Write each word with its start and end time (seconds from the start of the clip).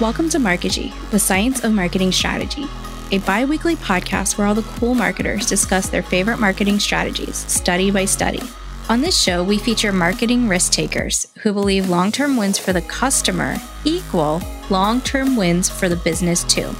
Welcome 0.00 0.28
to 0.28 0.38
Markigy, 0.38 0.92
the 1.10 1.18
science 1.18 1.64
of 1.64 1.72
marketing 1.72 2.12
strategy, 2.12 2.66
a 3.10 3.18
bi 3.18 3.44
weekly 3.44 3.74
podcast 3.74 4.38
where 4.38 4.46
all 4.46 4.54
the 4.54 4.62
cool 4.62 4.94
marketers 4.94 5.44
discuss 5.44 5.88
their 5.88 6.04
favorite 6.04 6.38
marketing 6.38 6.78
strategies, 6.78 7.34
study 7.34 7.90
by 7.90 8.04
study. 8.04 8.40
On 8.88 9.00
this 9.00 9.20
show, 9.20 9.42
we 9.42 9.58
feature 9.58 9.90
marketing 9.90 10.46
risk 10.46 10.70
takers 10.70 11.26
who 11.42 11.52
believe 11.52 11.88
long 11.88 12.12
term 12.12 12.36
wins 12.36 12.60
for 12.60 12.72
the 12.72 12.82
customer 12.82 13.56
equal 13.84 14.40
long 14.70 15.00
term 15.00 15.34
wins 15.34 15.68
for 15.68 15.88
the 15.88 15.96
business 15.96 16.44
too. 16.44 16.70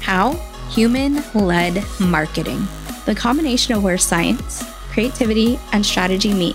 How? 0.00 0.34
Human 0.70 1.24
led 1.34 1.84
marketing, 1.98 2.68
the 3.06 3.14
combination 3.16 3.74
of 3.74 3.82
where 3.82 3.98
science, 3.98 4.62
creativity, 4.92 5.58
and 5.72 5.84
strategy 5.84 6.32
meet, 6.32 6.54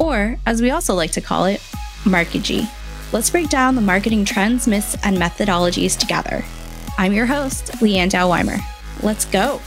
or 0.00 0.40
as 0.44 0.60
we 0.60 0.72
also 0.72 0.94
like 0.94 1.12
to 1.12 1.20
call 1.20 1.44
it, 1.44 1.60
Markigy. 2.02 2.68
Let's 3.12 3.30
break 3.30 3.48
down 3.48 3.74
the 3.74 3.80
marketing 3.80 4.24
trends, 4.24 4.68
myths, 4.68 4.96
and 5.02 5.16
methodologies 5.16 5.98
together. 5.98 6.44
I'm 6.96 7.12
your 7.12 7.26
host, 7.26 7.72
Leanne 7.80 8.08
Dow-Weimer. 8.08 8.58
Let's 9.02 9.24
go. 9.24 9.60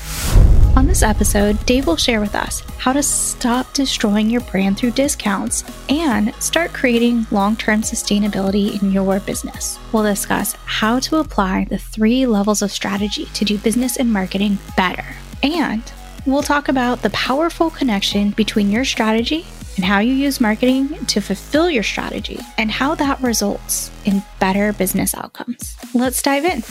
On 0.77 0.87
this 0.87 1.03
episode, 1.03 1.63
Dave 1.65 1.85
will 1.85 1.97
share 1.97 2.21
with 2.21 2.35
us 2.35 2.61
how 2.77 2.93
to 2.93 3.03
stop 3.03 3.73
destroying 3.73 4.29
your 4.29 4.39
brand 4.41 4.77
through 4.77 4.91
discounts 4.91 5.65
and 5.89 6.33
start 6.35 6.71
creating 6.71 7.27
long 7.31 7.57
term 7.57 7.81
sustainability 7.81 8.81
in 8.81 8.93
your 8.93 9.19
business. 9.19 9.77
We'll 9.91 10.03
discuss 10.03 10.53
how 10.63 10.99
to 10.99 11.17
apply 11.17 11.65
the 11.65 11.77
three 11.77 12.25
levels 12.25 12.61
of 12.61 12.71
strategy 12.71 13.25
to 13.25 13.43
do 13.43 13.57
business 13.57 13.97
and 13.97 14.11
marketing 14.11 14.57
better. 14.77 15.05
And 15.43 15.83
we'll 16.25 16.43
talk 16.43 16.69
about 16.69 17.01
the 17.01 17.09
powerful 17.09 17.69
connection 17.69 18.31
between 18.31 18.71
your 18.71 18.85
strategy 18.85 19.45
and 19.75 19.85
how 19.85 19.99
you 19.99 20.13
use 20.13 20.39
marketing 20.39 21.05
to 21.07 21.21
fulfill 21.21 21.69
your 21.69 21.83
strategy 21.83 22.39
and 22.57 22.71
how 22.71 22.95
that 22.95 23.21
results 23.21 23.91
in 24.05 24.23
better 24.39 24.73
business 24.73 25.15
outcomes. 25.15 25.75
Let's 25.93 26.21
dive 26.21 26.45
in. 26.45 26.63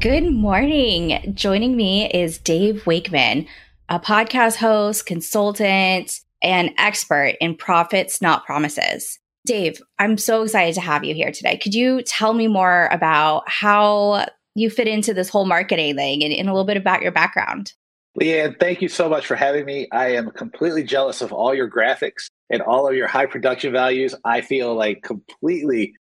Good 0.00 0.30
morning. 0.30 1.32
Joining 1.34 1.76
me 1.76 2.10
is 2.10 2.38
Dave 2.38 2.86
Wakeman, 2.86 3.46
a 3.88 3.98
podcast 3.98 4.56
host, 4.56 5.06
consultant, 5.06 6.20
and 6.42 6.70
expert 6.76 7.36
in 7.40 7.56
profits, 7.56 8.20
not 8.20 8.44
promises. 8.44 9.18
Dave, 9.46 9.80
I'm 9.98 10.18
so 10.18 10.42
excited 10.42 10.74
to 10.74 10.80
have 10.80 11.04
you 11.04 11.14
here 11.14 11.30
today. 11.30 11.56
Could 11.56 11.74
you 11.74 12.02
tell 12.02 12.34
me 12.34 12.48
more 12.48 12.88
about 12.90 13.48
how 13.48 14.26
you 14.54 14.70
fit 14.70 14.88
into 14.88 15.12
this 15.12 15.28
whole 15.28 15.46
marketing 15.46 15.96
thing 15.96 16.22
and, 16.22 16.32
and 16.32 16.48
a 16.48 16.52
little 16.52 16.66
bit 16.66 16.76
about 16.76 17.02
your 17.02 17.12
background? 17.12 17.72
Leanne, 18.20 18.58
thank 18.60 18.80
you 18.80 18.88
so 18.88 19.08
much 19.08 19.26
for 19.26 19.34
having 19.34 19.64
me. 19.64 19.88
I 19.90 20.14
am 20.14 20.30
completely 20.30 20.84
jealous 20.84 21.20
of 21.20 21.32
all 21.32 21.52
your 21.52 21.68
graphics 21.68 22.30
and 22.48 22.62
all 22.62 22.88
of 22.88 22.94
your 22.94 23.08
high 23.08 23.26
production 23.26 23.72
values. 23.72 24.14
I 24.24 24.40
feel 24.40 24.74
like 24.74 25.02
completely 25.02 25.94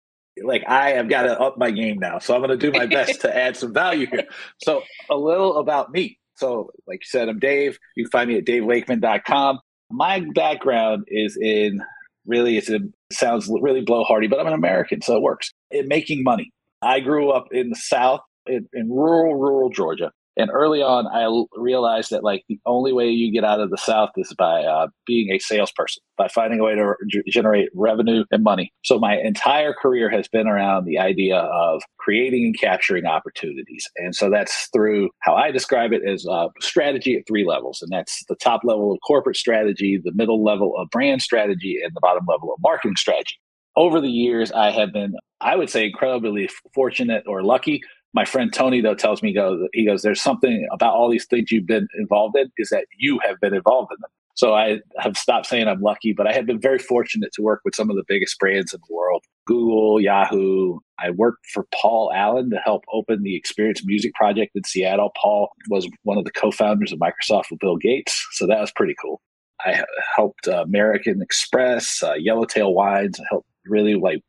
like 0.43 0.63
I 0.67 0.91
have 0.91 1.09
got 1.09 1.23
to 1.23 1.39
up 1.39 1.57
my 1.57 1.71
game 1.71 1.99
now. 1.99 2.19
So 2.19 2.33
I'm 2.33 2.41
going 2.41 2.57
to 2.57 2.71
do 2.71 2.77
my 2.77 2.85
best 2.85 3.21
to 3.21 3.35
add 3.35 3.55
some 3.55 3.73
value 3.73 4.07
here. 4.07 4.25
So 4.61 4.83
a 5.09 5.15
little 5.15 5.57
about 5.57 5.91
me. 5.91 6.17
So 6.35 6.71
like 6.87 6.99
you 7.01 7.07
said, 7.07 7.29
I'm 7.29 7.39
Dave. 7.39 7.77
You 7.95 8.05
can 8.05 8.11
find 8.11 8.29
me 8.29 8.37
at 8.37 8.45
davewakeman.com. 8.45 9.59
My 9.89 10.25
background 10.33 11.05
is 11.07 11.37
in 11.37 11.81
really, 12.25 12.57
it's 12.57 12.69
a, 12.69 12.75
it 12.75 12.81
sounds 13.11 13.49
really 13.49 13.83
blowhardy, 13.83 14.29
but 14.29 14.39
I'm 14.39 14.47
an 14.47 14.53
American, 14.53 15.01
so 15.01 15.15
it 15.15 15.21
works. 15.21 15.51
In 15.69 15.87
making 15.87 16.23
money. 16.23 16.51
I 16.81 16.99
grew 16.99 17.29
up 17.31 17.47
in 17.51 17.69
the 17.69 17.75
South, 17.75 18.21
in, 18.47 18.67
in 18.73 18.89
rural, 18.89 19.35
rural 19.35 19.69
Georgia. 19.69 20.11
And 20.37 20.49
early 20.51 20.81
on, 20.81 21.07
I 21.07 21.27
realized 21.59 22.09
that 22.11 22.23
like 22.23 22.43
the 22.47 22.59
only 22.65 22.93
way 22.93 23.09
you 23.09 23.31
get 23.31 23.43
out 23.43 23.59
of 23.59 23.69
the 23.69 23.77
South 23.77 24.11
is 24.15 24.33
by 24.37 24.63
uh, 24.63 24.87
being 25.05 25.31
a 25.31 25.39
salesperson, 25.39 26.01
by 26.17 26.29
finding 26.29 26.59
a 26.59 26.63
way 26.63 26.75
to 26.75 26.93
g- 27.09 27.23
generate 27.27 27.69
revenue 27.75 28.23
and 28.31 28.43
money. 28.43 28.71
So 28.83 28.97
my 28.97 29.17
entire 29.17 29.73
career 29.73 30.09
has 30.09 30.27
been 30.29 30.47
around 30.47 30.85
the 30.85 30.97
idea 30.97 31.37
of 31.37 31.81
creating 31.97 32.45
and 32.45 32.59
capturing 32.59 33.05
opportunities. 33.05 33.89
And 33.97 34.15
so 34.15 34.29
that's 34.29 34.69
through 34.73 35.09
how 35.19 35.35
I 35.35 35.51
describe 35.51 35.91
it 35.91 36.01
as 36.07 36.25
uh, 36.25 36.47
strategy 36.61 37.17
at 37.17 37.27
three 37.27 37.45
levels. 37.45 37.81
And 37.81 37.91
that's 37.91 38.23
the 38.29 38.35
top 38.35 38.61
level 38.63 38.93
of 38.93 38.99
corporate 39.05 39.37
strategy, 39.37 39.99
the 40.01 40.13
middle 40.13 40.43
level 40.43 40.77
of 40.77 40.89
brand 40.89 41.21
strategy, 41.21 41.79
and 41.83 41.93
the 41.93 42.01
bottom 42.01 42.25
level 42.27 42.53
of 42.53 42.59
marketing 42.61 42.95
strategy. 42.95 43.35
Over 43.75 44.01
the 44.01 44.09
years, 44.09 44.51
I 44.51 44.71
have 44.71 44.91
been, 44.91 45.15
I 45.39 45.55
would 45.55 45.69
say, 45.69 45.85
incredibly 45.85 46.49
fortunate 46.73 47.23
or 47.25 47.41
lucky 47.41 47.81
my 48.13 48.25
friend 48.25 48.51
Tony 48.53 48.81
though 48.81 48.95
tells 48.95 49.23
me 49.23 49.33
goes 49.33 49.67
he 49.73 49.85
goes 49.85 50.01
there's 50.01 50.21
something 50.21 50.67
about 50.71 50.93
all 50.93 51.09
these 51.09 51.25
things 51.25 51.51
you've 51.51 51.67
been 51.67 51.87
involved 51.97 52.37
in 52.37 52.51
is 52.57 52.69
that 52.69 52.85
you 52.97 53.19
have 53.25 53.39
been 53.39 53.53
involved 53.53 53.91
in 53.91 53.97
them. 54.01 54.09
So 54.35 54.55
I 54.55 54.79
have 54.97 55.17
stopped 55.17 55.45
saying 55.45 55.67
I'm 55.67 55.81
lucky, 55.81 56.13
but 56.13 56.25
I 56.25 56.33
have 56.33 56.45
been 56.45 56.59
very 56.59 56.79
fortunate 56.79 57.31
to 57.33 57.41
work 57.41 57.61
with 57.65 57.75
some 57.75 57.89
of 57.89 57.95
the 57.95 58.03
biggest 58.07 58.39
brands 58.39 58.73
in 58.73 58.79
the 58.87 58.95
world. 58.95 59.23
Google, 59.45 59.99
Yahoo. 59.99 60.79
I 60.99 61.11
worked 61.11 61.45
for 61.53 61.67
Paul 61.73 62.11
Allen 62.15 62.49
to 62.51 62.57
help 62.57 62.83
open 62.93 63.23
the 63.23 63.35
Experience 63.35 63.85
Music 63.85 64.13
Project 64.13 64.53
in 64.55 64.63
Seattle. 64.63 65.11
Paul 65.21 65.49
was 65.69 65.87
one 66.03 66.17
of 66.17 66.23
the 66.23 66.31
co-founders 66.31 66.93
of 66.93 66.99
Microsoft 66.99 67.51
with 67.51 67.59
Bill 67.59 67.75
Gates, 67.75 68.25
so 68.31 68.47
that 68.47 68.59
was 68.59 68.71
pretty 68.71 68.95
cool. 69.01 69.21
I 69.63 69.83
helped 70.15 70.47
uh, 70.47 70.63
American 70.63 71.21
Express, 71.21 72.01
uh, 72.01 72.13
Yellowtail 72.13 72.73
Wines. 72.73 73.19
I 73.19 73.23
helped 73.29 73.47
really 73.65 73.95
like 73.95 74.23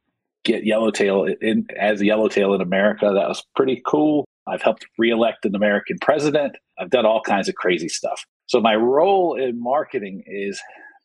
get 0.44 0.64
Yellowtail 0.64 1.28
in 1.41 1.66
as 1.78 2.03
Yellowtail 2.03 2.54
in 2.54 2.60
America. 2.60 3.12
That 3.14 3.28
was 3.28 3.44
pretty 3.54 3.82
cool. 3.86 4.25
I've 4.47 4.62
helped 4.62 4.86
reelect 4.98 5.44
an 5.44 5.54
American 5.54 5.98
president. 6.00 6.56
I've 6.78 6.91
done 6.91 7.06
all 7.06 7.22
kinds 7.22 7.48
of 7.48 7.54
crazy 7.54 7.88
stuff. 7.88 8.25
So 8.47 8.60
my 8.60 8.75
role 8.75 9.34
in 9.34 9.62
marketing 9.62 10.25
is 10.26 10.60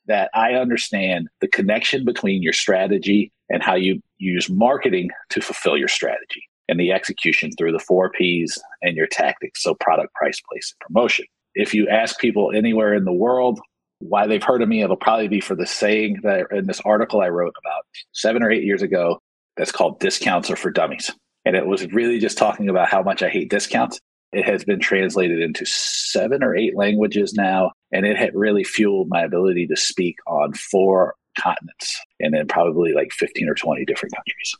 that 0.08 0.30
I 0.34 0.54
understand 0.54 1.28
the 1.42 1.48
connection 1.48 2.04
between 2.04 2.42
your 2.42 2.54
strategy 2.54 3.32
and 3.50 3.62
how 3.62 3.76
you 3.76 4.02
use 4.18 4.50
marketing 4.50 5.10
to 5.30 5.42
fulfill 5.42 5.78
your 5.78 5.88
strategy 5.88 6.44
and 6.70 6.80
the 6.80 6.92
execution 6.92 7.52
through 7.52 7.72
the 7.72 7.80
four 7.80 8.10
P's 8.10 8.60
and 8.82 8.98
your 8.98 9.08
tactics. 9.08 9.64
So 9.64 9.76
product, 9.76 10.14
price, 10.14 10.42
place, 10.50 10.74
and 10.74 10.88
promotion. 10.88 11.26
If 11.56 11.74
you 11.74 11.88
ask 11.88 12.20
people 12.20 12.52
anywhere 12.54 12.94
in 12.94 13.06
the 13.06 13.14
world 13.14 13.60
why 14.00 14.28
they've 14.28 14.44
heard 14.44 14.62
of 14.62 14.70
me, 14.70 14.82
it'll 14.82 14.96
probably 14.96 15.28
be 15.28 15.42
for 15.42 15.56
the 15.56 15.66
saying 15.66 16.20
that 16.24 16.48
in 16.52 16.68
this 16.68 16.82
article 16.82 17.22
I 17.22 17.30
wrote 17.30 17.54
about 17.60 17.84
seven 18.12 18.44
or 18.44 18.52
eight 18.52 18.64
years 18.64 18.82
ago 18.82 19.20
that's 19.58 19.72
called 19.72 20.00
Discounts 20.00 20.50
Are 20.50 20.56
for 20.56 20.72
Dummies. 20.72 21.12
And 21.46 21.56
it 21.56 21.66
was 21.66 21.92
really 21.94 22.20
just 22.20 22.38
talking 22.38 22.70
about 22.70 22.90
how 22.90 23.02
much 23.02 23.24
I 23.24 23.30
hate 23.30 23.50
discounts. 23.50 24.00
It 24.34 24.46
has 24.46 24.66
been 24.66 24.80
translated 24.80 25.42
into 25.42 25.66
seven 25.66 26.44
or 26.44 26.56
eight 26.56 26.76
languages 26.76 27.34
now, 27.34 27.72
and 27.92 28.06
it 28.06 28.18
had 28.18 28.36
really 28.36 28.64
fueled 28.64 29.08
my 29.10 29.22
ability 29.22 29.68
to 29.68 29.78
speak 29.78 30.18
on 30.28 30.54
four 30.54 31.16
continents 31.40 32.00
and 32.20 32.34
then 32.34 32.48
probably 32.48 32.94
like 32.94 33.12
15 33.12 33.48
or 33.48 33.56
20 33.56 33.86
different 33.86 34.14
countries. 34.14 34.56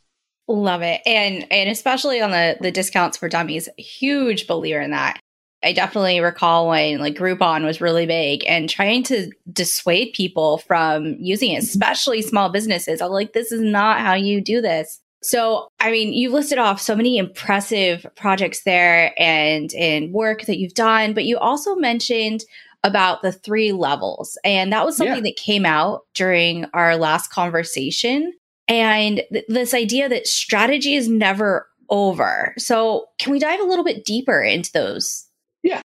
Love 0.46 0.80
it. 0.80 1.02
And 1.04 1.46
and 1.52 1.68
especially 1.68 2.22
on 2.22 2.30
the 2.30 2.56
the 2.60 2.70
discounts 2.70 3.18
for 3.18 3.28
dummies, 3.28 3.68
huge 3.76 4.46
believer 4.46 4.80
in 4.80 4.92
that. 4.92 5.20
I 5.62 5.72
definitely 5.72 6.20
recall 6.20 6.68
when 6.68 7.00
like 7.00 7.16
Groupon 7.16 7.64
was 7.64 7.80
really 7.80 8.06
big 8.06 8.44
and 8.46 8.68
trying 8.68 9.02
to 9.04 9.30
dissuade 9.52 10.12
people 10.12 10.58
from 10.58 11.16
using 11.18 11.52
it, 11.52 11.62
especially 11.62 12.22
small 12.22 12.48
businesses. 12.48 13.00
I'm 13.00 13.10
like, 13.10 13.32
this 13.32 13.50
is 13.50 13.60
not 13.60 14.00
how 14.00 14.14
you 14.14 14.40
do 14.40 14.60
this. 14.60 15.00
So, 15.20 15.68
I 15.80 15.90
mean, 15.90 16.12
you've 16.12 16.32
listed 16.32 16.58
off 16.58 16.80
so 16.80 16.94
many 16.94 17.18
impressive 17.18 18.06
projects 18.14 18.62
there 18.62 19.12
and 19.18 19.72
in 19.72 20.12
work 20.12 20.42
that 20.46 20.58
you've 20.58 20.74
done, 20.74 21.12
but 21.12 21.24
you 21.24 21.38
also 21.38 21.74
mentioned 21.74 22.44
about 22.84 23.22
the 23.22 23.32
three 23.32 23.72
levels. 23.72 24.38
And 24.44 24.72
that 24.72 24.86
was 24.86 24.96
something 24.96 25.16
yeah. 25.16 25.22
that 25.22 25.36
came 25.36 25.66
out 25.66 26.02
during 26.14 26.66
our 26.72 26.96
last 26.96 27.32
conversation. 27.32 28.32
And 28.68 29.22
th- 29.32 29.44
this 29.48 29.74
idea 29.74 30.08
that 30.08 30.28
strategy 30.28 30.94
is 30.94 31.08
never 31.08 31.66
over. 31.90 32.54
So, 32.58 33.06
can 33.18 33.32
we 33.32 33.38
dive 33.38 33.60
a 33.60 33.64
little 33.64 33.84
bit 33.84 34.04
deeper 34.04 34.40
into 34.40 34.70
those. 34.72 35.27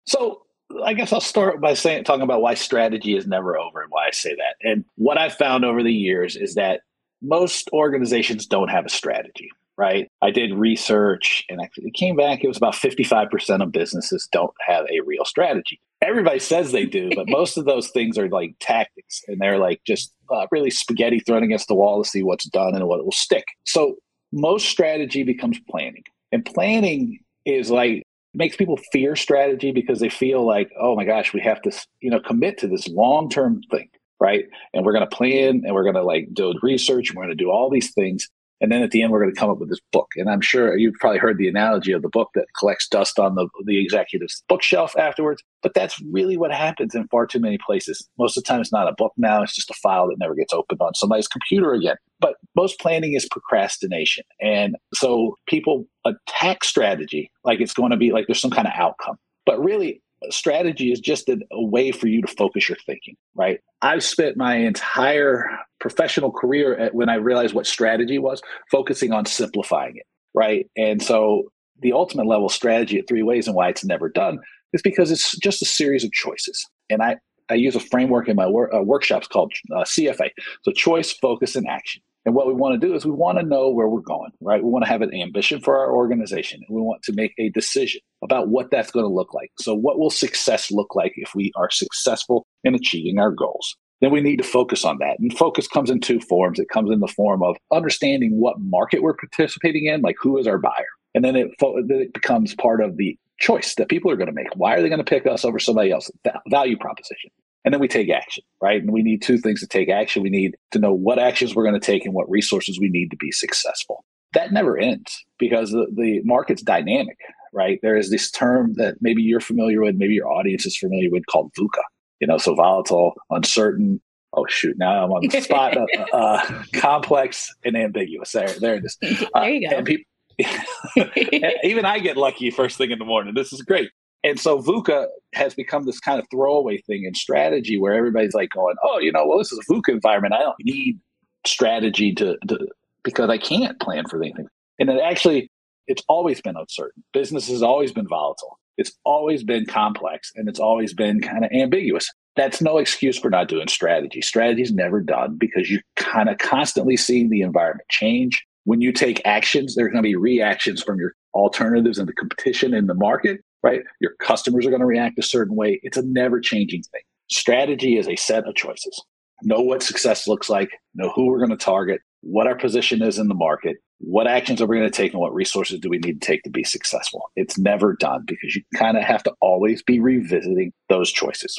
So 0.07 0.43
I 0.85 0.95
guess 0.95 1.13
I'll 1.13 1.21
start 1.21 1.61
by 1.61 1.75
saying 1.75 2.05
talking 2.05 2.23
about 2.23 2.41
why 2.41 2.55
strategy 2.55 3.17
is 3.17 3.27
never 3.27 3.59
over 3.59 3.83
and 3.83 3.91
why 3.91 4.07
I 4.09 4.11
say 4.11 4.35
that. 4.35 4.57
And 4.69 4.85
what 4.97 5.19
I've 5.19 5.35
found 5.35 5.65
over 5.65 5.83
the 5.83 5.93
years 5.93 6.37
is 6.37 6.55
that 6.55 6.81
most 7.23 7.69
organizations 7.73 8.47
don't 8.47 8.69
have 8.69 8.87
a 8.87 8.91
strategy, 8.91 9.51
right? 9.77 10.11
I 10.23 10.31
did 10.31 10.55
research 10.55 11.45
and 11.49 11.61
it 11.61 11.95
came 11.95 12.17
back, 12.17 12.43
it 12.43 12.49
was 12.49 12.57
about 12.57 12.75
55% 12.75 13.63
of 13.63 13.73
businesses 13.73 14.29
don't 14.33 14.55
have 14.67 14.85
a 14.91 15.01
real 15.01 15.25
strategy. 15.25 15.81
Everybody 16.03 16.39
says 16.39 16.73
they 16.73 16.87
do, 16.87 17.11
but 17.15 17.29
most 17.29 17.57
of 17.57 17.65
those 17.65 17.89
things 17.91 18.19
are 18.19 18.29
like 18.29 18.55
tactics 18.61 19.23
and 19.29 19.41
they're 19.41 19.59
like 19.59 19.81
just 19.87 20.13
uh, 20.31 20.47
really 20.51 20.71
spaghetti 20.71 21.21
thrown 21.21 21.43
against 21.43 21.69
the 21.69 21.75
wall 21.75 22.03
to 22.03 22.09
see 22.09 22.23
what's 22.23 22.47
done 22.47 22.75
and 22.75 22.87
what 22.87 23.05
will 23.05 23.13
stick. 23.13 23.45
So 23.65 23.97
most 24.33 24.69
strategy 24.69 25.23
becomes 25.23 25.59
planning. 25.71 26.03
And 26.33 26.45
planning 26.45 27.21
is 27.47 27.71
like 27.71 28.03
makes 28.35 28.57
people 28.57 28.77
fear 28.93 29.17
strategy 29.17 29.73
because 29.73 30.01
they 30.01 30.09
feel 30.09 30.45
like, 30.45 30.71
oh 30.81 30.97
my 30.97 31.05
gosh, 31.05 31.33
we 31.33 31.41
have 31.41 31.63
to, 31.63 31.73
you 32.01 32.11
know, 32.11 32.21
commit 32.21 32.59
to 32.59 32.69
this 32.69 32.89
long 32.89 33.29
term 33.29 33.63
thing, 33.71 33.89
right? 34.21 34.45
And 34.73 34.85
we're 34.85 34.93
going 34.93 35.09
to 35.09 35.17
plan 35.17 35.63
and 35.65 35.75
we're 35.75 35.85
going 35.85 35.95
to 35.95 36.03
like 36.03 36.29
do 36.33 36.53
research 36.63 37.11
and 37.11 37.17
we're 37.17 37.25
going 37.25 37.37
to 37.37 37.43
do 37.45 37.51
all 37.51 37.71
these 37.71 37.93
things. 37.95 38.29
And 38.61 38.71
then 38.71 38.83
at 38.83 38.93
the 38.93 39.03
end, 39.03 39.13
we're 39.13 39.21
going 39.21 39.35
to 39.35 39.39
come 39.39 39.51
up 39.51 39.59
with 39.59 39.69
this 39.69 39.81
book. 39.93 40.09
And 40.17 40.31
I'm 40.31 40.41
sure 40.41 40.79
you've 40.79 40.95
probably 40.95 41.19
heard 41.19 41.39
the 41.39 41.49
analogy 41.49 41.93
of 41.93 42.03
the 42.03 42.09
book 42.09 42.31
that 42.35 42.47
collects 42.59 42.89
dust 42.89 43.19
on 43.19 43.35
the, 43.35 43.49
the 43.65 43.83
executive's 43.83 44.43
bookshelf 44.49 44.97
afterwards. 44.97 45.43
But 45.63 45.75
that's 45.75 46.01
really 46.11 46.37
what 46.37 46.53
happens 46.53 46.95
in 46.95 47.09
far 47.09 47.27
too 47.27 47.41
many 47.41 47.59
places. 47.59 48.09
Most 48.19 48.37
of 48.37 48.45
the 48.45 48.49
time, 48.49 48.61
it's 48.61 48.73
not 48.73 48.89
a 48.89 48.95
book 48.97 49.13
now, 49.17 49.43
it's 49.43 49.55
just 49.55 49.71
a 49.71 49.75
file 49.83 50.09
that 50.09 50.19
never 50.19 50.35
gets 50.35 50.53
opened 50.53 50.81
on 50.81 50.95
somebody's 50.95 51.29
computer 51.29 51.73
again. 51.73 51.97
But 52.21 52.37
most 52.55 52.79
planning 52.79 53.15
is 53.15 53.29
procrastination. 53.31 54.25
And 54.41 54.77
so 54.95 55.37
people 55.47 55.87
attack 56.07 56.65
strategy 56.65 57.31
like 57.45 57.61
it's 57.61 57.75
going 57.75 57.91
to 57.91 57.97
be 57.97 58.13
like 58.13 58.27
there's 58.27 58.41
some 58.41 58.51
kind 58.51 58.69
of 58.69 58.75
outcome. 58.77 59.17
But 59.47 59.63
really, 59.63 60.01
strategy 60.31 60.93
is 60.93 61.01
just 61.01 61.29
a, 61.29 61.39
a, 61.53 61.65
way 61.65 61.91
for 61.91 62.07
you 62.07 62.21
to 62.23 62.29
focus 62.29 62.69
your 62.69 62.79
thinking, 62.87 63.17
right? 63.35 63.61
I've 63.83 64.03
spent 64.03 64.37
my 64.37 64.57
entire 64.57 65.47
professional 65.81 66.31
career 66.31 66.77
at, 66.77 66.95
when 66.95 67.09
I 67.09 67.17
realized 67.17 67.55
what 67.55 67.67
strategy 67.67 68.19
was, 68.19 68.41
focusing 68.71 69.13
on 69.13 69.27
simplifying 69.27 69.97
it, 69.97 70.07
right? 70.35 70.67
And 70.77 71.03
so 71.03 71.45
the 71.81 71.93
ultimate 71.93 72.27
level 72.27 72.49
strategy 72.49 72.99
at 72.99 73.09
three 73.09 73.23
ways 73.23 73.47
and 73.47 73.57
why 73.57 73.69
it's 73.69 73.85
never 73.85 74.09
done 74.09 74.39
is 74.73 74.83
because 74.83 75.11
it's 75.11 75.37
just 75.39 75.63
a 75.63 75.67
series 75.67 76.05
of 76.05 76.13
choices. 76.13 76.67
And 76.91 77.03
I, 77.03 77.17
I 77.51 77.55
use 77.55 77.77
a 77.77 77.81
framework 77.81 78.29
in 78.29 78.37
my 78.37 78.47
wor- 78.47 78.75
uh, 78.75 78.83
workshops 78.83 79.27
called 79.27 79.53
uh, 79.75 79.85
CFA. 79.85 80.31
So 80.63 80.73
choice, 80.73 81.13
focus, 81.13 81.57
and 81.57 81.67
action. 81.69 82.03
And 82.25 82.35
what 82.35 82.47
we 82.47 82.55
want 82.55 82.81
to 82.81 82.87
do 82.87 82.95
is 82.95 83.05
we 83.05 83.11
want 83.11 83.39
to 83.39 83.45
know 83.45 83.69
where 83.69 83.89
we're 83.89 84.01
going, 84.01 84.31
right? 84.41 84.63
We 84.63 84.71
want 84.71 84.85
to 84.85 84.91
have 84.91 85.03
an 85.03 85.15
ambition 85.15 85.61
for 85.61 85.79
our 85.79 85.95
organization 85.95 86.63
and 86.67 86.75
we 86.75 86.81
want 86.81 87.03
to 87.03 87.13
make 87.13 87.35
a 87.39 87.51
decision 87.51 88.01
about 88.23 88.49
what 88.49 88.71
that's 88.71 88.91
going 88.91 89.05
to 89.05 89.13
look 89.13 89.35
like. 89.35 89.51
So, 89.59 89.75
what 89.75 89.99
will 89.99 90.11
success 90.11 90.71
look 90.71 90.95
like 90.95 91.13
if 91.17 91.35
we 91.35 91.53
are 91.57 91.71
successful 91.71 92.47
in 92.63 92.75
achieving 92.75 93.19
our 93.19 93.31
goals? 93.31 93.77
Then 94.01 94.11
we 94.11 94.21
need 94.21 94.37
to 94.37 94.45
focus 94.45 94.85
on 94.85 94.99
that. 94.99 95.19
And 95.19 95.37
focus 95.37 95.69
comes 95.69 95.91
in 95.91 96.01
two 96.01 96.21
forms. 96.21 96.59
It 96.59 96.69
comes 96.69 96.91
in 96.91 97.01
the 97.01 97.09
form 97.09 97.43
of 97.43 97.57
understanding 97.73 98.41
what 98.41 98.57
market 98.59 99.03
we're 99.03 99.15
participating 99.15 99.87
in, 99.87 100.01
like 100.01 100.17
who 100.21 100.39
is 100.39 100.47
our 100.47 100.59
buyer. 100.59 100.73
And 101.15 101.25
then 101.25 101.37
it, 101.37 101.49
then 101.61 102.01
it 102.01 102.13
becomes 102.13 102.55
part 102.55 102.83
of 102.83 102.97
the 102.97 103.17
choice 103.39 103.75
that 103.77 103.89
people 103.89 104.11
are 104.11 104.17
going 104.17 104.29
to 104.29 104.33
make. 104.33 104.49
Why 104.57 104.75
are 104.75 104.83
they 104.83 104.89
going 104.89 104.99
to 104.99 105.05
pick 105.05 105.27
us 105.27 105.45
over 105.45 105.59
somebody 105.59 105.91
else? 105.91 106.11
Value 106.49 106.77
proposition 106.77 107.31
and 107.65 107.73
then 107.73 107.81
we 107.81 107.89
take 107.89 108.11
action, 108.11 108.45
right? 108.61 108.81
And 108.81 108.93
we 108.93 109.03
need 109.03 109.23
two 109.23 109.39
things 109.39 109.61
to 109.61 109.67
take 109.67 109.89
action. 109.89 110.23
We 110.23 110.31
need 110.31 110.57
to 110.73 110.79
know 110.79 110.93
what 110.93 111.19
actions 111.19 111.55
we're 111.55 111.65
going 111.65 111.81
to 111.81 111.85
take 111.85 112.05
and 112.05 112.15
what 112.15 112.29
resources 112.31 112.79
we 112.79 112.89
need 112.89 113.11
to 113.11 113.17
be 113.17 113.33
successful. 113.33 114.05
That 114.35 114.53
never 114.53 114.77
ends 114.77 115.25
because 115.39 115.71
the, 115.71 115.87
the 115.97 116.21
market's 116.25 116.63
dynamic, 116.63 117.17
right? 117.53 117.79
There 117.83 117.97
is 117.97 118.11
this 118.11 118.31
term 118.31 118.75
that 118.75 118.97
maybe 119.01 119.23
you're 119.23 119.41
familiar 119.41 119.81
with, 119.81 119.97
maybe 119.97 120.15
your 120.15 120.31
audience 120.31 120.67
is 120.67 120.77
familiar 120.77 121.09
with 121.11 121.25
called 121.27 121.53
VUCA, 121.59 121.83
you 122.21 122.27
know, 122.27 122.39
so 122.39 122.55
volatile, 122.55 123.15
uncertain. 123.31 124.01
Oh 124.37 124.47
shoot! 124.49 124.77
Now 124.77 125.05
I'm 125.05 125.13
on 125.13 125.29
the 125.29 125.41
spot. 125.41 125.77
uh, 126.13 126.17
uh, 126.17 126.65
complex 126.73 127.55
and 127.65 127.77
ambiguous. 127.77 128.33
There, 128.33 128.49
there 128.49 128.75
it 128.75 128.85
is. 128.85 128.99
Uh, 129.33 129.41
there 129.43 129.51
you 129.51 129.71
go. 129.71 129.83
People, 129.85 130.05
even 131.63 131.85
I 131.85 132.01
get 132.01 132.17
lucky 132.17 132.51
first 132.51 132.77
thing 132.77 132.91
in 132.91 132.99
the 132.99 133.05
morning. 133.05 133.35
This 133.35 133.53
is 133.53 133.63
great. 133.63 133.91
And 134.25 134.41
so 134.41 134.59
VUCA 134.59 135.07
has 135.35 135.55
become 135.55 135.85
this 135.85 136.01
kind 136.01 136.19
of 136.19 136.27
throwaway 136.31 136.79
thing 136.79 137.05
in 137.05 137.15
strategy 137.15 137.79
where 137.79 137.93
everybody's 137.93 138.33
like 138.33 138.49
going, 138.51 138.75
oh, 138.83 138.99
you 138.99 139.13
know, 139.13 139.27
well, 139.27 139.39
this 139.39 139.53
is 139.53 139.59
a 139.59 139.73
VUCA 139.73 139.91
environment. 139.91 140.33
I 140.33 140.41
don't 140.41 140.57
need 140.61 140.99
strategy 141.47 142.15
to, 142.15 142.39
to 142.49 142.59
because 143.05 143.29
I 143.29 143.37
can't 143.37 143.79
plan 143.81 144.07
for 144.09 144.17
anything. 144.23 144.47
And 144.79 144.89
it 144.89 144.99
actually, 145.05 145.51
it's 145.87 146.03
always 146.09 146.41
been 146.41 146.57
uncertain. 146.57 147.05
Business 147.13 147.49
has 147.49 147.63
always 147.63 147.93
been 147.93 148.09
volatile. 148.09 148.59
It's 148.79 148.93
always 149.05 149.45
been 149.45 149.67
complex 149.67 150.33
and 150.35 150.49
it's 150.49 150.59
always 150.59 150.95
been 150.95 151.21
kind 151.21 151.45
of 151.45 151.53
ambiguous. 151.53 152.11
That's 152.35 152.63
no 152.63 152.79
excuse 152.79 153.19
for 153.19 153.31
not 153.31 153.49
doing 153.49 153.69
strategy. 153.69 154.23
Strategy 154.23 154.63
is 154.63 154.73
never 154.73 155.01
done 155.03 155.37
because 155.39 155.71
you're 155.71 155.83
kind 155.97 156.31
of 156.31 156.39
constantly 156.39 156.97
seeing 156.97 157.29
the 157.29 157.43
environment 157.43 157.89
change. 157.91 158.45
When 158.65 158.81
you 158.81 158.91
take 158.91 159.21
actions, 159.27 159.75
there's 159.75 159.93
going 159.93 160.03
to 160.03 160.09
be 160.09 160.17
reactions 160.17 160.83
from 160.83 160.99
your 160.99 161.13
alternatives 161.35 161.99
and 161.99 162.09
the 162.09 162.15
competition 162.15 162.73
in 162.73 162.87
the 162.87 162.95
market 162.95 163.41
right? 163.65 163.81
Your 164.01 164.13
customers 164.21 164.67
are 164.67 164.71
going 164.71 164.81
to 164.81 164.87
react 164.87 165.19
a 165.19 165.23
certain 165.23 165.57
way. 165.57 165.81
It's 165.83 165.97
a 165.97 166.03
never 166.03 166.39
changing 166.39 166.83
thing. 166.83 167.01
Strategy 167.31 167.97
is 167.97 168.07
a 168.07 168.17
set 168.17 168.47
of 168.47 168.55
choices. 168.55 169.03
Know 169.43 169.61
what 169.61 169.83
success 169.83 170.29
looks 170.29 170.49
like, 170.49 170.71
know 170.95 171.11
who 171.15 171.27
we're 171.27 171.39
going 171.39 171.51
to 171.51 171.57
target, 171.57 172.03
what 172.21 172.47
our 172.47 172.57
position 172.57 173.03
is 173.03 173.19
in 173.19 173.29
the 173.29 173.35
market, 173.35 173.77
what 173.99 174.27
actions 174.27 174.61
are 174.61 174.67
we 174.67 174.77
going 174.77 174.89
to 174.89 174.97
take, 174.97 175.13
and 175.13 175.21
what 175.21 175.35
resources 175.35 175.81
do 175.81 175.89
we 175.89 175.99
need 175.99 176.21
to 176.21 176.27
take 176.27 176.43
to 176.43 176.51
be 176.51 176.63
successful. 176.63 177.31
It's 177.35 177.59
never 177.59 177.95
done 177.95 178.25
because 178.27 178.55
you 178.55 178.63
kind 178.77 178.97
of 178.97 179.03
have 179.03 179.23
to 179.25 179.33
always 179.41 179.83
be 179.83 179.99
revisiting 179.99 180.73
those 180.89 181.11
choices. 181.11 181.59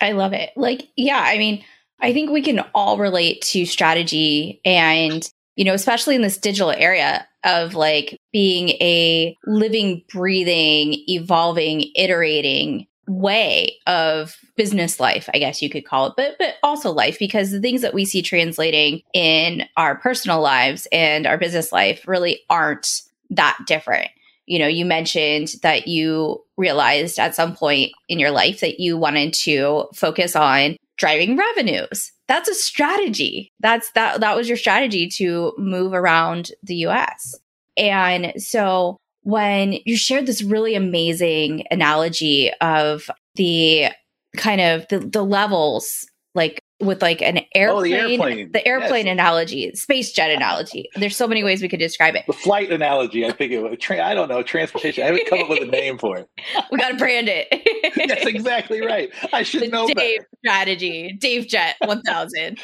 I 0.00 0.12
love 0.12 0.34
it. 0.34 0.50
Like, 0.56 0.88
yeah, 0.96 1.24
I 1.26 1.38
mean, 1.38 1.64
I 2.00 2.12
think 2.12 2.30
we 2.30 2.42
can 2.42 2.60
all 2.74 2.98
relate 2.98 3.40
to 3.42 3.64
strategy 3.64 4.60
and 4.64 5.28
you 5.56 5.64
know, 5.64 5.72
especially 5.72 6.14
in 6.14 6.22
this 6.22 6.36
digital 6.36 6.70
area 6.70 7.26
of 7.42 7.74
like 7.74 8.15
being 8.32 8.70
a 8.80 9.36
living, 9.46 10.02
breathing, 10.12 11.02
evolving, 11.08 11.90
iterating 11.94 12.86
way 13.08 13.76
of 13.86 14.36
business 14.56 14.98
life, 14.98 15.28
I 15.32 15.38
guess 15.38 15.62
you 15.62 15.70
could 15.70 15.86
call 15.86 16.06
it, 16.06 16.14
but 16.16 16.36
but 16.38 16.54
also 16.62 16.90
life 16.90 17.18
because 17.18 17.50
the 17.50 17.60
things 17.60 17.82
that 17.82 17.94
we 17.94 18.04
see 18.04 18.20
translating 18.20 19.02
in 19.12 19.64
our 19.76 19.96
personal 19.96 20.40
lives 20.40 20.88
and 20.90 21.26
our 21.26 21.38
business 21.38 21.70
life 21.70 22.06
really 22.08 22.40
aren't 22.50 23.02
that 23.30 23.58
different. 23.66 24.10
You 24.46 24.58
know, 24.58 24.66
you 24.66 24.84
mentioned 24.84 25.54
that 25.62 25.88
you 25.88 26.42
realized 26.56 27.18
at 27.18 27.34
some 27.34 27.54
point 27.54 27.92
in 28.08 28.18
your 28.18 28.30
life 28.30 28.60
that 28.60 28.80
you 28.80 28.96
wanted 28.96 29.34
to 29.34 29.86
focus 29.94 30.34
on 30.34 30.76
driving 30.96 31.36
revenues 31.36 32.12
that's 32.28 32.48
a 32.48 32.54
strategy. 32.54 33.52
That's 33.60 33.90
that 33.92 34.20
that 34.20 34.36
was 34.36 34.48
your 34.48 34.56
strategy 34.56 35.08
to 35.16 35.52
move 35.58 35.92
around 35.92 36.50
the 36.62 36.76
US. 36.86 37.34
And 37.76 38.32
so 38.36 38.98
when 39.22 39.78
you 39.84 39.96
shared 39.96 40.26
this 40.26 40.42
really 40.42 40.74
amazing 40.74 41.64
analogy 41.70 42.52
of 42.60 43.10
the 43.34 43.88
kind 44.36 44.60
of 44.60 44.86
the, 44.88 45.00
the 45.00 45.24
levels 45.24 46.06
like 46.34 46.60
with 46.78 47.00
like 47.00 47.22
an 47.22 47.40
airplane, 47.54 47.78
oh, 47.78 47.82
the 47.82 47.94
airplane, 47.94 48.52
the 48.52 48.68
airplane 48.68 49.06
yes. 49.06 49.12
analogy, 49.12 49.72
space 49.74 50.12
jet 50.12 50.30
analogy. 50.36 50.88
There's 50.94 51.16
so 51.16 51.26
many 51.26 51.42
ways 51.42 51.62
we 51.62 51.68
could 51.68 51.80
describe 51.80 52.14
it. 52.14 52.24
The 52.26 52.34
flight 52.34 52.70
analogy, 52.70 53.26
I 53.26 53.32
think 53.32 53.52
it 53.52 53.62
was. 53.62 53.78
Tra- 53.80 54.04
I 54.04 54.14
don't 54.14 54.28
know 54.28 54.42
transportation. 54.42 55.02
I 55.02 55.06
haven't 55.06 55.26
come 55.28 55.40
up 55.40 55.48
with 55.48 55.62
a 55.62 55.66
name 55.66 55.98
for 55.98 56.18
it. 56.18 56.28
we 56.70 56.78
got 56.78 56.90
to 56.90 56.96
brand 56.96 57.28
it. 57.30 57.48
That's 58.08 58.26
exactly 58.26 58.80
right. 58.80 59.10
I 59.32 59.42
should 59.42 59.62
the 59.62 59.68
know 59.68 59.86
Dave 59.86 59.96
better. 59.96 60.28
strategy, 60.44 61.16
Dave 61.18 61.48
Jet 61.48 61.76
1000. 61.80 62.58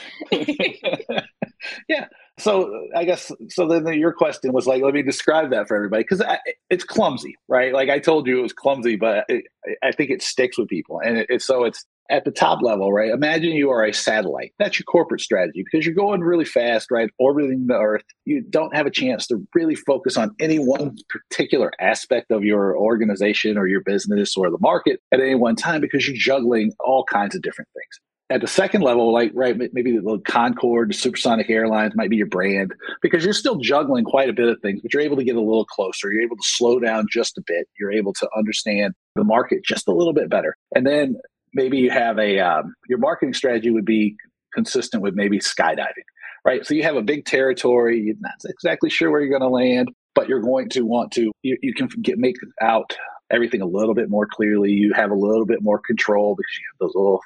yeah. 1.88 2.06
So 2.38 2.74
uh, 2.74 2.98
I 2.98 3.04
guess 3.04 3.30
so. 3.50 3.68
Then 3.68 3.86
your 3.98 4.12
question 4.12 4.52
was 4.52 4.66
like, 4.66 4.82
let 4.82 4.94
me 4.94 5.02
describe 5.02 5.50
that 5.50 5.68
for 5.68 5.76
everybody 5.76 6.02
because 6.02 6.22
it's 6.70 6.84
clumsy, 6.84 7.36
right? 7.48 7.72
Like 7.72 7.90
I 7.90 7.98
told 7.98 8.26
you, 8.26 8.38
it 8.38 8.42
was 8.42 8.52
clumsy, 8.52 8.96
but 8.96 9.24
it, 9.28 9.44
I 9.82 9.92
think 9.92 10.10
it 10.10 10.22
sticks 10.22 10.58
with 10.58 10.68
people, 10.68 11.00
and 11.04 11.18
it, 11.18 11.26
it, 11.28 11.42
so 11.42 11.64
it's 11.64 11.84
at 12.10 12.24
the 12.24 12.30
top 12.30 12.60
level, 12.62 12.92
right? 12.92 13.10
Imagine 13.10 13.52
you 13.52 13.70
are 13.70 13.84
a 13.84 13.92
satellite. 13.92 14.52
That's 14.58 14.78
your 14.78 14.84
corporate 14.84 15.20
strategy 15.20 15.64
because 15.64 15.86
you're 15.86 15.94
going 15.94 16.20
really 16.20 16.44
fast, 16.44 16.90
right? 16.90 17.10
Orbiting 17.18 17.66
the 17.66 17.74
Earth. 17.74 18.04
You 18.24 18.42
don't 18.42 18.74
have 18.74 18.86
a 18.86 18.90
chance 18.90 19.26
to 19.28 19.46
really 19.54 19.74
focus 19.74 20.16
on 20.16 20.34
any 20.38 20.58
one 20.58 20.96
particular 21.08 21.72
aspect 21.80 22.30
of 22.30 22.44
your 22.44 22.76
organization 22.76 23.56
or 23.56 23.66
your 23.66 23.82
business 23.82 24.36
or 24.36 24.50
the 24.50 24.58
market 24.60 25.00
at 25.12 25.20
any 25.20 25.34
one 25.34 25.56
time 25.56 25.80
because 25.80 26.06
you're 26.06 26.16
juggling 26.16 26.72
all 26.80 27.04
kinds 27.04 27.34
of 27.34 27.42
different 27.42 27.68
things. 27.74 28.00
At 28.32 28.40
the 28.40 28.46
second 28.46 28.80
level, 28.80 29.12
like 29.12 29.30
right, 29.34 29.54
maybe 29.74 29.98
the 29.98 30.18
Concorde, 30.26 30.94
Supersonic 30.94 31.50
Airlines 31.50 31.92
might 31.94 32.08
be 32.08 32.16
your 32.16 32.28
brand 32.28 32.72
because 33.02 33.24
you're 33.24 33.34
still 33.34 33.56
juggling 33.56 34.04
quite 34.04 34.30
a 34.30 34.32
bit 34.32 34.48
of 34.48 34.58
things, 34.62 34.80
but 34.80 34.94
you're 34.94 35.02
able 35.02 35.18
to 35.18 35.24
get 35.24 35.36
a 35.36 35.40
little 35.40 35.66
closer. 35.66 36.10
You're 36.10 36.22
able 36.22 36.36
to 36.36 36.42
slow 36.42 36.78
down 36.78 37.06
just 37.10 37.36
a 37.36 37.42
bit. 37.46 37.68
You're 37.78 37.92
able 37.92 38.14
to 38.14 38.28
understand 38.34 38.94
the 39.16 39.24
market 39.24 39.62
just 39.62 39.86
a 39.86 39.92
little 39.92 40.14
bit 40.14 40.30
better. 40.30 40.56
And 40.74 40.86
then 40.86 41.16
maybe 41.52 41.76
you 41.76 41.90
have 41.90 42.18
a 42.18 42.38
um, 42.38 42.74
your 42.88 42.98
marketing 42.98 43.34
strategy 43.34 43.70
would 43.70 43.84
be 43.84 44.16
consistent 44.54 45.02
with 45.02 45.14
maybe 45.14 45.38
skydiving, 45.38 46.06
right? 46.42 46.64
So 46.64 46.72
you 46.72 46.84
have 46.84 46.96
a 46.96 47.02
big 47.02 47.26
territory, 47.26 48.00
you're 48.00 48.16
not 48.20 48.32
exactly 48.46 48.88
sure 48.88 49.10
where 49.10 49.20
you're 49.20 49.38
going 49.38 49.42
to 49.42 49.54
land, 49.54 49.90
but 50.14 50.26
you're 50.26 50.40
going 50.40 50.70
to 50.70 50.86
want 50.86 51.12
to 51.12 51.32
you, 51.42 51.58
you 51.60 51.74
can 51.74 51.88
get 52.00 52.16
make 52.16 52.36
out 52.62 52.96
everything 53.30 53.60
a 53.60 53.66
little 53.66 53.94
bit 53.94 54.08
more 54.08 54.26
clearly. 54.26 54.70
You 54.70 54.94
have 54.94 55.10
a 55.10 55.14
little 55.14 55.44
bit 55.44 55.58
more 55.60 55.78
control 55.78 56.34
because 56.34 56.58
you 56.58 56.64
have 56.72 56.78
those 56.86 56.94
little 56.94 57.20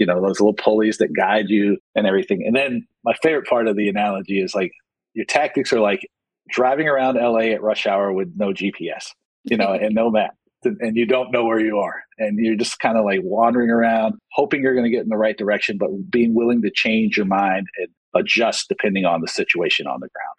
you 0.00 0.06
know 0.06 0.20
those 0.20 0.40
little 0.40 0.54
pulleys 0.54 0.98
that 0.98 1.14
guide 1.14 1.48
you 1.48 1.78
and 1.94 2.06
everything. 2.06 2.42
And 2.44 2.56
then 2.56 2.86
my 3.04 3.14
favorite 3.22 3.46
part 3.46 3.68
of 3.68 3.76
the 3.76 3.88
analogy 3.88 4.40
is 4.40 4.54
like 4.54 4.72
your 5.14 5.26
tactics 5.26 5.72
are 5.72 5.80
like 5.80 6.00
driving 6.48 6.88
around 6.88 7.14
LA 7.14 7.52
at 7.52 7.62
rush 7.62 7.86
hour 7.86 8.12
with 8.12 8.32
no 8.34 8.48
GPS, 8.48 9.10
you 9.44 9.56
know, 9.56 9.72
and 9.72 9.94
no 9.94 10.10
map 10.10 10.34
and 10.64 10.96
you 10.96 11.06
don't 11.06 11.30
know 11.30 11.44
where 11.44 11.60
you 11.60 11.78
are. 11.78 12.02
And 12.18 12.38
you're 12.38 12.56
just 12.56 12.78
kind 12.80 12.98
of 12.98 13.04
like 13.04 13.20
wandering 13.22 13.70
around 13.70 14.14
hoping 14.32 14.62
you're 14.62 14.74
going 14.74 14.84
to 14.84 14.90
get 14.90 15.02
in 15.02 15.08
the 15.08 15.16
right 15.16 15.36
direction 15.36 15.78
but 15.78 15.88
being 16.10 16.34
willing 16.34 16.62
to 16.62 16.70
change 16.70 17.16
your 17.16 17.26
mind 17.26 17.66
and 17.78 17.88
adjust 18.14 18.68
depending 18.68 19.04
on 19.04 19.20
the 19.20 19.28
situation 19.28 19.86
on 19.86 20.00
the 20.00 20.08
ground. 20.08 20.36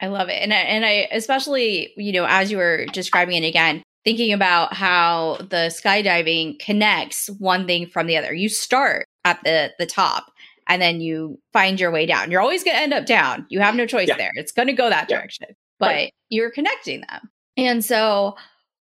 I 0.00 0.06
love 0.06 0.28
it. 0.28 0.40
And 0.40 0.54
I, 0.54 0.56
and 0.58 0.84
I 0.84 1.08
especially 1.12 1.92
you 1.96 2.12
know 2.12 2.26
as 2.28 2.50
you 2.50 2.56
were 2.56 2.86
describing 2.92 3.42
it 3.42 3.46
again 3.46 3.82
thinking 4.04 4.32
about 4.32 4.74
how 4.74 5.36
the 5.40 5.70
skydiving 5.70 6.58
connects 6.58 7.28
one 7.38 7.66
thing 7.66 7.86
from 7.86 8.06
the 8.06 8.16
other 8.16 8.32
you 8.32 8.48
start 8.48 9.06
at 9.24 9.42
the 9.44 9.72
the 9.78 9.86
top 9.86 10.32
and 10.68 10.82
then 10.82 11.00
you 11.00 11.40
find 11.52 11.80
your 11.80 11.90
way 11.90 12.06
down. 12.06 12.30
You're 12.30 12.42
always 12.42 12.62
going 12.62 12.76
to 12.76 12.82
end 12.82 12.92
up 12.92 13.06
down. 13.06 13.46
You 13.48 13.60
have 13.60 13.74
no 13.74 13.86
choice 13.86 14.08
yeah. 14.08 14.16
there. 14.16 14.30
It's 14.34 14.52
going 14.52 14.68
to 14.68 14.74
go 14.74 14.88
that 14.90 15.08
yeah. 15.08 15.16
direction, 15.16 15.48
but 15.78 15.86
right. 15.86 16.14
you're 16.28 16.50
connecting 16.50 17.00
them. 17.00 17.30
And 17.56 17.84
so, 17.84 18.36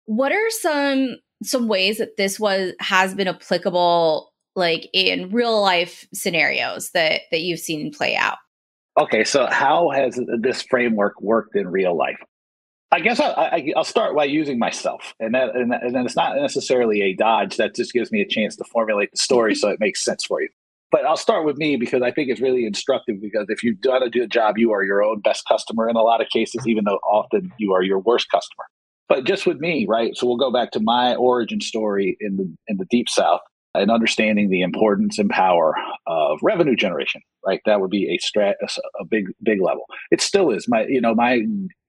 what 0.06 0.32
are 0.32 0.50
some 0.50 1.18
some 1.44 1.68
ways 1.68 2.00
that 2.00 2.18
this 2.18 2.40
was 2.40 2.74
has 2.80 3.14
been 3.14 3.28
applicable 3.28 4.34
like 4.56 4.90
in 4.94 5.30
real 5.32 5.62
life 5.62 6.08
scenarios 6.14 6.90
that 6.92 7.22
that 7.32 7.42
you've 7.42 7.60
seen 7.60 7.92
play 7.92 8.16
out? 8.16 8.38
Okay, 8.98 9.24
so 9.24 9.46
how 9.48 9.90
has 9.90 10.20
this 10.40 10.62
framework 10.64 11.22
worked 11.22 11.56
in 11.56 11.68
real 11.68 11.96
life? 11.96 12.18
I 12.92 13.00
guess 13.00 13.20
I, 13.20 13.72
will 13.76 13.84
start 13.84 14.16
by 14.16 14.26
using 14.26 14.60
myself, 14.60 15.14
and 15.20 15.34
that, 15.34 15.56
and, 15.56 15.74
and 15.74 15.96
then 15.96 16.06
it's 16.06 16.16
not 16.16 16.36
necessarily 16.36 17.02
a 17.02 17.14
dodge. 17.14 17.58
That 17.58 17.76
just 17.76 17.94
gives 17.94 18.12
me 18.12 18.22
a 18.22 18.28
chance 18.28 18.56
to 18.58 18.64
formulate 18.64 19.12
the 19.12 19.18
story 19.18 19.54
mm-hmm. 19.54 19.60
so 19.60 19.70
it 19.70 19.80
makes 19.80 20.04
sense 20.04 20.24
for 20.24 20.42
you. 20.42 20.50
But 20.92 21.06
I'll 21.06 21.18
start 21.18 21.46
with 21.46 21.58
me 21.58 21.76
because 21.76 22.02
I 22.02 22.12
think 22.12 22.30
it's 22.30 22.40
really 22.40 22.66
instructive. 22.66 23.20
Because 23.22 23.48
if 23.50 23.64
you've 23.64 23.82
done 23.82 24.04
a 24.04 24.10
good 24.10 24.32
job, 24.32 24.58
you 24.58 24.72
are 24.72 24.84
your 24.84 25.04
own 25.04 25.20
best 25.20 25.46
customer 25.48 25.90
in 25.90 25.96
a 25.96 26.02
lot 26.02 26.22
of 26.22 26.30
cases, 26.30 26.66
even 26.68 26.86
though 26.86 27.00
often 27.04 27.52
you 27.58 27.74
are 27.74 27.84
your 27.84 28.00
worst 28.00 28.30
customer. 28.32 28.64
But 29.10 29.26
just 29.26 29.46
with 29.46 29.58
me, 29.58 29.86
right? 29.90 30.16
So 30.16 30.26
we'll 30.26 30.38
go 30.38 30.52
back 30.52 30.72
to 30.72 30.80
my 30.80 31.16
origin 31.16 31.62
story 31.62 32.18
in 32.22 32.38
the 32.38 32.56
in 32.68 32.78
the 32.78 32.86
deep 32.86 33.10
south 33.10 33.42
and 33.74 33.92
understanding 33.92 34.50
the 34.50 34.62
importance 34.62 35.20
and 35.20 35.30
power 35.30 35.76
of 36.08 36.40
revenue 36.42 36.76
generation 36.76 37.22
right 37.46 37.60
that 37.66 37.82
would 37.82 37.90
be 37.90 38.10
a 38.10 38.18
strat 38.26 38.54
a 39.00 39.06
big 39.06 39.26
big 39.44 39.62
level 39.62 39.86
it 40.12 40.22
still 40.22 40.50
is 40.50 40.68
my 40.68 40.86
you 40.86 41.02
know 41.02 41.14
my 41.14 41.42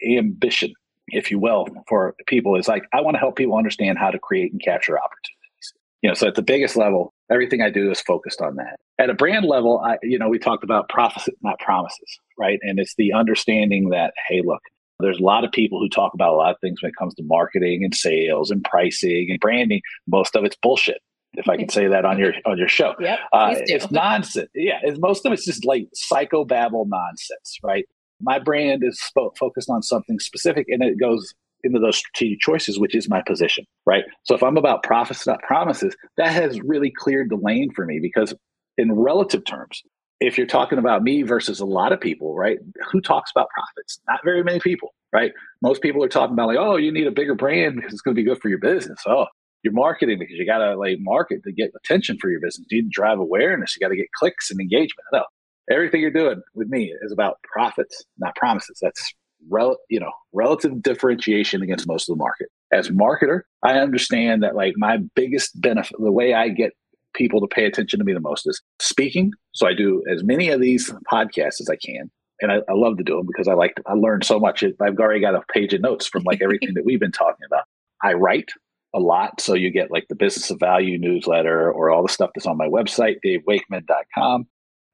ambition 0.04 0.72
if 1.08 1.30
you 1.30 1.38
will, 1.38 1.66
for 1.88 2.14
people 2.26 2.56
is 2.56 2.68
like, 2.68 2.84
I 2.92 3.00
want 3.00 3.14
to 3.14 3.18
help 3.18 3.36
people 3.36 3.56
understand 3.56 3.98
how 3.98 4.10
to 4.10 4.18
create 4.18 4.52
and 4.52 4.62
capture 4.62 4.98
opportunities. 4.98 5.72
You 6.02 6.10
know, 6.10 6.14
so 6.14 6.28
at 6.28 6.34
the 6.34 6.42
biggest 6.42 6.76
level, 6.76 7.12
everything 7.30 7.62
I 7.62 7.70
do 7.70 7.90
is 7.90 8.00
focused 8.00 8.40
on 8.40 8.56
that. 8.56 8.76
At 8.98 9.10
a 9.10 9.14
brand 9.14 9.46
level, 9.46 9.80
I, 9.80 9.98
you 10.02 10.18
know, 10.18 10.28
we 10.28 10.38
talked 10.38 10.64
about 10.64 10.88
profits, 10.88 11.28
not 11.42 11.58
promises, 11.58 12.18
right? 12.38 12.58
And 12.62 12.78
it's 12.78 12.94
the 12.96 13.12
understanding 13.12 13.90
that, 13.90 14.14
hey, 14.28 14.42
look, 14.44 14.60
there's 15.00 15.18
a 15.18 15.22
lot 15.22 15.44
of 15.44 15.52
people 15.52 15.80
who 15.80 15.88
talk 15.88 16.14
about 16.14 16.32
a 16.32 16.36
lot 16.36 16.52
of 16.52 16.60
things 16.60 16.82
when 16.82 16.90
it 16.90 16.96
comes 16.96 17.14
to 17.14 17.22
marketing 17.24 17.84
and 17.84 17.94
sales 17.94 18.50
and 18.50 18.64
pricing 18.64 19.26
and 19.30 19.40
branding. 19.40 19.80
Most 20.06 20.36
of 20.36 20.44
it's 20.44 20.56
bullshit 20.62 21.00
if 21.36 21.48
I 21.48 21.56
can 21.56 21.68
say 21.68 21.86
that 21.86 22.04
on 22.04 22.18
your 22.18 22.32
on 22.46 22.58
your 22.58 22.68
show. 22.68 22.94
Yep, 22.98 23.18
uh, 23.32 23.54
it's 23.54 23.90
nonsense. 23.90 24.48
Yeah, 24.54 24.78
it's, 24.82 24.98
most 24.98 25.24
of 25.26 25.32
it's 25.32 25.44
just 25.44 25.64
like 25.64 25.88
psychobabble 25.94 26.86
nonsense, 26.88 27.58
right? 27.62 27.84
My 28.20 28.38
brand 28.38 28.82
is 28.84 29.00
focused 29.38 29.70
on 29.70 29.82
something 29.82 30.18
specific 30.18 30.66
and 30.68 30.82
it 30.82 30.98
goes 30.98 31.34
into 31.64 31.78
those 31.78 31.96
strategic 31.96 32.40
choices, 32.40 32.78
which 32.78 32.94
is 32.94 33.08
my 33.08 33.22
position, 33.22 33.64
right? 33.86 34.04
So 34.24 34.34
if 34.34 34.42
I'm 34.42 34.56
about 34.56 34.82
profits, 34.82 35.26
not 35.26 35.42
promises, 35.42 35.96
that 36.16 36.32
has 36.32 36.60
really 36.60 36.90
cleared 36.90 37.30
the 37.30 37.36
lane 37.36 37.70
for 37.74 37.84
me 37.86 37.98
because 38.00 38.34
in 38.78 38.92
relative 38.92 39.44
terms, 39.44 39.82
if 40.20 40.38
you're 40.38 40.46
talking 40.46 40.78
about 40.78 41.02
me 41.02 41.22
versus 41.22 41.60
a 41.60 41.66
lot 41.66 41.92
of 41.92 42.00
people, 42.00 42.34
right? 42.34 42.58
Who 42.90 43.00
talks 43.00 43.30
about 43.30 43.48
profits? 43.50 44.00
Not 44.08 44.20
very 44.24 44.42
many 44.42 44.60
people, 44.60 44.94
right? 45.12 45.32
Most 45.60 45.82
people 45.82 46.02
are 46.02 46.08
talking 46.08 46.32
about 46.32 46.48
like, 46.48 46.58
oh, 46.58 46.76
you 46.76 46.92
need 46.92 47.06
a 47.06 47.10
bigger 47.10 47.34
brand 47.34 47.76
because 47.76 47.92
it's 47.92 48.02
going 48.02 48.14
to 48.14 48.20
be 48.20 48.26
good 48.26 48.40
for 48.40 48.48
your 48.48 48.58
business. 48.58 49.00
Oh, 49.06 49.26
you're 49.62 49.74
marketing 49.74 50.18
because 50.18 50.36
you 50.36 50.46
got 50.46 50.58
to 50.58 50.76
like 50.76 50.98
market 51.00 51.42
to 51.44 51.52
get 51.52 51.72
attention 51.76 52.16
for 52.18 52.30
your 52.30 52.40
business. 52.40 52.66
You 52.70 52.82
need 52.82 52.88
to 52.88 52.94
drive 52.94 53.18
awareness. 53.18 53.76
You 53.76 53.80
got 53.80 53.90
to 53.90 53.96
get 53.96 54.06
clicks 54.18 54.50
and 54.50 54.60
engagement. 54.60 55.06
No, 55.12 55.24
everything 55.70 56.00
you're 56.00 56.10
doing 56.10 56.42
with 56.54 56.68
me 56.68 56.92
is 57.02 57.12
about 57.12 57.38
profits, 57.42 58.04
not 58.18 58.34
promises. 58.36 58.78
That's 58.80 59.14
rel- 59.48 59.78
you 59.88 60.00
know 60.00 60.12
relative 60.32 60.82
differentiation 60.82 61.62
against 61.62 61.86
most 61.86 62.08
of 62.08 62.16
the 62.16 62.22
market. 62.22 62.48
As 62.72 62.90
marketer, 62.90 63.42
I 63.62 63.78
understand 63.78 64.42
that 64.42 64.56
like 64.56 64.74
my 64.76 64.98
biggest 65.14 65.60
benefit, 65.60 65.96
the 65.98 66.12
way 66.12 66.34
I 66.34 66.48
get 66.48 66.72
people 67.14 67.40
to 67.40 67.46
pay 67.46 67.64
attention 67.64 67.98
to 67.98 68.04
me 68.04 68.12
the 68.12 68.20
most 68.20 68.46
is 68.46 68.60
speaking. 68.78 69.32
So 69.52 69.66
I 69.66 69.74
do 69.74 70.02
as 70.12 70.22
many 70.22 70.50
of 70.50 70.60
these 70.60 70.92
podcasts 71.10 71.60
as 71.60 71.68
I 71.70 71.76
can. 71.76 72.10
And 72.42 72.52
I, 72.52 72.56
I 72.68 72.74
love 72.74 72.98
to 72.98 73.04
do 73.04 73.16
them 73.16 73.26
because 73.26 73.48
I 73.48 73.54
like 73.54 73.74
to, 73.76 73.82
I 73.86 73.94
learned 73.94 74.24
so 74.24 74.38
much. 74.38 74.62
I've 74.62 74.98
already 74.98 75.20
got 75.20 75.34
a 75.34 75.40
page 75.54 75.72
of 75.72 75.80
notes 75.80 76.06
from 76.06 76.24
like 76.24 76.42
everything 76.42 76.74
that 76.74 76.84
we've 76.84 77.00
been 77.00 77.12
talking 77.12 77.46
about. 77.46 77.64
I 78.02 78.12
write 78.12 78.50
a 78.94 79.00
lot. 79.00 79.40
So 79.40 79.54
you 79.54 79.70
get 79.70 79.90
like 79.90 80.06
the 80.08 80.14
business 80.14 80.50
of 80.50 80.60
value 80.60 80.98
newsletter 80.98 81.72
or 81.72 81.90
all 81.90 82.02
the 82.02 82.12
stuff 82.12 82.30
that's 82.34 82.46
on 82.46 82.58
my 82.58 82.68
website, 82.68 83.16
davewakeman.com 83.24 84.46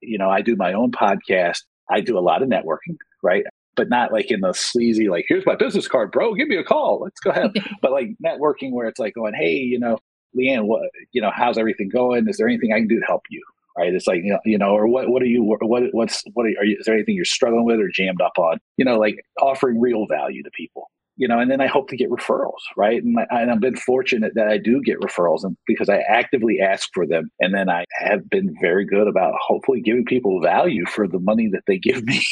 you 0.03 0.19
know, 0.19 0.31
I 0.31 0.43
do 0.43 0.57
my 0.57 0.73
own 0.73 0.91
podcast. 0.91 1.63
I 1.91 2.01
do 2.01 2.19
a 2.19 2.21
lot 2.21 2.43
of 2.43 2.49
networking, 2.49 2.97
right? 3.23 3.45
But 3.75 3.89
not 3.89 4.13
like 4.13 4.31
in 4.31 4.41
the 4.41 4.53
sleazy, 4.53 5.09
like, 5.09 5.25
here's 5.29 5.47
my 5.47 5.57
business 5.57 5.89
card, 5.89 6.13
bro. 6.13 6.35
Give 6.35 6.49
me 6.49 6.57
a 6.57 6.65
call. 6.65 7.01
Let's 7.03 7.21
go 7.21 7.31
ahead. 7.31 7.53
but 7.83 7.93
like 7.93 8.09
networking 8.25 8.73
where 8.73 8.87
it's 8.87 8.99
like 8.99 9.15
going, 9.15 9.35
hey, 9.35 9.55
you 9.55 9.79
know, 9.79 9.99
Leanne, 10.37 10.65
what, 10.67 10.83
you 11.13 11.21
know, 11.21 11.31
how's 11.35 11.59
everything 11.59 11.89
going? 11.89 12.29
Is 12.29 12.37
there 12.37 12.49
anything 12.49 12.73
I 12.73 12.79
can 12.79 12.89
do 12.89 13.01
to 13.01 13.07
help 13.07 13.23
you? 13.31 13.43
Right. 13.77 13.95
It's 13.95 14.07
like, 14.07 14.21
you 14.23 14.33
know, 14.33 14.41
you 14.45 14.59
know, 14.59 14.75
or 14.75 14.87
what, 14.87 15.09
what 15.09 15.23
are 15.23 15.27
you, 15.27 15.43
what, 15.43 15.61
what's, 15.63 16.23
what 16.35 16.45
are, 16.45 16.51
are 16.61 16.65
you, 16.65 16.77
is 16.79 16.85
there 16.85 16.95
anything 16.95 17.15
you're 17.15 17.25
struggling 17.25 17.65
with 17.65 17.81
or 17.81 17.89
jammed 17.89 18.21
up 18.21 18.39
on? 18.39 18.59
You 18.77 18.85
know, 18.85 18.99
like 18.99 19.17
offering 19.41 19.81
real 19.81 20.07
value 20.07 20.43
to 20.43 20.51
people 20.51 20.91
you 21.23 21.29
know, 21.29 21.39
and 21.39 21.49
then 21.49 21.61
I 21.61 21.69
hope 21.69 21.89
to 21.91 21.97
get 21.97 22.11
referrals, 22.11 22.59
right? 22.77 23.01
And, 23.01 23.17
I, 23.31 23.49
I've 23.49 23.61
been 23.61 23.77
fortunate 23.77 24.33
that 24.35 24.49
I 24.49 24.59
do 24.59 24.83
get 24.83 24.99
referrals, 24.99 25.45
and 25.45 25.57
because 25.69 25.89
I 25.89 25.99
actively 25.99 26.59
ask 26.61 26.89
for 26.93 27.07
them, 27.07 27.31
and 27.39 27.55
then 27.55 27.71
I 27.71 27.85
have 28.01 28.29
been 28.29 28.53
very 28.61 28.85
good 28.85 29.07
about 29.07 29.35
hopefully 29.41 29.81
giving 29.81 30.05
people 30.05 30.43
value 30.43 30.85
for 30.85 31.07
the 31.07 31.21
money 31.21 31.49
that 31.53 31.63
they 31.69 31.79
give 31.79 32.03
me. 32.03 32.27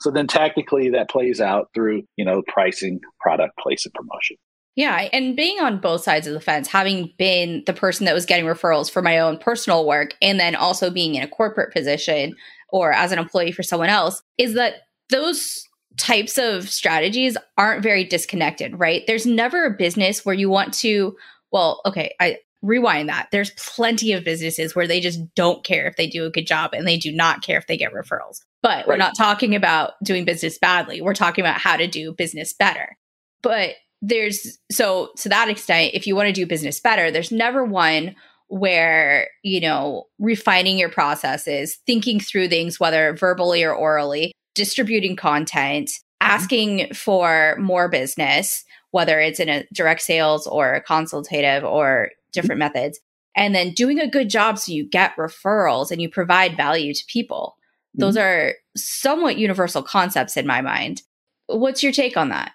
so 0.00 0.10
then 0.10 0.26
tactically 0.26 0.90
that 0.90 1.08
plays 1.08 1.40
out 1.40 1.68
through 1.72 2.02
you 2.16 2.24
know 2.24 2.42
pricing, 2.48 2.98
product, 3.20 3.56
place, 3.56 3.86
and 3.86 3.94
promotion. 3.94 4.36
Yeah, 4.74 5.08
and 5.12 5.36
being 5.36 5.60
on 5.60 5.78
both 5.78 6.02
sides 6.02 6.26
of 6.26 6.34
the 6.34 6.40
fence, 6.40 6.66
having 6.66 7.12
been 7.18 7.62
the 7.66 7.72
person 7.72 8.04
that 8.06 8.14
was 8.14 8.26
getting 8.26 8.46
referrals 8.46 8.90
for 8.90 9.00
my 9.00 9.20
own 9.20 9.38
personal 9.38 9.86
work, 9.86 10.16
and 10.20 10.40
then 10.40 10.56
also 10.56 10.90
being 10.90 11.14
in 11.14 11.22
a 11.22 11.28
corporate 11.28 11.72
position 11.72 12.34
or 12.70 12.92
as 12.92 13.12
an 13.12 13.20
employee 13.20 13.52
for 13.52 13.62
someone 13.62 13.90
else, 13.90 14.22
is 14.38 14.54
that 14.54 14.74
those 15.08 15.68
types 15.96 16.38
of 16.38 16.68
strategies 16.68 17.36
aren't 17.58 17.82
very 17.82 18.04
disconnected, 18.04 18.78
right? 18.78 19.02
There's 19.06 19.26
never 19.26 19.66
a 19.66 19.70
business 19.70 20.24
where 20.24 20.34
you 20.34 20.48
want 20.48 20.74
to, 20.74 21.16
well, 21.52 21.80
okay, 21.84 22.14
I 22.20 22.38
rewind 22.62 23.08
that. 23.08 23.28
There's 23.32 23.50
plenty 23.52 24.12
of 24.12 24.24
businesses 24.24 24.74
where 24.74 24.86
they 24.86 25.00
just 25.00 25.20
don't 25.34 25.64
care 25.64 25.86
if 25.86 25.96
they 25.96 26.06
do 26.06 26.24
a 26.26 26.30
good 26.30 26.46
job 26.46 26.72
and 26.72 26.86
they 26.86 26.96
do 26.96 27.12
not 27.12 27.42
care 27.42 27.58
if 27.58 27.66
they 27.66 27.76
get 27.76 27.92
referrals. 27.92 28.40
But 28.62 28.78
right. 28.78 28.88
we're 28.88 28.96
not 28.96 29.16
talking 29.16 29.54
about 29.54 29.92
doing 30.04 30.24
business 30.24 30.58
badly. 30.58 31.00
We're 31.00 31.14
talking 31.14 31.42
about 31.42 31.60
how 31.60 31.76
to 31.76 31.86
do 31.86 32.12
business 32.12 32.52
better. 32.52 32.96
But 33.42 33.76
there's 34.02 34.58
so 34.70 35.10
to 35.18 35.28
that 35.28 35.48
extent, 35.48 35.92
if 35.94 36.06
you 36.06 36.16
want 36.16 36.28
to 36.28 36.32
do 36.32 36.46
business 36.46 36.80
better, 36.80 37.10
there's 37.10 37.32
never 37.32 37.64
one 37.64 38.14
where, 38.48 39.28
you 39.42 39.60
know, 39.60 40.04
refining 40.18 40.76
your 40.76 40.90
processes, 40.90 41.78
thinking 41.86 42.18
through 42.18 42.48
things, 42.48 42.80
whether 42.80 43.14
verbally 43.14 43.62
or 43.62 43.72
orally, 43.72 44.32
distributing 44.54 45.16
content, 45.16 45.88
mm-hmm. 45.88 46.30
asking 46.32 46.94
for 46.94 47.56
more 47.60 47.88
business, 47.88 48.64
whether 48.90 49.20
it's 49.20 49.40
in 49.40 49.48
a 49.48 49.64
direct 49.72 50.02
sales 50.02 50.46
or 50.46 50.82
consultative 50.86 51.64
or 51.64 52.10
different 52.32 52.60
mm-hmm. 52.60 52.74
methods, 52.74 53.00
and 53.36 53.54
then 53.54 53.72
doing 53.72 53.98
a 53.98 54.08
good 54.08 54.28
job 54.28 54.58
so 54.58 54.72
you 54.72 54.84
get 54.84 55.16
referrals 55.16 55.90
and 55.90 56.02
you 56.02 56.08
provide 56.08 56.56
value 56.56 56.92
to 56.94 57.04
people. 57.06 57.56
Mm-hmm. 57.90 58.00
Those 58.00 58.16
are 58.16 58.54
somewhat 58.76 59.38
universal 59.38 59.82
concepts 59.82 60.36
in 60.36 60.46
my 60.46 60.60
mind. 60.60 61.02
What's 61.46 61.82
your 61.82 61.92
take 61.92 62.16
on 62.16 62.28
that? 62.28 62.52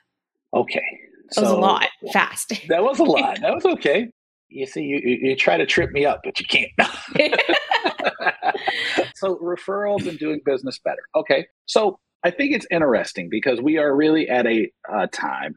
Okay. 0.53 0.83
That 1.35 1.41
was 1.41 1.51
a 1.51 1.55
lot 1.55 1.87
fast. 2.13 2.53
That 2.69 2.83
was 2.83 2.99
a 2.99 3.03
lot. 3.05 3.41
That 3.41 3.53
was 3.53 3.65
okay. 3.65 4.09
You 4.49 4.65
see, 4.65 4.81
you, 4.81 4.99
you, 5.03 5.35
try 5.35 5.57
to 5.57 5.65
trip 5.65 5.91
me 5.91 6.05
up, 6.05 6.21
but 6.23 6.39
you 6.39 6.45
can't. 6.45 6.71
so 9.15 9.37
referrals 9.37 10.07
and 10.07 10.19
doing 10.19 10.41
business 10.45 10.79
better. 10.79 11.01
Okay. 11.15 11.47
So 11.65 11.99
I 12.23 12.31
think 12.31 12.53
it's 12.53 12.67
interesting 12.71 13.29
because 13.29 13.61
we 13.61 13.77
are 13.77 13.95
really 13.95 14.29
at 14.29 14.47
a 14.47 14.71
uh, 14.91 15.07
time 15.11 15.55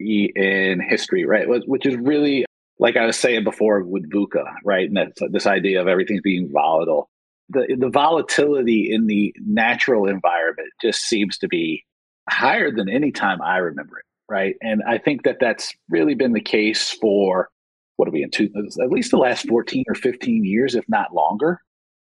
in 0.00 0.80
history, 0.80 1.24
right? 1.24 1.46
Which 1.48 1.86
is 1.86 1.96
really, 1.96 2.44
like 2.78 2.96
I 2.96 3.06
was 3.06 3.18
saying 3.18 3.44
before 3.44 3.82
with 3.82 4.10
VUCA, 4.10 4.44
right? 4.64 4.88
And 4.88 4.96
that's 4.96 5.20
this 5.30 5.46
idea 5.46 5.80
of 5.80 5.88
everything 5.88 6.20
being 6.22 6.50
volatile. 6.52 7.10
The, 7.50 7.76
the 7.78 7.90
volatility 7.90 8.92
in 8.92 9.06
the 9.06 9.34
natural 9.44 10.06
environment 10.06 10.68
just 10.80 11.02
seems 11.02 11.36
to 11.38 11.48
be 11.48 11.84
higher 12.28 12.70
than 12.70 12.88
any 12.88 13.12
time 13.12 13.42
I 13.42 13.56
remember 13.56 13.98
it, 13.98 14.04
right? 14.28 14.54
And 14.62 14.82
I 14.86 14.98
think 14.98 15.24
that 15.24 15.38
that's 15.40 15.74
really 15.88 16.14
been 16.14 16.32
the 16.32 16.40
case 16.40 16.90
for 16.90 17.48
what 18.00 18.08
are 18.08 18.12
we 18.12 18.22
in 18.22 18.30
two, 18.30 18.50
at 18.82 18.90
least 18.90 19.10
the 19.10 19.18
last 19.18 19.46
14 19.46 19.84
or 19.88 19.94
15 19.94 20.44
years, 20.44 20.74
if 20.74 20.84
not 20.88 21.14
longer 21.14 21.60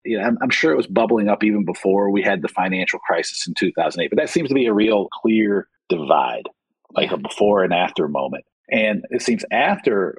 you 0.05 0.17
know, 0.17 0.23
I'm, 0.23 0.37
I'm, 0.41 0.49
sure 0.49 0.71
it 0.71 0.77
was 0.77 0.87
bubbling 0.87 1.27
up 1.27 1.43
even 1.43 1.65
before 1.65 2.11
we 2.11 2.21
had 2.21 2.41
the 2.41 2.47
financial 2.47 2.99
crisis 2.99 3.45
in 3.47 3.55
2008. 3.55 4.09
But 4.09 4.17
that 4.17 4.29
seems 4.29 4.49
to 4.49 4.55
be 4.55 4.67
a 4.67 4.73
real 4.73 5.07
clear 5.21 5.67
divide, 5.89 6.47
like 6.91 7.11
a 7.11 7.17
before 7.17 7.63
and 7.63 7.73
after 7.73 8.07
moment. 8.07 8.45
And 8.71 9.03
it 9.09 9.21
seems 9.21 9.43
after 9.51 10.17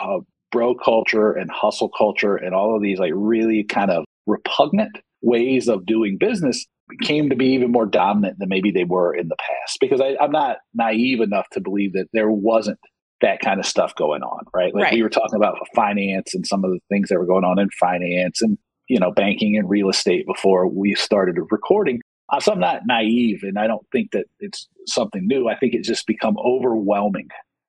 uh, 0.00 0.18
bro 0.52 0.74
culture 0.74 1.32
and 1.32 1.50
hustle 1.50 1.90
culture 1.96 2.36
and 2.36 2.54
all 2.54 2.76
of 2.76 2.82
these 2.82 2.98
like 2.98 3.12
really 3.14 3.64
kind 3.64 3.90
of 3.90 4.04
repugnant 4.26 4.98
ways 5.22 5.68
of 5.68 5.86
doing 5.86 6.18
business 6.18 6.66
came 7.02 7.30
to 7.30 7.36
be 7.36 7.46
even 7.46 7.72
more 7.72 7.86
dominant 7.86 8.38
than 8.38 8.48
maybe 8.48 8.70
they 8.70 8.84
were 8.84 9.14
in 9.14 9.28
the 9.28 9.36
past. 9.36 9.78
Because 9.80 10.00
I, 10.00 10.16
I'm 10.20 10.30
not 10.30 10.58
naive 10.74 11.20
enough 11.20 11.48
to 11.52 11.60
believe 11.60 11.94
that 11.94 12.06
there 12.12 12.30
wasn't 12.30 12.78
that 13.20 13.40
kind 13.40 13.60
of 13.60 13.66
stuff 13.66 13.94
going 13.94 14.22
on, 14.22 14.44
right? 14.54 14.74
Like 14.74 14.84
right. 14.84 14.94
we 14.94 15.02
were 15.02 15.08
talking 15.08 15.36
about 15.36 15.56
finance 15.74 16.34
and 16.34 16.46
some 16.46 16.64
of 16.64 16.70
the 16.70 16.80
things 16.90 17.08
that 17.08 17.18
were 17.18 17.26
going 17.26 17.44
on 17.44 17.58
in 17.58 17.70
finance 17.70 18.42
and 18.42 18.58
you 18.88 18.98
know, 18.98 19.10
banking 19.10 19.56
and 19.56 19.68
real 19.68 19.88
estate 19.88 20.26
before 20.26 20.68
we 20.68 20.94
started 20.94 21.36
recording. 21.50 22.00
Uh, 22.32 22.40
so 22.40 22.52
I'm 22.52 22.60
not 22.60 22.82
naive, 22.86 23.42
and 23.42 23.58
I 23.58 23.66
don't 23.66 23.86
think 23.92 24.10
that 24.12 24.26
it's 24.40 24.68
something 24.86 25.26
new. 25.26 25.48
I 25.48 25.56
think 25.56 25.74
it's 25.74 25.88
just 25.88 26.06
become 26.06 26.36
overwhelming 26.38 27.28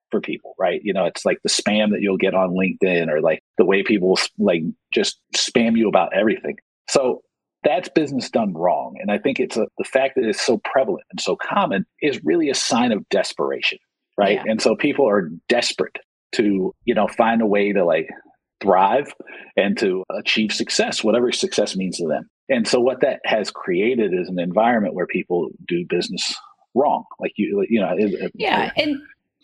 for 0.09 0.21
people, 0.21 0.55
right? 0.57 0.81
You 0.83 0.93
know, 0.93 1.05
it's 1.05 1.25
like 1.25 1.39
the 1.43 1.49
spam 1.49 1.91
that 1.91 2.01
you'll 2.01 2.17
get 2.17 2.33
on 2.33 2.55
LinkedIn 2.55 3.09
or 3.09 3.21
like 3.21 3.41
the 3.57 3.65
way 3.65 3.83
people 3.83 4.17
like 4.39 4.63
just 4.91 5.19
spam 5.35 5.77
you 5.77 5.87
about 5.87 6.15
everything. 6.15 6.55
So 6.89 7.21
that's 7.63 7.89
business 7.89 8.29
done 8.29 8.53
wrong. 8.53 8.95
And 8.99 9.11
I 9.11 9.17
think 9.17 9.39
it's 9.39 9.57
a, 9.57 9.67
the 9.77 9.83
fact 9.83 10.15
that 10.15 10.23
it's 10.23 10.41
so 10.41 10.59
prevalent 10.63 11.03
and 11.11 11.19
so 11.19 11.35
common 11.35 11.85
is 12.01 12.23
really 12.23 12.49
a 12.49 12.55
sign 12.55 12.91
of 12.91 13.07
desperation, 13.09 13.79
right? 14.17 14.35
Yeah. 14.35 14.51
And 14.51 14.61
so 14.61 14.75
people 14.75 15.07
are 15.07 15.29
desperate 15.47 15.97
to, 16.33 16.73
you 16.85 16.95
know, 16.95 17.07
find 17.07 17.41
a 17.41 17.45
way 17.45 17.71
to 17.71 17.85
like 17.85 18.09
thrive 18.61 19.13
and 19.55 19.77
to 19.77 20.03
achieve 20.11 20.51
success, 20.51 21.03
whatever 21.03 21.31
success 21.31 21.75
means 21.75 21.97
to 21.97 22.07
them. 22.07 22.29
And 22.49 22.67
so 22.67 22.79
what 22.79 23.01
that 23.01 23.19
has 23.25 23.51
created 23.51 24.13
is 24.13 24.29
an 24.29 24.39
environment 24.39 24.93
where 24.93 25.07
people 25.07 25.49
do 25.67 25.85
business 25.87 26.35
wrong. 26.73 27.05
Like 27.19 27.33
you, 27.35 27.65
you 27.69 27.81
know, 27.81 27.93
it, 27.97 28.31
yeah. 28.35 28.71
and 28.77 28.97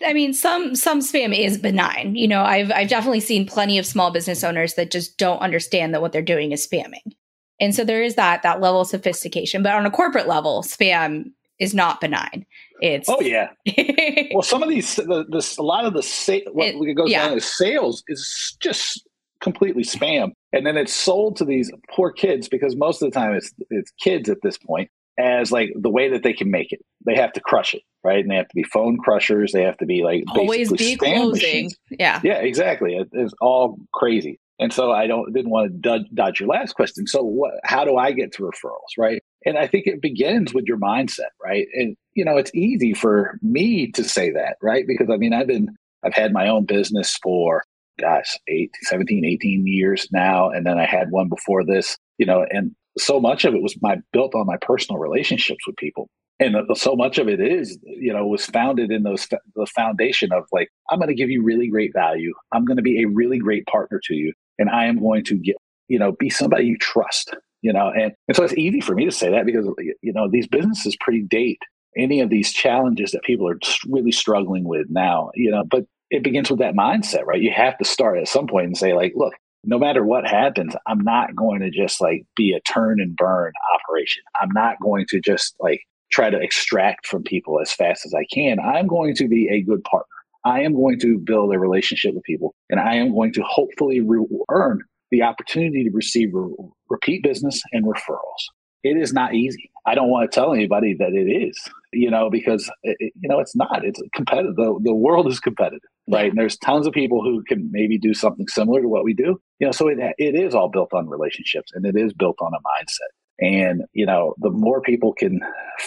I 0.05 0.13
mean, 0.13 0.33
some 0.33 0.75
some 0.75 0.99
spam 0.99 1.37
is 1.37 1.57
benign. 1.57 2.15
You 2.15 2.27
know, 2.27 2.43
I've 2.43 2.71
I've 2.71 2.89
definitely 2.89 3.19
seen 3.19 3.45
plenty 3.45 3.77
of 3.77 3.85
small 3.85 4.11
business 4.11 4.43
owners 4.43 4.75
that 4.75 4.91
just 4.91 5.17
don't 5.17 5.39
understand 5.39 5.93
that 5.93 6.01
what 6.01 6.11
they're 6.11 6.21
doing 6.21 6.51
is 6.51 6.65
spamming. 6.65 7.13
And 7.59 7.75
so 7.75 7.83
there 7.83 8.03
is 8.03 8.15
that 8.15 8.43
that 8.43 8.61
level 8.61 8.81
of 8.81 8.87
sophistication. 8.87 9.63
But 9.63 9.73
on 9.73 9.85
a 9.85 9.91
corporate 9.91 10.27
level, 10.27 10.63
spam 10.63 11.31
is 11.59 11.73
not 11.73 12.01
benign. 12.01 12.45
It's 12.81 13.09
oh 13.09 13.21
yeah. 13.21 13.49
well, 14.33 14.41
some 14.41 14.63
of 14.63 14.69
these, 14.69 14.95
the, 14.95 15.25
this, 15.29 15.57
a 15.57 15.63
lot 15.63 15.85
of 15.85 15.93
the 15.93 16.03
sa- 16.03 16.39
what 16.51 16.67
it, 16.67 16.95
goes 16.95 17.11
yeah. 17.11 17.27
down 17.27 17.37
is 17.37 17.45
sales 17.45 18.03
is 18.07 18.57
just 18.59 19.07
completely 19.41 19.83
spam, 19.83 20.31
and 20.51 20.65
then 20.65 20.77
it's 20.77 20.93
sold 20.93 21.37
to 21.37 21.45
these 21.45 21.71
poor 21.91 22.11
kids 22.11 22.49
because 22.49 22.75
most 22.75 23.01
of 23.01 23.11
the 23.11 23.19
time 23.19 23.33
it's 23.33 23.53
it's 23.69 23.91
kids 23.99 24.29
at 24.29 24.37
this 24.41 24.57
point 24.57 24.89
as 25.19 25.51
like 25.51 25.71
the 25.79 25.89
way 25.89 26.09
that 26.09 26.23
they 26.23 26.33
can 26.33 26.49
make 26.49 26.71
it. 26.71 26.79
They 27.05 27.15
have 27.15 27.33
to 27.33 27.41
crush 27.41 27.73
it, 27.73 27.83
right? 28.03 28.19
And 28.19 28.31
they 28.31 28.35
have 28.35 28.47
to 28.47 28.55
be 28.55 28.63
phone 28.63 28.97
crushers. 28.97 29.51
They 29.51 29.63
have 29.63 29.77
to 29.77 29.85
be 29.85 30.03
like 30.03 30.23
always 30.29 30.71
be 30.71 30.95
closing. 30.95 31.31
Machines. 31.31 31.75
Yeah, 31.91 32.19
yeah, 32.23 32.39
exactly. 32.39 32.95
It, 32.95 33.09
it's 33.11 33.33
all 33.39 33.77
crazy. 33.93 34.39
And 34.59 34.71
so 34.71 34.91
I 34.91 35.07
don't 35.07 35.33
didn't 35.33 35.51
want 35.51 35.71
to 35.71 35.77
dodge, 35.77 36.05
dodge 36.13 36.39
your 36.39 36.49
last 36.49 36.73
question. 36.73 37.07
So 37.07 37.23
what, 37.23 37.53
how 37.63 37.83
do 37.85 37.97
I 37.97 38.11
get 38.11 38.31
to 38.33 38.43
referrals, 38.43 38.97
right? 38.97 39.21
And 39.45 39.57
I 39.57 39.67
think 39.67 39.87
it 39.87 40.01
begins 40.01 40.53
with 40.53 40.65
your 40.65 40.77
mindset, 40.77 41.31
right? 41.43 41.67
And 41.73 41.97
you 42.15 42.25
know, 42.25 42.37
it's 42.37 42.51
easy 42.53 42.93
for 42.93 43.39
me 43.41 43.91
to 43.91 44.03
say 44.03 44.31
that, 44.31 44.57
right? 44.61 44.85
Because 44.87 45.09
I 45.09 45.17
mean, 45.17 45.33
I've 45.33 45.47
been 45.47 45.69
I've 46.03 46.13
had 46.13 46.33
my 46.33 46.47
own 46.47 46.65
business 46.65 47.17
for 47.21 47.63
gosh, 47.99 48.37
eight, 48.47 48.71
17, 48.83 49.23
18 49.23 49.67
years 49.67 50.07
now. 50.11 50.49
And 50.49 50.65
then 50.65 50.79
I 50.79 50.85
had 50.85 51.11
one 51.11 51.29
before 51.29 51.63
this, 51.63 51.95
you 52.17 52.25
know, 52.25 52.43
and 52.49 52.71
so 52.97 53.19
much 53.19 53.45
of 53.45 53.53
it 53.53 53.61
was 53.61 53.75
my 53.81 53.97
built 54.11 54.33
on 54.35 54.47
my 54.47 54.57
personal 54.57 54.99
relationships 54.99 55.65
with 55.67 55.75
people 55.77 56.09
and 56.39 56.55
so 56.75 56.95
much 56.95 57.17
of 57.17 57.27
it 57.27 57.39
is 57.39 57.77
you 57.83 58.11
know 58.13 58.25
was 58.25 58.45
founded 58.45 58.91
in 58.91 59.03
those 59.03 59.27
the 59.55 59.65
foundation 59.67 60.31
of 60.31 60.43
like 60.51 60.69
i'm 60.89 60.99
going 60.99 61.09
to 61.09 61.15
give 61.15 61.29
you 61.29 61.43
really 61.43 61.67
great 61.67 61.93
value 61.93 62.33
i'm 62.51 62.65
going 62.65 62.77
to 62.77 62.83
be 62.83 63.01
a 63.01 63.07
really 63.07 63.39
great 63.39 63.65
partner 63.65 63.99
to 64.03 64.13
you 64.13 64.33
and 64.59 64.69
i 64.69 64.85
am 64.85 64.99
going 64.99 65.23
to 65.23 65.35
get 65.35 65.55
you 65.87 65.99
know 65.99 66.11
be 66.13 66.29
somebody 66.29 66.65
you 66.65 66.77
trust 66.77 67.35
you 67.61 67.71
know 67.71 67.89
and, 67.89 68.13
and 68.27 68.35
so 68.35 68.43
it's 68.43 68.53
easy 68.55 68.81
for 68.81 68.95
me 68.95 69.05
to 69.05 69.11
say 69.11 69.29
that 69.29 69.45
because 69.45 69.65
you 70.01 70.13
know 70.13 70.29
these 70.29 70.47
businesses 70.47 70.97
predate 70.97 71.59
any 71.97 72.21
of 72.21 72.29
these 72.29 72.51
challenges 72.51 73.11
that 73.11 73.23
people 73.23 73.47
are 73.47 73.59
really 73.87 74.11
struggling 74.11 74.63
with 74.63 74.87
now 74.89 75.31
you 75.35 75.51
know 75.51 75.63
but 75.63 75.85
it 76.09 76.23
begins 76.23 76.49
with 76.49 76.59
that 76.59 76.75
mindset 76.75 77.25
right 77.25 77.41
you 77.41 77.51
have 77.51 77.77
to 77.77 77.85
start 77.85 78.17
at 78.17 78.27
some 78.27 78.47
point 78.47 78.67
and 78.67 78.77
say 78.77 78.93
like 78.93 79.13
look 79.15 79.33
no 79.63 79.79
matter 79.79 80.03
what 80.03 80.27
happens, 80.27 80.75
I'm 80.87 80.99
not 80.99 81.35
going 81.35 81.61
to 81.61 81.69
just 81.69 82.01
like 82.01 82.25
be 82.35 82.53
a 82.53 82.59
turn 82.61 82.99
and 82.99 83.15
burn 83.15 83.53
operation. 83.75 84.23
I'm 84.41 84.51
not 84.51 84.79
going 84.81 85.05
to 85.09 85.21
just 85.21 85.55
like 85.59 85.81
try 86.11 86.29
to 86.29 86.39
extract 86.39 87.07
from 87.07 87.23
people 87.23 87.59
as 87.59 87.71
fast 87.71 88.05
as 88.05 88.13
I 88.13 88.25
can. 88.33 88.59
I'm 88.59 88.87
going 88.87 89.15
to 89.15 89.27
be 89.27 89.49
a 89.51 89.61
good 89.61 89.83
partner. 89.83 90.05
I 90.45 90.61
am 90.61 90.73
going 90.73 90.99
to 90.99 91.17
build 91.17 91.53
a 91.53 91.59
relationship 91.59 92.13
with 92.13 92.23
people 92.23 92.53
and 92.69 92.79
I 92.79 92.95
am 92.95 93.13
going 93.13 93.31
to 93.33 93.43
hopefully 93.43 94.01
re- 94.01 94.27
earn 94.49 94.81
the 95.09 95.21
opportunity 95.21 95.85
to 95.85 95.91
receive 95.91 96.33
re- 96.33 96.53
repeat 96.89 97.23
business 97.23 97.61
and 97.71 97.85
referrals. 97.85 98.43
It 98.83 98.97
is 98.97 99.13
not 99.13 99.33
easy. 99.33 99.71
I 99.85 99.95
don't 99.95 100.09
want 100.09 100.31
to 100.31 100.33
tell 100.33 100.53
anybody 100.53 100.95
that 100.99 101.13
it 101.13 101.29
is, 101.29 101.59
you 101.91 102.09
know, 102.09 102.29
because 102.29 102.71
it, 102.83 102.97
you 102.99 103.29
know 103.29 103.39
it's 103.39 103.55
not. 103.55 103.83
It's 103.83 104.01
competitive. 104.15 104.55
The, 104.55 104.79
the 104.81 104.93
world 104.93 105.27
is 105.27 105.39
competitive, 105.39 105.89
right? 106.09 106.29
And 106.29 106.37
there's 106.37 106.57
tons 106.57 106.87
of 106.87 106.93
people 106.93 107.21
who 107.21 107.43
can 107.43 107.69
maybe 107.71 107.97
do 107.97 108.13
something 108.13 108.47
similar 108.47 108.81
to 108.81 108.87
what 108.87 109.03
we 109.03 109.13
do, 109.13 109.39
you 109.59 109.67
know. 109.67 109.71
So 109.71 109.87
it 109.89 109.97
it 110.17 110.35
is 110.35 110.55
all 110.55 110.69
built 110.69 110.93
on 110.93 111.09
relationships 111.09 111.71
and 111.73 111.85
it 111.85 111.95
is 111.97 112.13
built 112.13 112.37
on 112.41 112.53
a 112.53 112.57
mindset. 112.57 113.11
And, 113.39 113.83
you 113.93 114.05
know, 114.05 114.35
the 114.37 114.51
more 114.51 114.79
people 114.81 115.13
can 115.13 115.39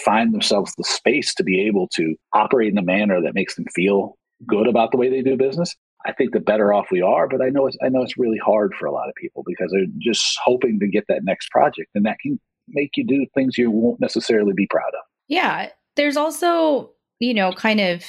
find 0.03 0.33
themselves 0.33 0.73
the 0.77 0.83
space 0.83 1.33
to 1.35 1.43
be 1.43 1.61
able 1.61 1.87
to 1.95 2.15
operate 2.33 2.71
in 2.71 2.77
a 2.77 2.83
manner 2.83 3.21
that 3.21 3.33
makes 3.33 3.55
them 3.55 3.65
feel 3.73 4.17
good 4.45 4.67
about 4.67 4.91
the 4.91 4.97
way 4.97 5.09
they 5.09 5.21
do 5.21 5.37
business, 5.37 5.75
I 6.05 6.13
think 6.13 6.33
the 6.33 6.39
better 6.39 6.73
off 6.73 6.87
we 6.91 7.01
are. 7.01 7.27
But 7.27 7.41
I 7.41 7.49
know 7.49 7.67
it's 7.67 7.77
I 7.83 7.89
know 7.89 8.03
it's 8.03 8.17
really 8.17 8.37
hard 8.37 8.73
for 8.75 8.85
a 8.85 8.91
lot 8.91 9.09
of 9.09 9.15
people 9.15 9.43
because 9.45 9.71
they're 9.71 9.85
just 9.97 10.37
hoping 10.43 10.79
to 10.79 10.87
get 10.87 11.05
that 11.07 11.23
next 11.23 11.49
project, 11.49 11.89
and 11.95 12.05
that 12.05 12.17
can 12.21 12.39
make 12.67 12.91
you 12.95 13.05
do 13.05 13.25
things 13.33 13.57
you 13.57 13.71
won't 13.71 13.99
necessarily 13.99 14.53
be 14.53 14.67
proud 14.67 14.89
of. 14.89 15.05
Yeah, 15.27 15.69
there's 15.95 16.17
also 16.17 16.91
you 17.19 17.33
know 17.33 17.51
kind 17.51 17.79
of 17.79 18.03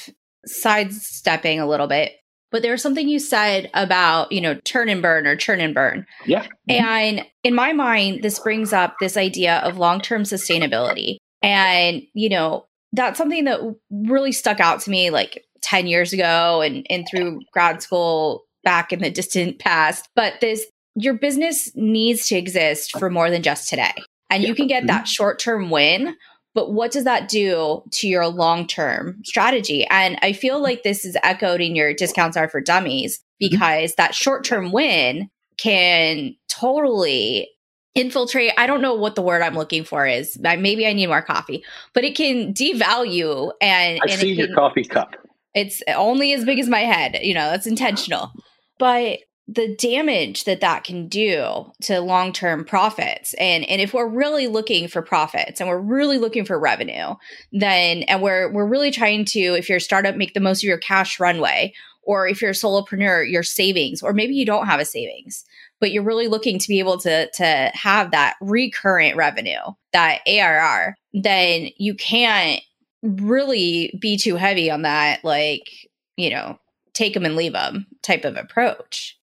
sidestepping 0.45 1.59
a 1.59 1.67
little 1.67 1.87
bit 1.87 2.13
but 2.51 2.61
there 2.61 2.71
was 2.71 2.81
something 2.81 3.07
you 3.07 3.19
said 3.19 3.69
about, 3.73 4.31
you 4.31 4.41
know, 4.41 4.55
turn 4.55 4.89
and 4.89 5.01
burn 5.01 5.27
or 5.27 5.35
churn 5.35 5.61
and 5.61 5.73
burn. 5.73 6.05
Yeah. 6.25 6.43
Mm-hmm. 6.69 6.85
And 6.85 7.25
in 7.43 7.53
my 7.53 7.73
mind, 7.73 8.23
this 8.23 8.39
brings 8.39 8.73
up 8.73 8.95
this 8.99 9.17
idea 9.17 9.57
of 9.59 9.77
long 9.77 10.01
term 10.01 10.23
sustainability. 10.23 11.17
And, 11.41 12.01
you 12.13 12.29
know, 12.29 12.65
that's 12.91 13.17
something 13.17 13.45
that 13.45 13.59
really 13.91 14.31
stuck 14.31 14.59
out 14.59 14.81
to 14.81 14.89
me 14.89 15.09
like 15.11 15.45
10 15.61 15.87
years 15.87 16.11
ago 16.11 16.61
and, 16.61 16.85
and 16.89 17.07
through 17.09 17.41
grad 17.53 17.81
school 17.83 18.45
back 18.63 18.91
in 18.91 18.99
the 18.99 19.11
distant 19.11 19.59
past. 19.59 20.09
But 20.15 20.41
this, 20.41 20.65
your 20.95 21.13
business 21.13 21.71
needs 21.75 22.27
to 22.27 22.35
exist 22.35 22.97
for 22.97 23.09
more 23.09 23.29
than 23.29 23.43
just 23.43 23.69
today. 23.69 23.93
And 24.29 24.43
you 24.43 24.53
can 24.53 24.67
get 24.67 24.87
that 24.87 25.01
mm-hmm. 25.01 25.05
short 25.05 25.39
term 25.39 25.69
win 25.69 26.15
but 26.55 26.73
what 26.73 26.91
does 26.91 27.03
that 27.03 27.29
do 27.29 27.83
to 27.91 28.07
your 28.07 28.27
long 28.27 28.67
term 28.67 29.21
strategy? 29.23 29.85
And 29.85 30.17
I 30.21 30.33
feel 30.33 30.61
like 30.61 30.83
this 30.83 31.05
is 31.05 31.17
echoed 31.23 31.61
in 31.61 31.75
your 31.75 31.93
discounts 31.93 32.35
are 32.35 32.49
for 32.49 32.59
dummies 32.59 33.17
mm-hmm. 33.17 33.49
because 33.49 33.91
mm-hmm. 33.91 34.01
that 34.01 34.15
short 34.15 34.43
term 34.43 34.71
win 34.71 35.29
can 35.57 36.35
totally 36.47 37.49
infiltrate. 37.95 38.51
I 38.57 38.65
don't 38.67 38.81
know 38.81 38.93
what 38.95 39.15
the 39.15 39.21
word 39.21 39.41
I'm 39.41 39.55
looking 39.55 39.83
for 39.83 40.07
is. 40.07 40.37
Maybe 40.39 40.87
I 40.87 40.93
need 40.93 41.07
more 41.07 41.21
coffee, 41.21 41.63
but 41.93 42.03
it 42.03 42.15
can 42.15 42.53
devalue 42.53 43.51
and 43.61 43.99
I've 44.03 44.11
and 44.11 44.19
seen 44.19 44.37
can, 44.37 44.47
your 44.47 44.55
coffee 44.55 44.83
cup. 44.83 45.15
It's 45.53 45.81
only 45.87 46.33
as 46.33 46.45
big 46.45 46.59
as 46.59 46.67
my 46.67 46.81
head. 46.81 47.19
You 47.21 47.33
know, 47.33 47.49
that's 47.51 47.67
intentional. 47.67 48.31
But 48.77 49.19
the 49.51 49.75
damage 49.75 50.43
that 50.43 50.61
that 50.61 50.83
can 50.83 51.07
do 51.07 51.71
to 51.81 51.99
long-term 51.99 52.65
profits. 52.65 53.33
And 53.35 53.65
and 53.65 53.81
if 53.81 53.93
we're 53.93 54.07
really 54.07 54.47
looking 54.47 54.87
for 54.87 55.01
profits 55.01 55.59
and 55.59 55.67
we're 55.67 55.79
really 55.79 56.19
looking 56.19 56.45
for 56.45 56.59
revenue 56.59 57.15
then 57.51 58.03
and 58.03 58.21
we're 58.21 58.51
we're 58.51 58.67
really 58.67 58.91
trying 58.91 59.25
to 59.25 59.39
if 59.39 59.67
you're 59.67 59.77
a 59.77 59.81
startup 59.81 60.15
make 60.15 60.33
the 60.33 60.39
most 60.39 60.63
of 60.63 60.67
your 60.67 60.77
cash 60.77 61.19
runway 61.19 61.73
or 62.03 62.27
if 62.27 62.41
you're 62.41 62.51
a 62.51 62.53
solopreneur 62.53 63.29
your 63.29 63.43
savings 63.43 64.03
or 64.03 64.13
maybe 64.13 64.35
you 64.35 64.45
don't 64.45 64.67
have 64.67 64.79
a 64.79 64.85
savings 64.85 65.45
but 65.79 65.91
you're 65.91 66.03
really 66.03 66.27
looking 66.27 66.59
to 66.59 66.67
be 66.67 66.79
able 66.79 66.97
to 66.99 67.29
to 67.31 67.71
have 67.73 68.11
that 68.11 68.35
recurrent 68.41 69.15
revenue 69.15 69.59
that 69.93 70.19
ARR 70.27 70.95
then 71.13 71.69
you 71.77 71.95
can't 71.95 72.61
really 73.01 73.97
be 73.99 74.17
too 74.17 74.35
heavy 74.35 74.69
on 74.69 74.83
that 74.83 75.23
like 75.23 75.69
you 76.17 76.29
know 76.29 76.59
take 76.93 77.13
them 77.13 77.25
and 77.25 77.35
leave 77.35 77.53
them 77.53 77.87
type 78.03 78.25
of 78.25 78.35
approach 78.35 79.18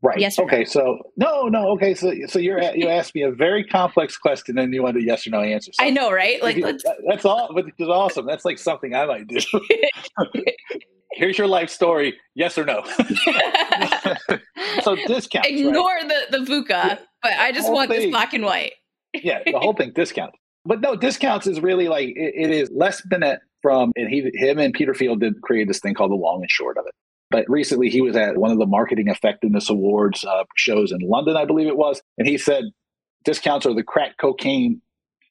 Right. 0.00 0.18
Yes. 0.18 0.38
okay. 0.38 0.60
No? 0.60 0.64
So 0.64 0.98
no, 1.16 1.48
no. 1.48 1.70
Okay. 1.70 1.94
So 1.94 2.14
so 2.28 2.38
you're 2.38 2.60
you 2.74 2.88
asked 2.88 3.14
me 3.14 3.22
a 3.22 3.32
very 3.32 3.64
complex 3.64 4.16
question, 4.16 4.56
and 4.58 4.72
you 4.72 4.82
want 4.82 4.96
a 4.96 5.02
yes 5.02 5.26
or 5.26 5.30
no 5.30 5.40
answer. 5.40 5.72
So 5.72 5.84
I 5.84 5.90
know, 5.90 6.12
right? 6.12 6.40
Like 6.42 6.56
you, 6.56 6.78
that's 7.08 7.24
all. 7.24 7.52
Which 7.52 7.66
is 7.78 7.88
awesome. 7.88 8.26
That's 8.26 8.44
like 8.44 8.58
something 8.58 8.94
I 8.94 9.06
might 9.06 9.26
do. 9.26 9.38
Here's 11.12 11.36
your 11.36 11.48
life 11.48 11.68
story. 11.68 12.16
Yes 12.36 12.56
or 12.56 12.64
no. 12.64 12.84
so 14.82 14.94
discount. 14.94 15.46
Ignore 15.46 15.84
right? 15.84 16.08
the 16.30 16.38
the 16.38 16.44
VUCA, 16.44 16.98
but 17.22 17.32
I 17.32 17.50
just 17.50 17.72
want 17.72 17.90
thing, 17.90 18.00
this 18.02 18.10
black 18.10 18.32
and 18.34 18.44
white. 18.44 18.74
yeah, 19.14 19.40
the 19.44 19.58
whole 19.58 19.72
thing 19.72 19.92
discount. 19.96 20.32
But 20.64 20.80
no, 20.80 20.94
discounts 20.94 21.48
is 21.48 21.60
really 21.60 21.88
like 21.88 22.08
it, 22.08 22.34
it 22.36 22.50
is 22.50 22.70
Les 22.72 23.00
Binet 23.02 23.40
from 23.62 23.90
and 23.96 24.08
he 24.08 24.30
him 24.34 24.60
and 24.60 24.72
Peter 24.72 24.94
Field 24.94 25.18
did 25.20 25.40
create 25.42 25.66
this 25.66 25.80
thing 25.80 25.94
called 25.94 26.12
the 26.12 26.16
long 26.16 26.42
and 26.42 26.50
short 26.50 26.78
of 26.78 26.84
it. 26.86 26.94
But 27.30 27.44
recently, 27.48 27.90
he 27.90 28.00
was 28.00 28.16
at 28.16 28.38
one 28.38 28.50
of 28.50 28.58
the 28.58 28.66
marketing 28.66 29.08
effectiveness 29.08 29.68
awards 29.68 30.24
uh, 30.24 30.44
shows 30.56 30.92
in 30.92 31.00
London, 31.00 31.36
I 31.36 31.44
believe 31.44 31.66
it 31.68 31.76
was, 31.76 32.00
and 32.16 32.26
he 32.26 32.38
said 32.38 32.64
discounts 33.24 33.66
are 33.66 33.74
the 33.74 33.82
crack 33.82 34.16
cocaine 34.18 34.80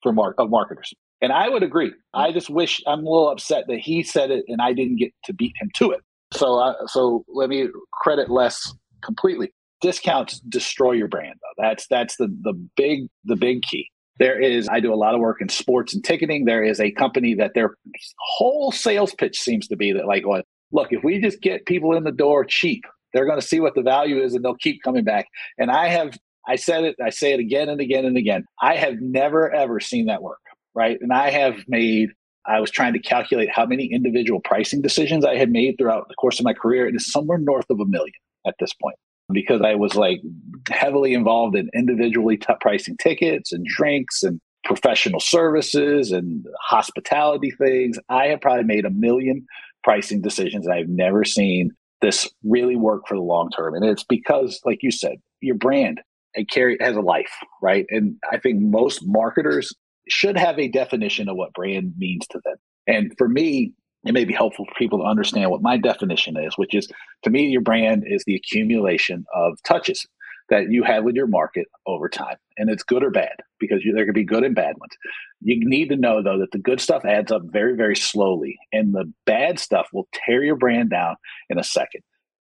for 0.03 0.13
mar- 0.13 0.35
of 0.37 0.49
marketers. 0.49 0.93
And 1.21 1.31
I 1.31 1.49
would 1.49 1.63
agree. 1.63 1.91
I 2.13 2.31
just 2.31 2.49
wish 2.49 2.81
I'm 2.85 2.99
a 2.99 3.09
little 3.09 3.29
upset 3.29 3.65
that 3.67 3.79
he 3.79 4.03
said 4.03 4.29
it 4.29 4.45
and 4.47 4.61
I 4.61 4.73
didn't 4.73 4.97
get 4.97 5.11
to 5.25 5.33
beat 5.33 5.53
him 5.59 5.71
to 5.77 5.91
it. 5.91 6.01
So, 6.31 6.59
uh, 6.59 6.73
so 6.85 7.25
let 7.27 7.49
me 7.49 7.69
credit 7.91 8.29
Les 8.29 8.71
completely. 9.01 9.51
discounts 9.81 10.39
destroy 10.41 10.91
your 10.91 11.07
brand 11.07 11.35
though. 11.41 11.63
That's 11.63 11.87
that's 11.87 12.17
the 12.17 12.27
the 12.41 12.53
big 12.75 13.07
the 13.25 13.35
big 13.35 13.63
key. 13.63 13.89
There 14.19 14.39
is 14.39 14.67
I 14.69 14.79
do 14.79 14.93
a 14.93 14.95
lot 14.95 15.15
of 15.15 15.19
work 15.19 15.37
in 15.41 15.49
sports 15.49 15.93
and 15.95 16.03
ticketing. 16.03 16.45
There 16.45 16.63
is 16.63 16.79
a 16.79 16.91
company 16.91 17.33
that 17.35 17.53
their 17.55 17.75
whole 18.19 18.71
sales 18.71 19.13
pitch 19.15 19.39
seems 19.39 19.67
to 19.69 19.75
be 19.75 19.91
that 19.93 20.05
like 20.05 20.27
well, 20.27 20.43
look, 20.71 20.91
if 20.91 21.03
we 21.03 21.19
just 21.19 21.41
get 21.41 21.65
people 21.65 21.95
in 21.95 22.03
the 22.03 22.11
door 22.11 22.45
cheap, 22.45 22.83
they're 23.13 23.25
going 23.25 23.39
to 23.39 23.45
see 23.45 23.59
what 23.59 23.75
the 23.75 23.81
value 23.81 24.21
is 24.21 24.33
and 24.33 24.43
they'll 24.43 24.55
keep 24.55 24.81
coming 24.83 25.03
back. 25.03 25.27
And 25.57 25.71
I 25.71 25.87
have 25.87 26.17
I 26.47 26.55
said 26.55 26.85
it, 26.85 26.95
I 27.03 27.09
say 27.09 27.33
it 27.33 27.39
again 27.39 27.67
and 27.67 27.81
again 27.81 28.05
and 28.05 28.17
again. 28.17 28.45
I 28.61 28.75
have 28.75 28.95
never 29.01 29.53
ever 29.53 29.79
seen 29.79 30.05
that 30.05 30.21
work, 30.21 30.39
right? 30.73 30.97
And 31.01 31.11
I 31.11 31.29
have 31.29 31.55
made 31.67 32.09
I 32.45 32.61
was 32.61 32.71
trying 32.71 32.93
to 32.93 32.99
calculate 32.99 33.49
how 33.51 33.65
many 33.65 33.85
individual 33.91 34.39
pricing 34.39 34.81
decisions 34.81 35.25
I 35.25 35.35
had 35.35 35.51
made 35.51 35.75
throughout 35.77 36.07
the 36.07 36.15
course 36.15 36.39
of 36.39 36.45
my 36.45 36.53
career. 36.53 36.87
It 36.87 36.95
is 36.95 37.11
somewhere 37.11 37.37
north 37.37 37.69
of 37.69 37.79
a 37.81 37.85
million 37.85 38.13
at 38.45 38.55
this 38.59 38.73
point 38.81 38.95
because 39.31 39.61
I 39.61 39.75
was 39.75 39.95
like 39.95 40.21
heavily 40.69 41.13
involved 41.13 41.57
in 41.57 41.69
individually 41.75 42.37
t- 42.37 42.53
pricing 42.61 42.95
tickets 42.97 43.51
and 43.51 43.65
drinks 43.65 44.23
and 44.23 44.39
professional 44.63 45.19
services 45.19 46.11
and 46.11 46.45
hospitality 46.61 47.51
things. 47.51 47.97
I 48.09 48.27
have 48.27 48.41
probably 48.41 48.63
made 48.63 48.85
a 48.85 48.89
million 48.89 49.45
pricing 49.87 50.19
decisions. 50.21 50.67
I've 50.67 50.89
never 50.89 51.23
seen 51.23 51.71
this 52.01 52.29
really 52.43 52.75
work 52.75 53.03
for 53.07 53.15
the 53.15 53.23
long 53.23 53.49
term. 53.51 53.73
And 53.73 53.85
it's 53.85 54.03
because, 54.03 54.59
like 54.65 54.79
you 54.81 54.91
said, 54.91 55.15
your 55.39 55.55
brand 55.55 56.01
it 56.33 56.49
carry 56.49 56.77
has 56.81 56.97
a 56.97 57.01
life, 57.01 57.31
right? 57.61 57.85
And 57.89 58.17
I 58.29 58.37
think 58.37 58.59
most 58.59 58.99
marketers 59.05 59.73
should 60.09 60.37
have 60.37 60.59
a 60.59 60.67
definition 60.67 61.29
of 61.29 61.37
what 61.37 61.53
brand 61.53 61.93
means 61.97 62.27
to 62.27 62.41
them. 62.43 62.57
And 62.85 63.13
for 63.17 63.29
me, 63.29 63.71
it 64.05 64.13
may 64.13 64.25
be 64.25 64.33
helpful 64.33 64.65
for 64.65 64.73
people 64.77 64.99
to 64.99 65.05
understand 65.05 65.51
what 65.51 65.61
my 65.61 65.77
definition 65.77 66.35
is, 66.37 66.57
which 66.57 66.75
is 66.75 66.89
to 67.23 67.29
me, 67.29 67.47
your 67.47 67.61
brand 67.61 68.03
is 68.05 68.25
the 68.27 68.35
accumulation 68.35 69.23
of 69.33 69.57
touches 69.65 70.05
that 70.49 70.71
you 70.71 70.83
have 70.83 71.03
with 71.03 71.15
your 71.15 71.27
market 71.27 71.67
over 71.85 72.07
time. 72.07 72.37
And 72.57 72.69
it's 72.69 72.83
good 72.83 73.03
or 73.03 73.11
bad 73.11 73.35
because 73.59 73.83
you, 73.83 73.93
there 73.93 74.05
can 74.05 74.13
be 74.13 74.23
good 74.23 74.43
and 74.43 74.55
bad 74.55 74.75
ones. 74.79 74.93
You 75.41 75.57
need 75.59 75.89
to 75.89 75.95
know, 75.95 76.23
though, 76.23 76.39
that 76.39 76.51
the 76.51 76.59
good 76.59 76.81
stuff 76.81 77.05
adds 77.05 77.31
up 77.31 77.41
very, 77.45 77.75
very 77.75 77.95
slowly, 77.95 78.57
and 78.71 78.93
the 78.93 79.11
bad 79.25 79.59
stuff 79.59 79.87
will 79.93 80.07
tear 80.13 80.43
your 80.43 80.55
brand 80.55 80.89
down 80.89 81.15
in 81.49 81.59
a 81.59 81.63
second. 81.63 82.01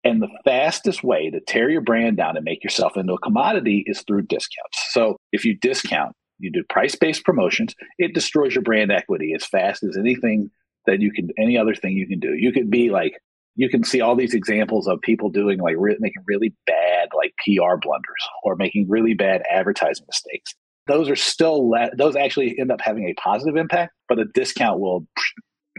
And 0.03 0.21
the 0.21 0.29
fastest 0.45 1.03
way 1.03 1.29
to 1.29 1.41
tear 1.41 1.69
your 1.69 1.81
brand 1.81 2.17
down 2.17 2.37
and 2.37 2.45
make 2.45 2.63
yourself 2.63 2.95
into 2.95 3.13
a 3.13 3.19
commodity 3.19 3.83
is 3.85 4.01
through 4.07 4.23
discounts. 4.23 4.87
So 4.91 5.17
if 5.33 5.43
you 5.43 5.57
discount, 5.57 6.15
you 6.37 6.51
do 6.51 6.63
price 6.69 6.95
based 6.95 7.25
promotions, 7.25 7.75
it 7.97 8.13
destroys 8.13 8.55
your 8.55 8.61
brand 8.61 8.91
equity 8.91 9.33
as 9.35 9.45
fast 9.45 9.83
as 9.83 9.97
anything 9.97 10.49
that 10.85 11.01
you 11.01 11.11
can 11.11 11.29
any 11.37 11.57
other 11.57 11.75
thing 11.75 11.97
you 11.97 12.07
can 12.07 12.19
do. 12.19 12.33
You 12.33 12.53
could 12.53 12.71
be 12.71 12.89
like 12.89 13.19
you 13.59 13.67
can 13.67 13.83
see 13.83 13.99
all 13.99 14.15
these 14.15 14.33
examples 14.33 14.87
of 14.87 15.01
people 15.01 15.29
doing 15.29 15.59
like 15.59 15.75
re- 15.77 15.97
making 15.99 16.23
really 16.25 16.55
bad 16.65 17.09
like 17.13 17.33
PR 17.43 17.75
blunders 17.75 18.23
or 18.41 18.55
making 18.55 18.87
really 18.87 19.13
bad 19.13 19.43
advertising 19.51 20.05
mistakes. 20.07 20.55
Those 20.87 21.09
are 21.09 21.15
still 21.17 21.69
le- 21.69 21.93
those 21.93 22.15
actually 22.15 22.57
end 22.57 22.71
up 22.71 22.79
having 22.79 23.03
a 23.03 23.13
positive 23.15 23.57
impact, 23.57 23.91
but 24.07 24.17
a 24.17 24.23
discount 24.33 24.79
will 24.79 25.05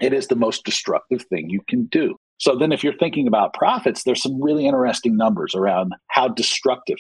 it 0.03 0.13
is 0.13 0.27
the 0.27 0.37
most 0.37 0.63
destructive 0.65 1.23
thing 1.23 1.49
you 1.49 1.63
can 1.69 1.87
do. 1.87 2.17
So 2.37 2.55
then 2.55 2.71
if 2.71 2.85
you're 2.85 2.99
thinking 2.99 3.27
about 3.27 3.55
profits, 3.55 4.05
there's 4.05 4.23
some 4.23 4.43
really 4.43 4.67
interesting 4.67 5.17
numbers 5.17 5.55
around 5.55 5.95
how 6.09 6.29
destructive 6.29 6.99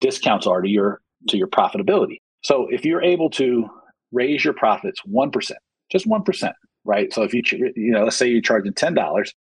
discounts 0.00 0.46
are 0.46 0.60
to 0.60 0.68
your 0.68 1.00
to 1.28 1.38
your 1.38 1.48
profitability. 1.48 2.18
So 2.44 2.68
if 2.70 2.84
you're 2.84 3.02
able 3.02 3.30
to 3.30 3.68
raise 4.12 4.44
your 4.44 4.54
profits 4.54 5.00
1%, 5.12 5.52
just 5.90 6.08
1%, 6.08 6.52
right? 6.84 7.12
So 7.12 7.22
if 7.24 7.34
you, 7.34 7.42
you 7.74 7.90
know, 7.90 8.04
let's 8.04 8.16
say 8.16 8.28
you're 8.28 8.40
charging 8.40 8.72
$10 8.72 8.94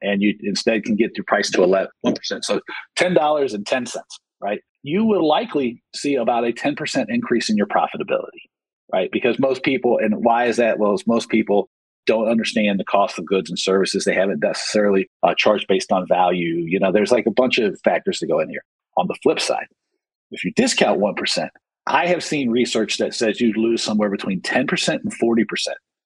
and 0.02 0.22
you 0.22 0.34
instead 0.42 0.84
can 0.84 0.96
get 0.96 1.16
your 1.16 1.24
price 1.24 1.50
to 1.50 1.62
11, 1.62 1.88
1%. 2.04 2.44
So 2.44 2.60
$10 2.98 3.54
and 3.54 3.66
10 3.66 3.86
cents, 3.86 4.18
right? 4.40 4.60
You 4.82 5.04
will 5.04 5.26
likely 5.26 5.82
see 5.94 6.14
about 6.14 6.44
a 6.44 6.52
10% 6.52 7.06
increase 7.08 7.50
in 7.50 7.56
your 7.56 7.66
profitability, 7.66 8.48
right? 8.92 9.10
Because 9.12 9.38
most 9.38 9.62
people, 9.62 9.98
and 9.98 10.24
why 10.24 10.46
is 10.46 10.56
that? 10.56 10.78
Well, 10.78 10.96
most 11.06 11.28
people 11.28 11.68
don't 12.06 12.28
understand 12.28 12.80
the 12.80 12.84
cost 12.84 13.18
of 13.18 13.26
goods 13.26 13.50
and 13.50 13.58
services. 13.58 14.04
They 14.04 14.14
haven't 14.14 14.40
necessarily 14.42 15.08
uh, 15.22 15.34
charged 15.36 15.66
based 15.68 15.92
on 15.92 16.06
value. 16.08 16.64
You 16.66 16.80
know, 16.80 16.92
there's 16.92 17.12
like 17.12 17.26
a 17.26 17.30
bunch 17.30 17.58
of 17.58 17.78
factors 17.84 18.18
to 18.18 18.26
go 18.26 18.40
in 18.40 18.48
here. 18.48 18.64
On 18.96 19.06
the 19.06 19.16
flip 19.22 19.38
side, 19.38 19.66
if 20.30 20.44
you 20.44 20.52
discount 20.56 21.00
1%, 21.00 21.48
I 21.86 22.06
have 22.06 22.22
seen 22.22 22.50
research 22.50 22.98
that 22.98 23.14
says 23.14 23.40
you 23.40 23.52
lose 23.52 23.82
somewhere 23.82 24.10
between 24.10 24.40
10% 24.40 24.88
and 24.88 25.12
40% 25.18 25.46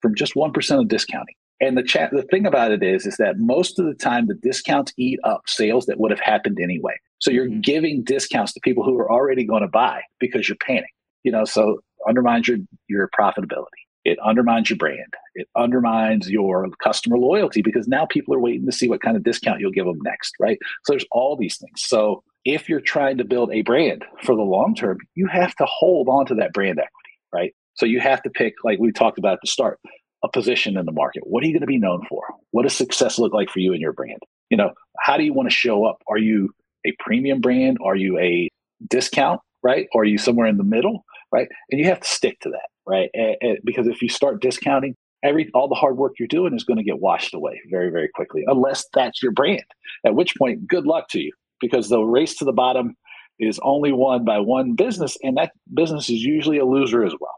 from 0.01 0.15
just 0.15 0.35
1% 0.35 0.81
of 0.81 0.89
discounting. 0.89 1.35
And 1.61 1.79
the 1.79 1.83
chat, 1.83 2.11
the 2.13 2.23
thing 2.23 2.47
about 2.47 2.73
it 2.73 2.83
is, 2.83 3.07
is 3.07 3.17
that 3.19 3.39
most 3.39 3.79
of 3.79 3.87
the 3.87 3.95
time 3.95 4.27
the 4.27 4.35
discounts 4.35 4.93
eat 4.99 5.21
up 5.25 5.43
sales 5.47 5.87
that 5.87 5.99
would 5.99 6.11
have 6.11 6.21
happened 6.21 6.59
anyway. 6.61 6.95
So 7.21 7.31
you're 7.31 7.47
mm-hmm. 7.47 7.61
giving 7.61 8.05
discounts 8.05 8.53
to 8.55 8.61
people 8.61 8.85
who 8.85 8.99
are 8.99 9.11
already 9.11 9.45
going 9.45 9.63
to 9.63 9.69
buy 9.69 10.03
because 10.19 10.49
you're 10.49 10.59
panic. 10.61 10.91
You 11.23 11.33
know, 11.33 11.45
so 11.45 11.79
undermines 12.07 12.49
your 12.49 12.59
your 12.89 13.09
profitability. 13.19 13.65
It 14.05 14.19
undermines 14.23 14.69
your 14.69 14.77
brand. 14.77 15.15
It 15.35 15.49
undermines 15.57 16.29
your 16.29 16.69
customer 16.83 17.17
loyalty 17.17 17.63
because 17.63 17.89
now 17.89 18.05
people 18.05 18.35
are 18.35 18.41
waiting 18.41 18.67
to 18.67 18.73
see 18.73 18.89
what 18.89 19.01
kind 19.01 19.17
of 19.17 19.25
discount 19.25 19.61
you'll 19.61 19.71
give 19.71 19.87
them 19.87 19.99
next, 20.03 20.35
right? 20.39 20.59
So 20.85 20.93
there's 20.93 21.07
all 21.11 21.37
these 21.37 21.57
things. 21.57 21.81
So 21.83 22.23
if 22.45 22.69
you're 22.69 22.81
trying 22.81 23.17
to 23.17 23.25
build 23.25 23.51
a 23.53 23.63
brand 23.63 24.05
for 24.23 24.37
the 24.37 24.43
long 24.43 24.75
term, 24.75 24.99
you 25.15 25.27
have 25.29 25.55
to 25.57 25.65
hold 25.67 26.09
on 26.09 26.27
to 26.27 26.35
that 26.35 26.53
brand 26.53 26.79
equity, 26.79 27.19
right? 27.33 27.55
So 27.75 27.87
you 27.87 28.01
have 28.01 28.23
to 28.23 28.31
pick, 28.31 28.55
like 28.63 28.79
we 28.79 28.93
talked 28.93 29.19
about 29.19 29.35
at 29.35 29.39
the 29.43 29.49
start, 29.49 29.81
a 30.25 30.29
position 30.29 30.77
in 30.77 30.87
the 30.87 30.93
market. 30.93 31.23
What 31.27 31.45
are 31.45 31.47
you 31.47 31.53
going 31.53 31.61
to 31.61 31.67
be 31.67 31.79
known 31.79 32.05
for? 32.09 32.23
What 32.51 32.63
does 32.63 32.75
success 32.75 33.19
look 33.19 33.33
like 33.33 33.51
for 33.51 33.61
you 33.61 33.73
and 33.73 33.81
your 33.81 33.93
brand? 33.93 34.19
You 34.51 34.57
know, 34.57 34.73
how 35.01 35.17
do 35.17 35.23
you 35.23 35.33
want 35.33 35.49
to 35.51 35.55
show 35.55 35.85
up? 35.85 36.03
Are 36.09 36.19
you 36.19 36.51
a 36.87 36.93
premium 36.99 37.41
brand? 37.41 37.79
Are 37.85 37.95
you 37.95 38.19
a 38.19 38.49
discount, 38.89 39.41
right? 39.63 39.87
Or 39.93 40.03
are 40.03 40.07
you 40.07 40.19
somewhere 40.19 40.47
in 40.47 40.57
the 40.57 40.65
middle, 40.65 41.05
right? 41.31 41.49
And 41.71 41.79
you 41.79 41.87
have 41.87 42.01
to 42.01 42.09
stick 42.09 42.41
to 42.41 42.51
that, 42.51 42.69
right? 42.87 43.11
And, 43.15 43.37
and 43.41 43.59
because 43.65 43.87
if 43.87 44.03
you 44.03 44.09
start 44.09 44.41
discounting, 44.41 44.95
every 45.23 45.51
all 45.55 45.69
the 45.69 45.75
hard 45.75 45.97
work 45.97 46.15
you're 46.19 46.29
doing 46.29 46.55
is 46.55 46.65
going 46.65 46.79
to 46.79 46.85
get 46.85 47.01
washed 47.01 47.35
away 47.35 47.61
very, 47.71 47.91
very 47.91 48.09
quickly, 48.15 48.45
unless 48.47 48.85
that's 48.93 49.23
your 49.23 49.33
brand. 49.33 49.65
At 50.05 50.15
which 50.15 50.35
point, 50.37 50.67
good 50.67 50.87
luck 50.87 51.09
to 51.11 51.21
you, 51.21 51.33
because 51.61 51.89
the 51.89 52.03
race 52.03 52.35
to 52.37 52.45
the 52.45 52.53
bottom 52.53 52.95
is 53.39 53.59
only 53.63 53.93
won 53.93 54.25
by 54.25 54.39
one 54.39 54.75
business, 54.75 55.17
and 55.23 55.37
that 55.37 55.53
business 55.73 56.09
is 56.09 56.23
usually 56.23 56.59
a 56.59 56.65
loser 56.65 57.05
as 57.05 57.15
well. 57.21 57.35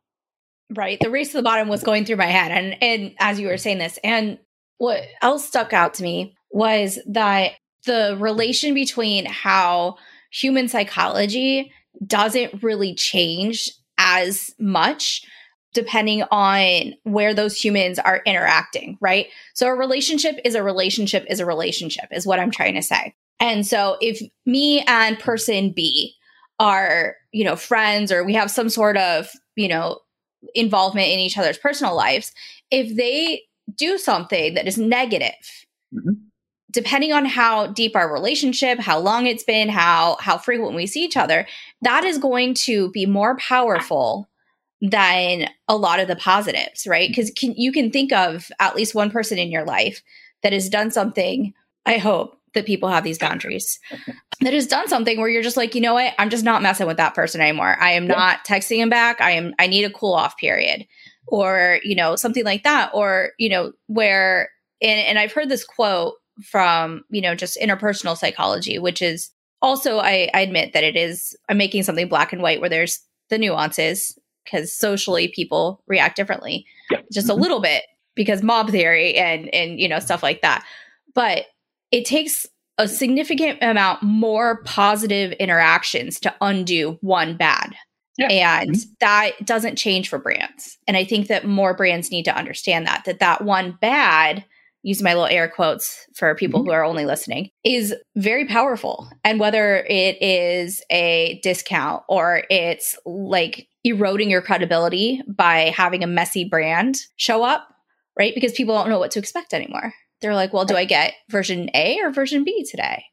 Right. 0.74 0.98
The 1.00 1.10
race 1.10 1.30
to 1.30 1.36
the 1.36 1.42
bottom 1.42 1.68
was 1.68 1.82
going 1.82 2.04
through 2.04 2.16
my 2.16 2.26
head. 2.26 2.50
And 2.50 2.82
and 2.82 3.14
as 3.18 3.38
you 3.38 3.48
were 3.48 3.56
saying 3.56 3.78
this, 3.78 3.98
and 4.02 4.38
what 4.78 5.02
else 5.22 5.46
stuck 5.46 5.72
out 5.72 5.94
to 5.94 6.02
me 6.02 6.36
was 6.50 6.98
that 7.06 7.52
the 7.84 8.16
relation 8.18 8.74
between 8.74 9.26
how 9.26 9.96
human 10.32 10.68
psychology 10.68 11.72
doesn't 12.04 12.62
really 12.62 12.94
change 12.94 13.70
as 13.98 14.54
much 14.58 15.22
depending 15.72 16.22
on 16.30 16.94
where 17.02 17.34
those 17.34 17.62
humans 17.62 17.98
are 17.98 18.22
interacting, 18.24 18.96
right? 19.00 19.26
So 19.54 19.66
a 19.66 19.74
relationship 19.74 20.36
is 20.42 20.54
a 20.54 20.62
relationship 20.62 21.26
is 21.28 21.38
a 21.38 21.46
relationship, 21.46 22.06
is 22.10 22.26
what 22.26 22.40
I'm 22.40 22.50
trying 22.50 22.74
to 22.74 22.82
say. 22.82 23.14
And 23.40 23.66
so 23.66 23.98
if 24.00 24.20
me 24.46 24.80
and 24.88 25.18
person 25.18 25.72
B 25.72 26.14
are, 26.58 27.16
you 27.32 27.44
know, 27.44 27.56
friends 27.56 28.10
or 28.10 28.24
we 28.24 28.32
have 28.32 28.50
some 28.50 28.70
sort 28.70 28.96
of, 28.96 29.28
you 29.54 29.68
know, 29.68 30.00
involvement 30.54 31.08
in 31.08 31.18
each 31.18 31.38
other's 31.38 31.58
personal 31.58 31.94
lives, 31.94 32.32
if 32.70 32.96
they 32.96 33.42
do 33.74 33.98
something 33.98 34.54
that 34.54 34.66
is 34.66 34.78
negative, 34.78 35.66
mm-hmm. 35.94 36.12
depending 36.70 37.12
on 37.12 37.24
how 37.24 37.66
deep 37.68 37.96
our 37.96 38.12
relationship, 38.12 38.78
how 38.78 38.98
long 38.98 39.26
it's 39.26 39.44
been, 39.44 39.68
how 39.68 40.16
how 40.20 40.38
frequent 40.38 40.76
we 40.76 40.86
see 40.86 41.04
each 41.04 41.16
other, 41.16 41.46
that 41.82 42.04
is 42.04 42.18
going 42.18 42.54
to 42.54 42.90
be 42.90 43.06
more 43.06 43.36
powerful 43.36 44.28
than 44.82 45.48
a 45.68 45.76
lot 45.76 46.00
of 46.00 46.08
the 46.08 46.16
positives, 46.16 46.86
right? 46.86 47.08
Because 47.08 47.32
you 47.40 47.72
can 47.72 47.90
think 47.90 48.12
of 48.12 48.50
at 48.60 48.76
least 48.76 48.94
one 48.94 49.10
person 49.10 49.38
in 49.38 49.50
your 49.50 49.64
life 49.64 50.02
that 50.42 50.52
has 50.52 50.68
done 50.68 50.90
something. 50.90 51.54
I 51.86 51.98
hope 51.98 52.35
that 52.56 52.66
people 52.66 52.88
have 52.88 53.04
these 53.04 53.18
boundaries 53.18 53.78
that 54.40 54.52
has 54.52 54.66
done 54.66 54.88
something 54.88 55.20
where 55.20 55.28
you're 55.28 55.42
just 55.42 55.56
like, 55.56 55.74
you 55.74 55.80
know 55.80 55.94
what? 55.94 56.12
I'm 56.18 56.30
just 56.30 56.44
not 56.44 56.62
messing 56.62 56.86
with 56.86 56.96
that 56.96 57.14
person 57.14 57.40
anymore. 57.40 57.76
I 57.80 57.92
am 57.92 58.06
not 58.06 58.44
texting 58.44 58.78
him 58.78 58.90
back. 58.90 59.20
I 59.20 59.30
am, 59.30 59.54
I 59.58 59.68
need 59.68 59.84
a 59.84 59.90
cool 59.90 60.12
off 60.12 60.36
period 60.36 60.86
or, 61.28 61.78
you 61.84 61.94
know, 61.94 62.16
something 62.16 62.44
like 62.44 62.64
that. 62.64 62.90
Or, 62.92 63.30
you 63.38 63.48
know, 63.48 63.72
where, 63.86 64.50
and, 64.82 65.00
and 65.00 65.18
I've 65.18 65.32
heard 65.32 65.48
this 65.48 65.64
quote 65.64 66.14
from, 66.44 67.04
you 67.10 67.20
know, 67.20 67.34
just 67.34 67.58
interpersonal 67.58 68.16
psychology, 68.16 68.78
which 68.78 69.00
is 69.00 69.30
also, 69.62 69.98
I, 69.98 70.28
I 70.34 70.40
admit 70.40 70.72
that 70.74 70.84
it 70.84 70.96
is, 70.96 71.34
I'm 71.48 71.56
making 71.56 71.84
something 71.84 72.08
black 72.08 72.32
and 72.32 72.42
white 72.42 72.60
where 72.60 72.68
there's 72.68 73.00
the 73.30 73.38
nuances 73.38 74.18
because 74.44 74.72
socially 74.76 75.28
people 75.28 75.82
react 75.86 76.16
differently 76.16 76.66
yeah. 76.90 76.98
just 77.12 77.28
mm-hmm. 77.28 77.38
a 77.38 77.42
little 77.42 77.60
bit 77.60 77.84
because 78.14 78.42
mob 78.42 78.70
theory 78.70 79.14
and, 79.14 79.52
and, 79.54 79.80
you 79.80 79.88
know, 79.88 79.98
stuff 79.98 80.22
like 80.22 80.42
that. 80.42 80.64
But 81.14 81.46
it 81.96 82.04
takes 82.04 82.46
a 82.76 82.86
significant 82.86 83.58
amount 83.62 84.02
more 84.02 84.62
positive 84.64 85.32
interactions 85.32 86.20
to 86.20 86.34
undo 86.42 86.98
one 87.00 87.38
bad. 87.38 87.74
Yeah. 88.18 88.60
And 88.60 88.72
mm-hmm. 88.72 88.90
that 89.00 89.32
doesn't 89.46 89.76
change 89.76 90.10
for 90.10 90.18
brands. 90.18 90.76
And 90.86 90.94
I 90.94 91.04
think 91.04 91.28
that 91.28 91.46
more 91.46 91.72
brands 91.74 92.10
need 92.10 92.24
to 92.24 92.36
understand 92.36 92.86
that 92.86 93.04
that 93.06 93.20
that 93.20 93.44
one 93.44 93.78
bad 93.80 94.44
use 94.82 95.02
my 95.02 95.14
little 95.14 95.26
air 95.26 95.48
quotes 95.48 96.06
for 96.14 96.34
people 96.34 96.60
mm-hmm. 96.60 96.68
who 96.68 96.74
are 96.74 96.84
only 96.84 97.06
listening, 97.06 97.48
is 97.64 97.94
very 98.14 98.46
powerful. 98.46 99.10
And 99.24 99.40
whether 99.40 99.78
it 99.88 100.22
is 100.22 100.82
a 100.90 101.40
discount 101.42 102.04
or 102.10 102.44
it's 102.50 102.96
like 103.06 103.68
eroding 103.84 104.30
your 104.30 104.42
credibility 104.42 105.22
by 105.26 105.72
having 105.74 106.04
a 106.04 106.06
messy 106.06 106.44
brand 106.44 106.96
show 107.16 107.42
up, 107.42 107.66
right? 108.18 108.34
Because 108.34 108.52
people 108.52 108.74
don't 108.74 108.90
know 108.90 108.98
what 108.98 109.12
to 109.12 109.18
expect 109.18 109.54
anymore. 109.54 109.94
They're 110.20 110.34
like, 110.34 110.52
well, 110.52 110.64
do 110.64 110.76
I 110.76 110.84
get 110.84 111.14
version 111.28 111.70
A 111.74 111.98
or 112.02 112.10
version 112.10 112.44
B 112.44 112.64
today? 112.68 113.04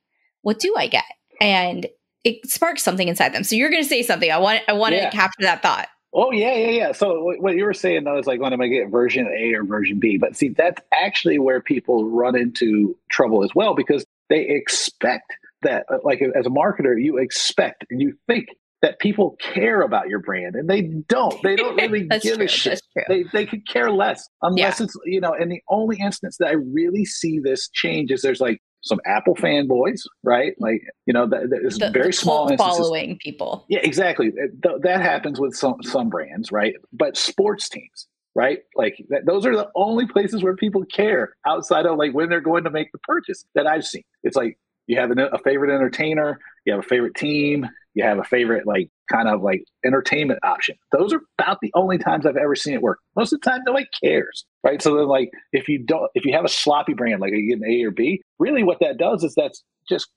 What 0.41 0.59
do 0.59 0.75
I 0.77 0.87
get? 0.87 1.05
And 1.41 1.87
it 2.23 2.49
sparks 2.49 2.83
something 2.83 3.07
inside 3.07 3.33
them. 3.33 3.43
So 3.43 3.55
you're 3.55 3.69
going 3.69 3.83
to 3.83 3.89
say 3.89 4.01
something. 4.03 4.31
I 4.31 4.37
want 4.37 4.61
I 4.67 4.73
want 4.73 4.95
yeah. 4.95 5.09
to 5.09 5.15
capture 5.15 5.41
that 5.41 5.61
thought. 5.61 5.87
Oh 6.15 6.31
yeah, 6.31 6.53
yeah, 6.53 6.69
yeah. 6.69 6.91
So 6.91 7.23
what 7.39 7.55
you 7.55 7.65
were 7.65 7.73
saying 7.73 8.03
though 8.03 8.19
is 8.19 8.27
like, 8.27 8.39
when 8.39 8.53
am 8.53 8.61
I 8.61 8.67
get 8.67 8.89
version 8.89 9.27
A 9.27 9.53
or 9.55 9.63
version 9.63 9.99
B? 9.99 10.17
But 10.17 10.35
see, 10.35 10.49
that's 10.49 10.81
actually 10.93 11.39
where 11.39 11.59
people 11.59 12.09
run 12.09 12.37
into 12.37 12.95
trouble 13.09 13.43
as 13.43 13.49
well 13.55 13.73
because 13.73 14.05
they 14.29 14.41
expect 14.41 15.33
that, 15.63 15.85
uh, 15.91 15.97
like 16.03 16.21
as 16.21 16.45
a 16.45 16.49
marketer, 16.49 17.01
you 17.01 17.17
expect 17.17 17.85
and 17.89 17.99
you 17.99 18.15
think 18.27 18.49
that 18.83 18.99
people 18.99 19.37
care 19.39 19.81
about 19.81 20.09
your 20.09 20.19
brand, 20.19 20.55
and 20.55 20.69
they 20.69 20.81
don't. 20.81 21.41
They 21.41 21.55
don't 21.55 21.75
really 21.77 22.03
give 22.21 22.35
true. 22.35 22.45
a 22.45 22.47
shit. 22.47 22.81
They 23.07 23.23
they 23.33 23.45
could 23.47 23.67
care 23.67 23.89
less 23.89 24.29
unless 24.43 24.79
yeah. 24.79 24.85
it's 24.85 24.95
you 25.05 25.21
know. 25.21 25.33
And 25.33 25.51
the 25.51 25.61
only 25.69 25.97
instance 25.97 26.37
that 26.39 26.49
I 26.49 26.53
really 26.53 27.05
see 27.05 27.39
this 27.39 27.69
change 27.69 28.11
is 28.11 28.21
there's 28.21 28.41
like 28.41 28.61
some 28.83 28.99
Apple 29.05 29.35
fanboys, 29.35 30.01
right? 30.23 30.53
Like, 30.59 30.81
you 31.05 31.13
know, 31.13 31.25
that, 31.27 31.49
that 31.49 31.61
is 31.63 31.77
the, 31.77 31.89
very 31.89 32.07
the 32.07 32.13
small 32.13 32.55
following 32.57 33.17
people. 33.17 33.65
Yeah, 33.69 33.79
exactly. 33.81 34.31
Th- 34.31 34.81
that 34.81 35.01
happens 35.01 35.39
with 35.39 35.55
some 35.55 35.75
some 35.81 36.09
brands, 36.09 36.51
right? 36.51 36.75
But 36.91 37.15
sports 37.15 37.69
teams, 37.69 38.07
right? 38.35 38.59
Like, 38.75 38.97
that, 39.09 39.25
those 39.25 39.45
are 39.45 39.55
the 39.55 39.69
only 39.75 40.05
places 40.05 40.43
where 40.43 40.55
people 40.57 40.83
care 40.83 41.35
outside 41.47 41.85
of 41.85 41.97
like 41.97 42.13
when 42.13 42.29
they're 42.29 42.41
going 42.41 42.65
to 42.65 42.69
make 42.69 42.91
the 42.91 42.99
purchase 42.99 43.45
that 43.55 43.65
I've 43.65 43.85
seen. 43.85 44.03
It's 44.23 44.35
like 44.35 44.59
you 44.87 44.99
have 44.99 45.11
an, 45.11 45.19
a 45.19 45.39
favorite 45.39 45.73
entertainer, 45.73 46.39
you 46.65 46.73
have 46.73 46.83
a 46.83 46.87
favorite 46.87 47.15
team, 47.15 47.67
you 47.93 48.03
have 48.03 48.17
a 48.17 48.23
favorite 48.23 48.65
like 48.65 48.89
kind 49.11 49.27
of 49.27 49.41
like 49.41 49.63
entertainment 49.85 50.39
option. 50.43 50.75
Those 50.91 51.13
are 51.13 51.21
about 51.39 51.59
the 51.61 51.71
only 51.75 51.97
times 51.97 52.25
I've 52.25 52.37
ever 52.37 52.55
seen 52.55 52.73
it 52.73 52.81
work. 52.81 52.99
Most 53.15 53.33
of 53.33 53.41
the 53.41 53.49
time, 53.49 53.61
nobody 53.65 53.87
cares, 54.03 54.45
right? 54.63 54.81
So 54.81 54.95
then, 54.95 55.07
like, 55.07 55.29
if 55.51 55.67
you 55.67 55.79
don't, 55.79 56.09
if 56.15 56.25
you 56.25 56.33
have 56.33 56.45
a 56.45 56.49
sloppy 56.49 56.93
brand, 56.93 57.21
like 57.21 57.33
you 57.33 57.49
get 57.49 57.65
an 57.65 57.71
A 57.71 57.83
or 57.83 57.91
B, 57.91 58.21
really 58.39 58.63
what 58.63 58.79
that 58.81 58.97
does 58.97 59.23
is 59.23 59.35
that's 59.35 59.63
just 59.87 60.09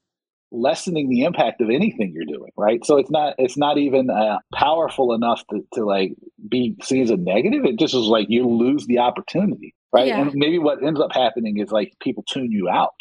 lessening 0.52 1.10
the 1.10 1.24
impact 1.24 1.60
of 1.60 1.70
anything 1.70 2.12
you're 2.14 2.24
doing, 2.24 2.52
right? 2.56 2.84
So 2.84 2.98
it's 2.98 3.10
not, 3.10 3.34
it's 3.36 3.56
not 3.56 3.78
even 3.78 4.08
uh, 4.08 4.38
powerful 4.54 5.12
enough 5.12 5.42
to, 5.50 5.60
to 5.74 5.84
like 5.84 6.12
be 6.48 6.76
seen 6.82 7.02
as 7.02 7.10
a 7.10 7.16
negative. 7.16 7.64
It 7.64 7.78
just 7.78 7.94
is 7.94 8.06
like 8.06 8.26
you 8.30 8.48
lose 8.48 8.86
the 8.86 9.00
opportunity, 9.00 9.74
right? 9.92 10.06
Yeah. 10.06 10.20
And 10.20 10.32
maybe 10.34 10.58
what 10.58 10.82
ends 10.82 11.00
up 11.00 11.12
happening 11.12 11.58
is 11.58 11.72
like 11.72 11.92
people 12.00 12.22
tune 12.22 12.52
you 12.52 12.68
out 12.68 12.94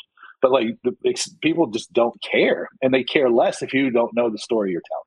but 0.46 0.52
like 0.52 0.78
the, 0.84 0.94
people 1.42 1.66
just 1.68 1.92
don't 1.92 2.16
care 2.22 2.70
and 2.84 2.94
they 2.94 3.04
care 3.04 3.32
less 3.32 3.64
if 3.64 3.74
you 3.74 3.90
don't 3.90 4.14
know 4.14 4.30
the 4.30 4.38
story 4.38 4.72
you're 4.72 4.82
telling 4.88 5.02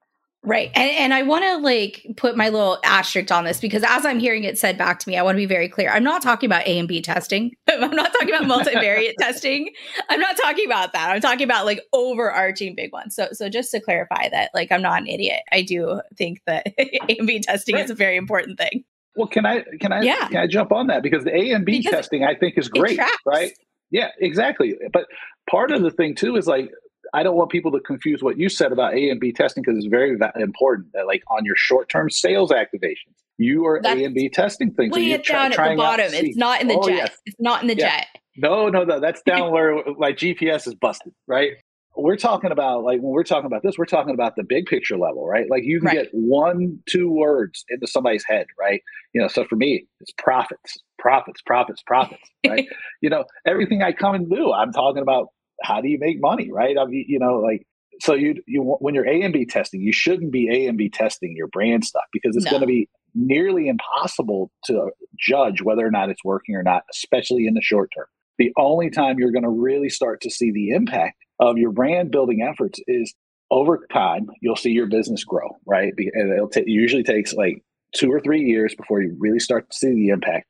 Right. 0.45 0.71
And, 0.75 0.91
and 0.93 1.15
I 1.15 1.23
want 1.25 1.45
to 1.45 1.57
like 1.59 2.07
put 2.17 2.37
my 2.37 2.49
little 2.49 2.79
asterisk 2.85 3.33
on 3.33 3.45
this 3.45 3.61
because 3.61 3.83
as 3.83 4.07
I'm 4.07 4.21
hearing 4.21 4.45
it 4.45 4.57
said 4.57 4.79
back 4.79 5.01
to 5.01 5.09
me, 5.09 5.17
I 5.17 5.23
want 5.23 5.35
to 5.35 5.41
be 5.41 5.47
very 5.47 5.69
clear. 5.69 5.91
I'm 5.91 6.05
not 6.05 6.23
talking 6.23 6.47
about 6.47 6.65
A 6.67 6.79
and 6.79 6.87
B 6.87 7.03
testing. 7.03 7.57
I'm 7.69 7.91
not 7.91 8.13
talking 8.13 8.33
about 8.33 8.45
multivariate 8.45 9.15
testing. 9.19 9.71
I'm 10.09 10.21
not 10.21 10.37
talking 10.37 10.65
about 10.65 10.93
that. 10.93 11.11
I'm 11.11 11.21
talking 11.21 11.43
about 11.43 11.67
like 11.67 11.81
overarching 11.93 12.77
big 12.77 12.93
ones. 12.93 13.17
So 13.17 13.29
so 13.33 13.49
just 13.49 13.73
to 13.73 13.81
clarify 13.81 14.29
that 14.29 14.51
like 14.55 14.71
I'm 14.71 14.81
not 14.81 15.01
an 15.01 15.09
idiot. 15.09 15.41
I 15.51 15.63
do 15.63 16.01
think 16.17 16.41
that 16.47 16.69
A 16.79 17.17
and 17.19 17.27
B 17.27 17.41
testing 17.41 17.75
right. 17.75 17.85
is 17.85 17.91
a 17.91 17.97
very 17.97 18.17
important 18.17 18.59
thing. 18.59 18.85
Well, 19.17 19.27
can 19.27 19.45
I 19.45 19.65
can 19.81 19.93
I 19.93 20.03
yeah. 20.03 20.29
can 20.29 20.37
I 20.37 20.47
jump 20.47 20.71
on 20.71 20.87
that 20.87 21.03
because 21.03 21.25
the 21.25 21.37
A 21.37 21.51
and 21.51 21.67
B 21.67 21.79
because 21.79 21.91
testing 21.91 22.23
I 22.23 22.37
think 22.37 22.57
is 22.57 22.69
great, 22.69 23.01
right? 23.27 23.53
Yeah, 23.91 24.09
exactly. 24.21 24.77
But 24.93 25.07
part 25.51 25.71
of 25.73 25.83
the 25.83 25.91
thing 25.91 26.15
too 26.15 26.37
is 26.37 26.47
like 26.47 26.71
I 27.15 27.23
don't 27.23 27.37
want 27.37 27.51
people 27.51 27.73
to 27.73 27.81
confuse 27.81 28.23
what 28.23 28.39
you 28.39 28.49
said 28.49 28.73
about 28.73 28.95
A 28.95 29.11
and 29.11 29.21
B 29.21 29.33
testing 29.33 29.63
because 29.63 29.79
it's 29.79 29.87
very 29.87 30.17
important 30.37 30.89
that 30.93 31.07
like 31.07 31.23
on 31.31 31.45
your 31.45 31.57
short 31.57 31.89
term 31.89 32.11
sales 32.11 32.51
activations, 32.51 33.17
you 33.39 33.67
are 33.67 33.81
That's, 33.83 33.99
A 33.99 34.05
and 34.05 34.15
B 34.15 34.29
testing 34.29 34.73
things. 34.73 34.95
Lay 34.95 35.13
it 35.13 35.25
down 35.25 35.53
at 35.53 35.71
the 35.71 35.77
bottom. 35.77 36.13
It's 36.13 36.37
not 36.37 36.61
in 36.61 36.69
the 36.69 36.75
oh, 36.75 36.83
jet. 36.83 36.97
Yes. 36.97 37.19
It's 37.27 37.41
not 37.41 37.63
in 37.63 37.69
the 37.69 37.77
yeah. 37.77 37.99
jet. 37.99 38.07
No, 38.37 38.69
no, 38.69 38.85
no. 38.85 39.01
That's 39.01 39.23
down 39.23 39.53
where 39.53 39.83
my 39.97 40.13
GPS 40.13 40.67
is 40.67 40.75
busted, 40.75 41.13
right? 41.27 41.53
We're 41.97 42.17
talking 42.17 42.53
about 42.53 42.85
like 42.85 43.01
when 43.01 43.11
we're 43.11 43.25
talking 43.25 43.47
about 43.47 43.63
this, 43.63 43.77
we're 43.77 43.87
talking 43.87 44.15
about 44.15 44.37
the 44.37 44.45
big 44.45 44.67
picture 44.67 44.97
level, 44.97 45.27
right? 45.27 45.47
Like 45.51 45.65
you 45.65 45.81
can 45.81 45.87
right. 45.87 45.97
get 46.05 46.09
one, 46.13 46.79
two 46.89 47.11
words 47.11 47.65
into 47.71 47.87
somebody's 47.87 48.25
head, 48.29 48.47
right? 48.59 48.83
You 49.15 49.23
know, 49.23 49.29
so 49.29 49.45
for 49.45 49.57
me, 49.57 49.87
it's 50.01 50.13
profits, 50.17 50.79
profits, 50.99 51.41
profits, 51.43 51.83
profits, 51.87 52.23
right? 52.47 52.67
you 53.01 53.11
know, 53.11 53.25
everything 53.47 53.83
I 53.83 53.93
come 53.93 54.15
and 54.15 54.31
do, 54.31 54.53
I'm 54.53 54.73
talking 54.73 55.03
about 55.03 55.29
how 55.63 55.81
do 55.81 55.89
you 55.89 55.99
make 55.99 56.21
money, 56.21 56.51
right? 56.53 56.77
I 56.79 56.85
mean, 56.85 57.05
you 57.09 57.19
know, 57.19 57.37
like 57.37 57.67
so 58.01 58.15
you 58.15 58.37
you 58.47 58.63
when 58.63 58.95
you're 58.95 59.09
A 59.09 59.23
and 59.23 59.33
B 59.33 59.45
testing, 59.45 59.81
you 59.81 59.93
shouldn't 59.93 60.33
be 60.33 60.49
A 60.51 60.69
and 60.69 60.79
B 60.79 60.89
testing 60.89 61.35
your 61.37 61.49
brand 61.49 61.85
stuff 61.85 62.05
because 62.13 62.37
it's 62.37 62.45
no. 62.45 62.53
going 62.53 62.61
to 62.61 62.67
be 62.67 62.89
nearly 63.15 63.69
impossible 63.69 64.51
to 64.65 64.91
judge 65.19 65.63
whether 65.63 65.85
or 65.85 65.91
not 65.91 66.11
it's 66.11 66.25
working 66.25 66.55
or 66.55 66.63
not, 66.63 66.83
especially 66.93 67.47
in 67.47 67.55
the 67.55 67.63
short 67.63 67.91
term. 67.97 68.07
The 68.39 68.53
only 68.57 68.91
time 68.91 69.19
you're 69.19 69.33
going 69.33 69.43
to 69.43 69.49
really 69.49 69.89
start 69.89 70.21
to 70.21 70.31
see 70.31 70.53
the 70.53 70.71
impact 70.71 71.17
of 71.41 71.59
your 71.59 71.73
brand 71.73 72.13
building 72.13 72.43
efforts 72.43 72.81
is 72.87 73.15
over 73.51 73.85
time. 73.93 74.29
You'll 74.41 74.57
see 74.57 74.71
your 74.71 74.87
business 74.87 75.25
grow, 75.25 75.49
right? 75.67 75.93
And 75.97 76.33
it'll 76.33 76.49
t- 76.49 76.65
usually 76.67 77.03
takes 77.03 77.33
like 77.33 77.65
two 77.95 78.13
or 78.13 78.21
three 78.21 78.43
years 78.43 78.75
before 78.77 79.03
you 79.03 79.17
really 79.19 79.41
start 79.41 79.69
to 79.71 79.77
see 79.77 79.95
the 79.95 80.09
impact 80.09 80.47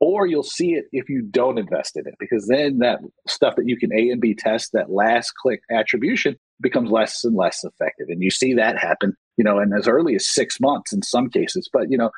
or 0.00 0.26
you'll 0.26 0.42
see 0.42 0.72
it 0.72 0.86
if 0.92 1.10
you 1.10 1.22
don't 1.22 1.58
invest 1.58 1.96
in 1.96 2.06
it 2.06 2.14
because 2.18 2.46
then 2.48 2.78
that 2.78 3.00
stuff 3.28 3.54
that 3.56 3.68
you 3.68 3.76
can 3.76 3.92
a 3.92 4.08
and 4.08 4.20
b 4.20 4.34
test 4.34 4.70
that 4.72 4.90
last 4.90 5.32
click 5.40 5.60
attribution 5.70 6.36
becomes 6.60 6.90
less 6.90 7.22
and 7.24 7.36
less 7.36 7.64
effective. 7.64 8.06
And 8.08 8.22
you 8.22 8.30
see 8.30 8.54
that 8.54 8.78
happen 8.78 9.14
you 9.36 9.44
know 9.44 9.60
in 9.60 9.72
as 9.72 9.86
early 9.86 10.14
as 10.14 10.26
six 10.26 10.58
months 10.58 10.92
in 10.92 11.02
some 11.02 11.28
cases. 11.28 11.68
But 11.72 11.90
you 11.90 11.98
know 11.98 12.10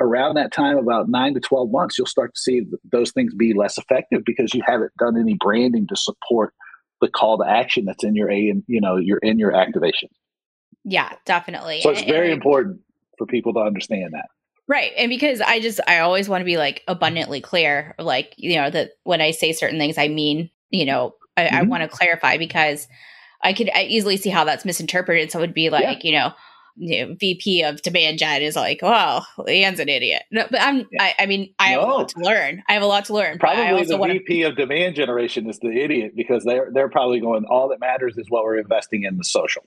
around 0.00 0.34
that 0.34 0.52
time 0.52 0.76
about 0.76 1.08
nine 1.08 1.34
to 1.34 1.40
12 1.40 1.70
months 1.70 1.96
you'll 1.96 2.06
start 2.06 2.34
to 2.34 2.40
see 2.40 2.62
those 2.90 3.12
things 3.12 3.34
be 3.34 3.54
less 3.54 3.78
effective 3.78 4.22
because 4.24 4.52
you 4.52 4.62
haven't 4.66 4.92
done 4.98 5.18
any 5.18 5.34
branding 5.34 5.86
to 5.88 5.96
support 5.96 6.52
the 7.00 7.08
call 7.08 7.38
to 7.38 7.44
action 7.44 7.84
that's 7.84 8.04
in 8.04 8.14
your 8.14 8.30
a 8.30 8.48
and 8.48 8.64
you 8.66 8.80
know 8.80 8.96
you're 8.96 9.18
in 9.18 9.38
your 9.38 9.54
activation. 9.54 10.08
Yeah 10.84 11.12
definitely. 11.24 11.82
So 11.82 11.90
it's 11.90 12.02
very 12.02 12.32
and, 12.32 12.34
important 12.34 12.80
for 13.16 13.26
people 13.26 13.54
to 13.54 13.60
understand 13.60 14.12
that 14.12 14.26
Right. 14.68 14.92
And 14.96 15.10
because 15.10 15.40
I 15.40 15.60
just, 15.60 15.80
I 15.86 15.98
always 15.98 16.28
want 16.28 16.40
to 16.40 16.46
be 16.46 16.56
like 16.56 16.82
abundantly 16.86 17.40
clear, 17.40 17.94
like, 17.98 18.34
you 18.36 18.56
know, 18.56 18.70
that 18.70 18.92
when 19.04 19.20
I 19.20 19.32
say 19.32 19.52
certain 19.52 19.78
things, 19.78 19.98
I 19.98 20.08
mean, 20.08 20.50
you 20.70 20.86
know, 20.86 21.14
I, 21.36 21.42
mm-hmm. 21.42 21.56
I 21.56 21.62
want 21.62 21.82
to 21.82 21.88
clarify 21.88 22.38
because 22.38 22.86
I 23.42 23.52
could 23.52 23.70
I 23.74 23.82
easily 23.84 24.16
see 24.16 24.30
how 24.30 24.44
that's 24.44 24.64
misinterpreted. 24.64 25.30
So 25.30 25.38
it 25.38 25.42
would 25.42 25.54
be 25.54 25.68
like, 25.68 26.04
yeah. 26.04 26.10
you, 26.10 26.16
know, 26.16 26.32
you 26.76 27.06
know, 27.06 27.16
VP 27.18 27.64
of 27.64 27.82
demand 27.82 28.18
gen 28.18 28.42
is 28.42 28.54
like, 28.54 28.80
well, 28.82 29.26
Leanne's 29.36 29.80
an 29.80 29.88
idiot. 29.88 30.22
No, 30.30 30.46
but 30.48 30.62
I'm, 30.62 30.86
yeah. 30.90 31.02
I, 31.02 31.14
I, 31.18 31.26
mean, 31.26 31.52
I 31.58 31.74
no. 31.74 31.80
have 31.80 31.88
a 31.88 31.92
lot 31.92 32.08
to 32.10 32.20
learn. 32.20 32.62
I 32.68 32.72
have 32.74 32.82
a 32.82 32.86
lot 32.86 33.04
to 33.06 33.14
learn. 33.14 33.38
Probably 33.38 33.84
the. 33.84 33.98
VP 33.98 34.42
of 34.44 34.56
demand 34.56 34.94
generation 34.94 35.50
is 35.50 35.58
the 35.58 35.70
idiot 35.70 36.12
because 36.16 36.44
they're, 36.44 36.70
they're 36.72 36.88
probably 36.88 37.20
going, 37.20 37.44
all 37.50 37.68
that 37.70 37.80
matters 37.80 38.16
is 38.16 38.26
what 38.28 38.44
we're 38.44 38.58
investing 38.58 39.02
in 39.02 39.18
the 39.18 39.24
social 39.24 39.64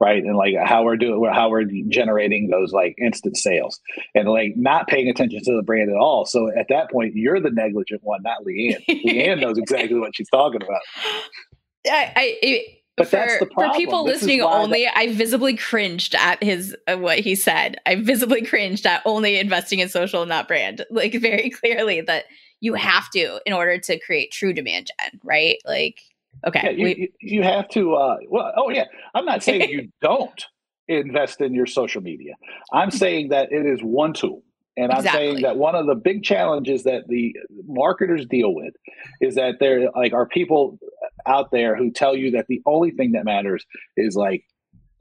right? 0.00 0.22
And 0.22 0.36
like 0.36 0.54
how 0.64 0.82
we're 0.82 0.96
doing, 0.96 1.30
how 1.32 1.50
we're 1.50 1.64
generating 1.88 2.48
those 2.48 2.72
like 2.72 2.94
instant 2.98 3.36
sales, 3.36 3.78
and 4.14 4.28
like 4.28 4.54
not 4.56 4.88
paying 4.88 5.08
attention 5.08 5.40
to 5.44 5.56
the 5.56 5.62
brand 5.62 5.90
at 5.90 5.96
all. 5.96 6.24
So 6.24 6.50
at 6.56 6.66
that 6.70 6.90
point, 6.90 7.14
you're 7.14 7.40
the 7.40 7.50
negligent 7.50 8.02
one, 8.02 8.22
not 8.22 8.38
Leanne. 8.44 8.84
Leanne 8.88 9.40
knows 9.40 9.58
exactly 9.58 9.98
what 9.98 10.16
she's 10.16 10.30
talking 10.30 10.62
about. 10.62 10.80
I, 11.86 12.12
I 12.16 12.38
it, 12.42 12.80
but 12.96 13.08
for, 13.08 13.16
that's 13.16 13.38
the 13.38 13.46
problem. 13.46 13.72
For 13.72 13.78
people 13.78 14.04
this 14.04 14.16
listening 14.16 14.42
only, 14.42 14.84
that- 14.84 14.96
I 14.96 15.12
visibly 15.12 15.56
cringed 15.56 16.14
at 16.14 16.42
his 16.42 16.76
uh, 16.86 16.96
what 16.96 17.18
he 17.18 17.34
said. 17.34 17.76
I 17.86 17.96
visibly 17.96 18.42
cringed 18.42 18.86
at 18.86 19.02
only 19.04 19.38
investing 19.38 19.78
in 19.78 19.88
social, 19.88 20.26
not 20.26 20.48
brand. 20.48 20.84
Like 20.90 21.14
very 21.14 21.50
clearly 21.50 22.02
that 22.02 22.24
you 22.60 22.74
have 22.74 23.08
to 23.10 23.40
in 23.46 23.52
order 23.54 23.78
to 23.78 23.98
create 24.00 24.32
true 24.32 24.52
demand 24.52 24.88
gen, 24.88 25.20
right? 25.24 25.56
Like 25.64 26.00
Okay. 26.46 26.60
Yeah, 26.64 26.70
you, 26.70 26.84
we, 26.84 27.12
you 27.20 27.42
have 27.42 27.68
to, 27.70 27.94
uh, 27.94 28.16
well, 28.28 28.52
oh, 28.56 28.70
yeah. 28.70 28.84
I'm 29.14 29.24
not 29.24 29.42
saying 29.42 29.68
you 29.70 29.90
don't 30.00 30.46
invest 30.88 31.40
in 31.40 31.54
your 31.54 31.66
social 31.66 32.00
media. 32.02 32.34
I'm 32.72 32.90
saying 32.90 33.28
that 33.28 33.52
it 33.52 33.66
is 33.66 33.80
one 33.80 34.12
tool. 34.12 34.42
And 34.76 34.92
I'm 34.92 35.02
saying 35.02 35.42
that 35.42 35.56
one 35.56 35.74
of 35.74 35.86
the 35.86 35.94
big 35.94 36.22
challenges 36.22 36.84
that 36.84 37.02
the 37.06 37.34
marketers 37.66 38.24
deal 38.24 38.54
with 38.54 38.72
is 39.20 39.34
that 39.34 39.56
there 39.60 39.90
like 39.94 40.14
are 40.14 40.26
people 40.26 40.78
out 41.26 41.50
there 41.50 41.76
who 41.76 41.90
tell 41.90 42.16
you 42.16 42.30
that 42.30 42.46
the 42.48 42.62
only 42.64 42.90
thing 42.90 43.12
that 43.12 43.24
matters 43.24 43.66
is 43.96 44.14
like 44.14 44.44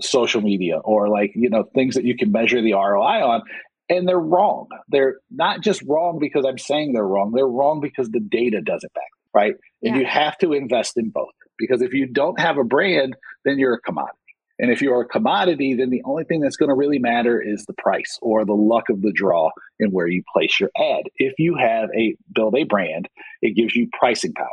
social 0.02 0.42
media 0.42 0.80
or 0.80 1.08
like 1.08 1.32
you 1.36 1.50
know 1.50 1.64
things 1.76 1.96
that 1.96 2.04
you 2.04 2.18
can 2.18 2.32
measure 2.32 2.62
the 2.62 2.74
ROI 2.74 3.24
on 3.24 3.42
and 3.90 4.08
they're 4.08 4.20
wrong. 4.20 4.68
They're 4.90 5.18
not 5.32 5.62
just 5.62 5.82
wrong 5.88 6.20
because 6.20 6.46
I'm 6.46 6.58
saying 6.58 6.94
they're 6.94 7.08
wrong. 7.08 7.32
They're 7.34 7.48
wrong 7.48 7.80
because 7.80 8.10
the 8.10 8.20
data 8.20 8.62
doesn't 8.62 8.94
back 8.94 9.12
right? 9.34 9.56
And 9.84 9.96
yeah. 9.96 10.02
you 10.02 10.06
have 10.06 10.38
to 10.40 10.54
invest 10.54 10.98
in 10.98 11.10
both 11.10 11.34
because 11.58 11.82
if 11.82 11.94
you 11.94 12.08
don't 12.08 12.40
have 12.40 12.58
a 12.58 12.64
brand, 12.64 13.16
then 13.46 13.60
you're 13.60 13.74
a 13.74 13.82
commodity. 13.82 14.16
And 14.60 14.72
if 14.72 14.82
you're 14.82 15.02
a 15.02 15.08
commodity, 15.08 15.74
then 15.74 15.90
the 15.90 16.04
only 16.04 16.26
thing 16.26 16.42
that's 16.42 16.58
going 16.58 16.70
to 16.70 16.76
really 16.76 17.00
matter 17.00 17.42
is 17.42 17.66
the 17.66 17.74
price 17.74 18.20
or 18.22 18.44
the 18.44 18.54
luck 18.54 18.90
of 18.90 19.02
the 19.02 19.14
draw 19.14 19.50
and 19.80 19.94
where 19.94 20.08
you 20.08 20.22
place 20.34 20.60
your 20.60 20.70
ad. 20.78 21.04
If 21.16 21.34
you 21.38 21.56
have 21.56 21.90
a 21.96 22.16
build 22.36 22.56
a 22.58 22.66
brand, 22.66 23.08
it 23.42 23.56
gives 23.56 23.74
you 23.76 23.88
pricing 23.98 24.34
power. 24.34 24.48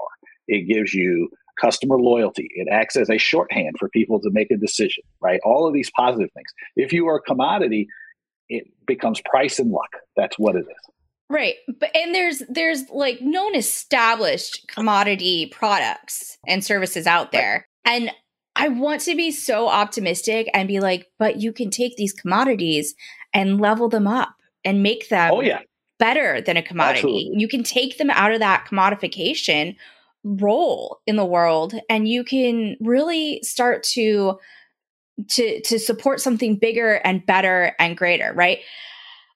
It 0.47 0.73
gives 0.73 0.95
you 0.95 1.29
customer 1.61 1.99
loyalty. 1.99 2.49
It 2.55 2.69
acts 2.71 2.97
as 2.97 3.11
a 3.11 3.19
shorthand 3.19 3.77
for 3.81 3.89
people 3.89 4.21
to 4.21 4.31
make 4.31 4.51
a 4.53 4.57
decision, 4.57 5.03
right? 5.21 5.41
All 5.45 5.67
of 5.67 5.75
these 5.75 5.91
positive 5.91 6.31
things. 6.33 6.53
If 6.77 6.93
you 6.93 7.09
are 7.09 7.17
a 7.17 7.23
commodity, 7.23 7.89
it 8.49 8.69
becomes 8.87 9.21
price 9.25 9.59
and 9.59 9.73
luck. 9.73 9.91
That's 10.17 10.39
what 10.39 10.55
it 10.55 10.61
is. 10.61 10.95
Right. 11.29 11.55
But 11.81 11.95
and 11.95 12.15
there's 12.15 12.43
there's 12.49 12.89
like 12.91 13.21
known 13.21 13.55
established 13.55 14.67
commodity 14.69 15.47
products 15.47 16.39
and 16.47 16.65
services 16.65 17.07
out 17.07 17.33
there. 17.33 17.67
Right. 17.87 17.95
And 17.95 18.11
I 18.55 18.69
want 18.69 19.03
to 19.03 19.15
be 19.15 19.31
so 19.33 19.69
optimistic 19.69 20.49
and 20.55 20.69
be 20.69 20.81
like, 20.81 21.07
but 21.19 21.41
you 21.41 21.53
can 21.53 21.71
take 21.71 21.97
these 21.97 22.13
commodities 22.13 22.95
and 23.35 23.61
level 23.61 23.89
them 23.89 24.07
up 24.07 24.35
and 24.65 24.83
make 24.83 25.09
them 25.09 25.31
oh, 25.35 25.41
yeah. 25.43 25.61
better 25.99 26.41
than 26.41 26.57
a 26.57 26.63
commodity. 26.63 26.99
Absolutely. 27.01 27.33
You 27.37 27.49
can 27.49 27.63
take 27.63 27.99
them 27.99 28.11
out 28.11 28.33
of 28.33 28.39
that 28.39 28.67
commodification 28.71 29.77
role 30.25 31.01
in 31.07 31.17
the 31.17 31.25
world 31.25 31.75
and 31.89 32.09
you 32.09 32.25
can 32.25 32.77
really 32.81 33.41
start 33.43 33.83
to 33.83 34.39
to 35.29 35.61
to 35.63 35.79
support 35.79 36.21
something 36.21 36.57
bigger 36.57 36.95
and 36.95 37.25
better 37.27 37.75
and 37.79 37.97
greater, 37.97 38.33
right? 38.35 38.61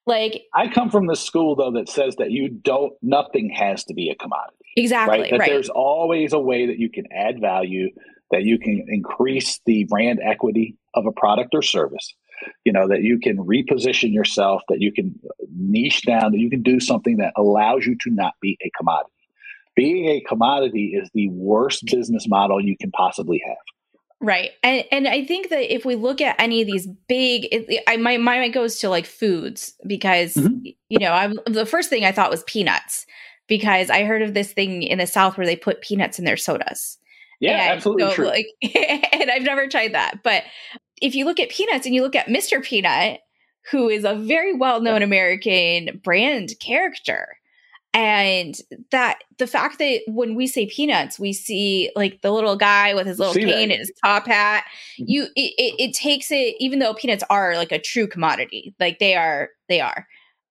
Like 0.07 0.43
I 0.55 0.69
come 0.69 0.91
from 0.91 1.07
the 1.07 1.17
school 1.17 1.57
though 1.57 1.73
that 1.73 1.89
says 1.89 2.17
that 2.17 2.31
you 2.31 2.49
don't 2.49 2.93
nothing 3.03 3.51
has 3.51 3.85
to 3.85 3.95
be 3.95 4.11
a 4.11 4.15
commodity. 4.15 4.57
Exactly. 4.77 5.21
Right. 5.21 5.31
That 5.31 5.41
right. 5.41 5.51
there's 5.51 5.69
always 5.69 6.33
a 6.33 6.39
way 6.39 6.67
that 6.67 6.79
you 6.79 6.91
can 6.91 7.05
add 7.13 7.41
value, 7.41 7.91
that 8.31 8.43
you 8.43 8.59
can 8.59 8.85
increase 8.89 9.61
the 9.67 9.85
brand 9.85 10.21
equity 10.25 10.77
of 10.95 11.07
a 11.07 11.13
product 11.13 11.55
or 11.55 11.63
service. 11.63 12.15
You 12.65 12.73
know, 12.73 12.89
that 12.89 13.03
you 13.03 13.19
can 13.19 13.37
reposition 13.37 14.15
yourself, 14.15 14.63
that 14.71 14.81
you 14.81 14.93
can 14.93 15.15
niche 15.55 16.07
down, 16.07 16.33
that 16.33 16.39
you 16.39 16.49
can 16.49 16.63
do 16.63 16.81
something 16.81 17.19
that 17.19 17.35
allows 17.37 17.85
you 17.85 17.97
to 18.01 18.11
not 18.11 18.33
be 18.41 18.57
a 18.65 18.71
commodity. 18.79 19.13
Being 19.77 20.07
a 20.07 20.21
commodity 20.23 20.95
is 20.95 21.11
the 21.13 21.29
worst 21.29 21.85
business 21.85 22.27
model 22.27 22.61
you 22.61 22.77
can 22.81 22.91
possibly 22.93 23.43
have. 23.47 23.57
Right. 24.21 24.51
And 24.63 24.85
and 24.93 25.09
I 25.09 25.25
think 25.25 25.49
that 25.49 25.75
if 25.75 25.87
we 25.87 25.95
look 25.95 26.21
at 26.21 26.37
any 26.39 26.61
of 26.61 26.67
these 26.67 26.87
big 27.09 27.49
it, 27.51 27.83
I 27.89 27.97
my 27.97 28.19
mind 28.19 28.53
goes 28.53 28.79
to 28.81 28.91
like 28.91 29.07
foods 29.07 29.75
because 29.87 30.35
mm-hmm. 30.35 30.67
you 30.89 30.99
know, 30.99 31.13
I'm 31.13 31.39
the 31.47 31.65
first 31.65 31.89
thing 31.89 32.05
I 32.05 32.13
thought 32.13 32.31
was 32.31 32.45
peanuts 32.45 33.07
because 33.47 33.89
I 33.89 34.05
heard 34.05 34.23
of 34.23 34.35
this 34.35 34.53
thing 34.53 34.83
in 34.83 34.99
the 34.99 35.07
south 35.07 35.39
where 35.39 35.47
they 35.47 35.57
put 35.57 35.81
peanuts 35.81 36.19
in 36.19 36.27
their 36.27 36.37
sodas. 36.37 36.99
Yeah, 37.41 37.53
and 37.53 37.73
absolutely 37.73 38.05
so, 38.05 38.15
true. 38.15 38.27
Like, 38.27 38.47
and 39.13 39.31
I've 39.31 39.43
never 39.43 39.67
tried 39.67 39.95
that. 39.95 40.23
But 40.23 40.45
if 41.01 41.15
you 41.15 41.25
look 41.25 41.41
at 41.41 41.49
peanuts 41.49 41.87
and 41.87 41.95
you 41.95 42.03
look 42.03 42.15
at 42.15 42.27
Mr. 42.27 42.63
Peanut, 42.63 43.21
who 43.71 43.89
is 43.89 44.05
a 44.05 44.15
very 44.15 44.55
well-known 44.55 45.03
American 45.03 46.01
brand 46.05 46.53
character, 46.61 47.39
and 47.93 48.57
that 48.93 49.19
the 49.39 49.47
fact 49.47 49.79
that 49.79 50.01
when 50.07 50.35
we 50.35 50.47
say 50.47 50.67
peanuts 50.67 51.19
we 51.19 51.33
see 51.33 51.91
like 51.97 52.21
the 52.23 52.31
little 52.31 52.57
guy 52.57 52.95
with 52.95 53.07
his 53.07 53.19
little 53.19 53.35
see 53.35 53.41
cane 53.41 53.69
that. 53.69 53.75
and 53.75 53.81
his 53.81 53.93
top 54.05 54.27
hat 54.27 54.65
mm-hmm. 54.99 55.05
you 55.09 55.25
it, 55.35 55.53
it, 55.59 55.75
it, 55.79 55.95
takes 55.95 56.31
it 56.31 56.55
even 56.61 56.79
though 56.79 56.95
peanuts 56.95 57.25
are 57.31 57.57
like 57.57 57.73
a 57.73 57.81
true 57.81 58.07
commodity 58.07 58.75
like 58.79 58.99
they 58.99 59.15
are 59.15 59.49
they 59.69 59.81
are 59.81 60.07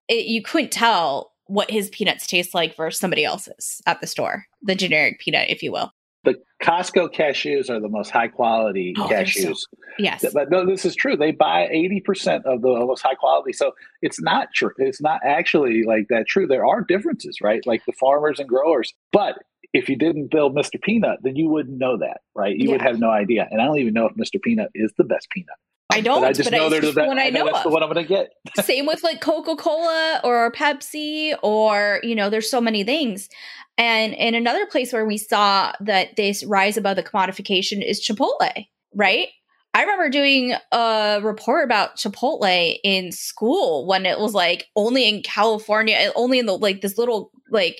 it, 0.08 0.26
you 0.26 0.42
couldn't 0.42 0.72
tell 0.72 1.32
what 1.46 1.72
his 1.72 1.90
peanuts 1.90 2.28
taste 2.28 2.54
like 2.54 2.76
versus 2.76 3.00
somebody 3.00 3.24
else's 3.24 3.82
at 3.86 4.02
the 4.02 4.08
store 4.08 4.46
the 4.62 4.76
generic 4.76 5.20
peanut 5.20 5.50
if 5.50 5.64
you 5.64 5.72
will 5.72 5.94
the 6.24 6.36
Costco 6.62 7.14
cashews 7.14 7.70
are 7.70 7.80
the 7.80 7.88
most 7.88 8.10
high 8.10 8.28
quality 8.28 8.94
oh, 8.98 9.08
cashews. 9.08 9.56
So, 9.56 9.78
yes, 9.98 10.26
but 10.34 10.50
no, 10.50 10.66
this 10.66 10.84
is 10.86 10.96
true. 10.96 11.16
They 11.16 11.32
buy 11.32 11.68
eighty 11.72 12.02
percent 12.02 12.46
of 12.46 12.62
the 12.62 12.68
most 12.68 13.02
high 13.02 13.16
quality. 13.16 13.54
So 13.54 13.72
it's 14.02 14.22
not 14.22 14.50
true. 14.54 14.72
It's 14.78 15.02
not 15.02 15.22
actually 15.24 15.84
like 15.84 16.08
that 16.10 16.28
true. 16.28 16.48
There 16.48 16.66
are 16.66 16.82
differences, 16.82 17.40
right? 17.42 17.66
Like 17.66 17.84
the 17.86 17.94
farmers 17.94 18.40
and 18.40 18.50
growers. 18.50 18.94
But 19.14 19.36
if 19.74 19.88
you 19.88 19.96
didn't 19.96 20.32
build 20.32 20.56
Mr. 20.56 20.82
Peanut, 20.82 21.20
then 21.22 21.36
you 21.36 21.48
wouldn't 21.48 21.78
know 21.78 21.98
that, 21.98 22.22
right? 22.36 22.56
You 22.56 22.68
yeah. 22.68 22.72
would 22.74 22.82
have 22.82 23.00
no 23.00 23.10
idea. 23.10 23.48
And 23.52 23.62
I 23.62 23.66
don't 23.66 23.78
even 23.78 23.94
know 23.94 24.08
if 24.08 24.16
Mr. 24.16 24.42
Peanut 24.42 24.72
is 24.74 24.92
the 24.98 25.04
best 25.04 25.30
peanut. 25.30 25.56
I 26.00 26.02
don't. 26.02 26.22
But 26.22 26.30
I 26.30 26.34
just 26.34 26.52
know 26.52 26.68
I, 26.68 26.70
there's 26.70 26.94
that. 26.96 27.08
One 27.08 27.18
I 27.18 27.30
know, 27.30 27.46
that's 27.46 27.58
of. 27.58 27.64
the 27.64 27.70
one 27.70 27.82
I'm 27.82 27.92
going 27.92 28.06
to 28.06 28.08
get. 28.08 28.32
Same 28.66 28.86
with 28.86 29.04
like 29.04 29.22
Coca 29.22 29.56
Cola 29.56 30.22
or 30.24 30.52
Pepsi, 30.52 31.36
or 31.42 32.00
you 32.04 32.16
know, 32.16 32.30
there's 32.30 32.50
so 32.50 32.62
many 32.62 32.84
things. 32.84 33.30
And 33.78 34.14
in 34.14 34.36
another 34.36 34.66
place 34.66 34.92
where 34.92 35.06
we 35.06 35.18
saw 35.18 35.72
that 35.80 36.16
this 36.16 36.44
rise 36.44 36.78
above 36.78 36.98
the 36.98 37.04
commodification 37.04 37.84
is 37.84 38.06
Chipotle, 38.06 38.68
right? 38.94 39.30
I 39.74 39.82
remember 39.82 40.10
doing 40.10 40.54
a 40.72 41.22
report 41.24 41.64
about 41.64 41.96
Chipotle 41.96 42.78
in 42.84 43.12
school 43.12 43.88
when 43.88 44.06
it 44.06 44.20
was 44.20 44.34
like 44.34 44.68
only 44.76 45.08
in 45.08 45.24
California, 45.24 45.96
eh, 45.98 46.12
only 46.16 46.40
in 46.40 46.46
the 46.46 46.58
like 46.58 46.82
this 46.82 46.98
little 46.98 47.32
like 47.50 47.80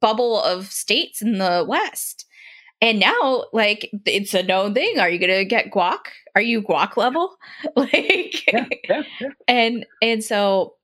bubble 0.00 0.40
of 0.40 0.70
states 0.70 1.20
in 1.20 1.38
the 1.38 1.64
West. 1.66 2.26
And 2.82 2.98
now, 2.98 3.44
like, 3.52 3.90
it's 4.06 4.32
a 4.32 4.42
known 4.42 4.72
thing. 4.72 4.98
Are 4.98 5.10
you 5.10 5.18
going 5.18 5.38
to 5.38 5.44
get 5.44 5.70
guac? 5.70 5.98
Are 6.34 6.42
you 6.42 6.62
guac 6.62 6.96
level? 6.96 7.36
like, 7.76 8.46
yeah, 8.46 8.66
yeah, 8.88 9.02
yeah. 9.20 9.28
and 9.48 9.86
and 10.02 10.22
so, 10.22 10.74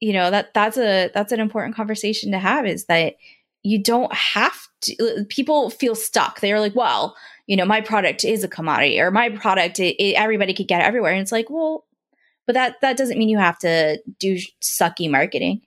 you 0.00 0.12
know 0.12 0.30
that 0.30 0.54
that's 0.54 0.76
a 0.76 1.10
that's 1.14 1.32
an 1.32 1.40
important 1.40 1.76
conversation 1.76 2.32
to 2.32 2.38
have. 2.38 2.66
Is 2.66 2.86
that 2.86 3.14
you 3.62 3.82
don't 3.82 4.12
have 4.12 4.66
to 4.82 4.96
uh, 5.04 5.24
people 5.28 5.70
feel 5.70 5.94
stuck 5.94 6.40
they're 6.40 6.60
like 6.60 6.74
well 6.74 7.16
you 7.46 7.56
know 7.56 7.64
my 7.64 7.80
product 7.80 8.24
is 8.24 8.44
a 8.44 8.48
commodity 8.48 9.00
or 9.00 9.10
my 9.10 9.30
product 9.30 9.78
it, 9.80 9.96
it, 10.02 10.14
everybody 10.14 10.52
could 10.54 10.68
get 10.68 10.80
it 10.80 10.86
everywhere 10.86 11.12
and 11.12 11.22
it's 11.22 11.32
like 11.32 11.48
well 11.48 11.86
but 12.46 12.54
that 12.54 12.76
that 12.82 12.96
doesn't 12.96 13.18
mean 13.18 13.28
you 13.28 13.38
have 13.38 13.58
to 13.58 13.98
do 14.18 14.36
sucky 14.62 15.10
marketing 15.10 15.60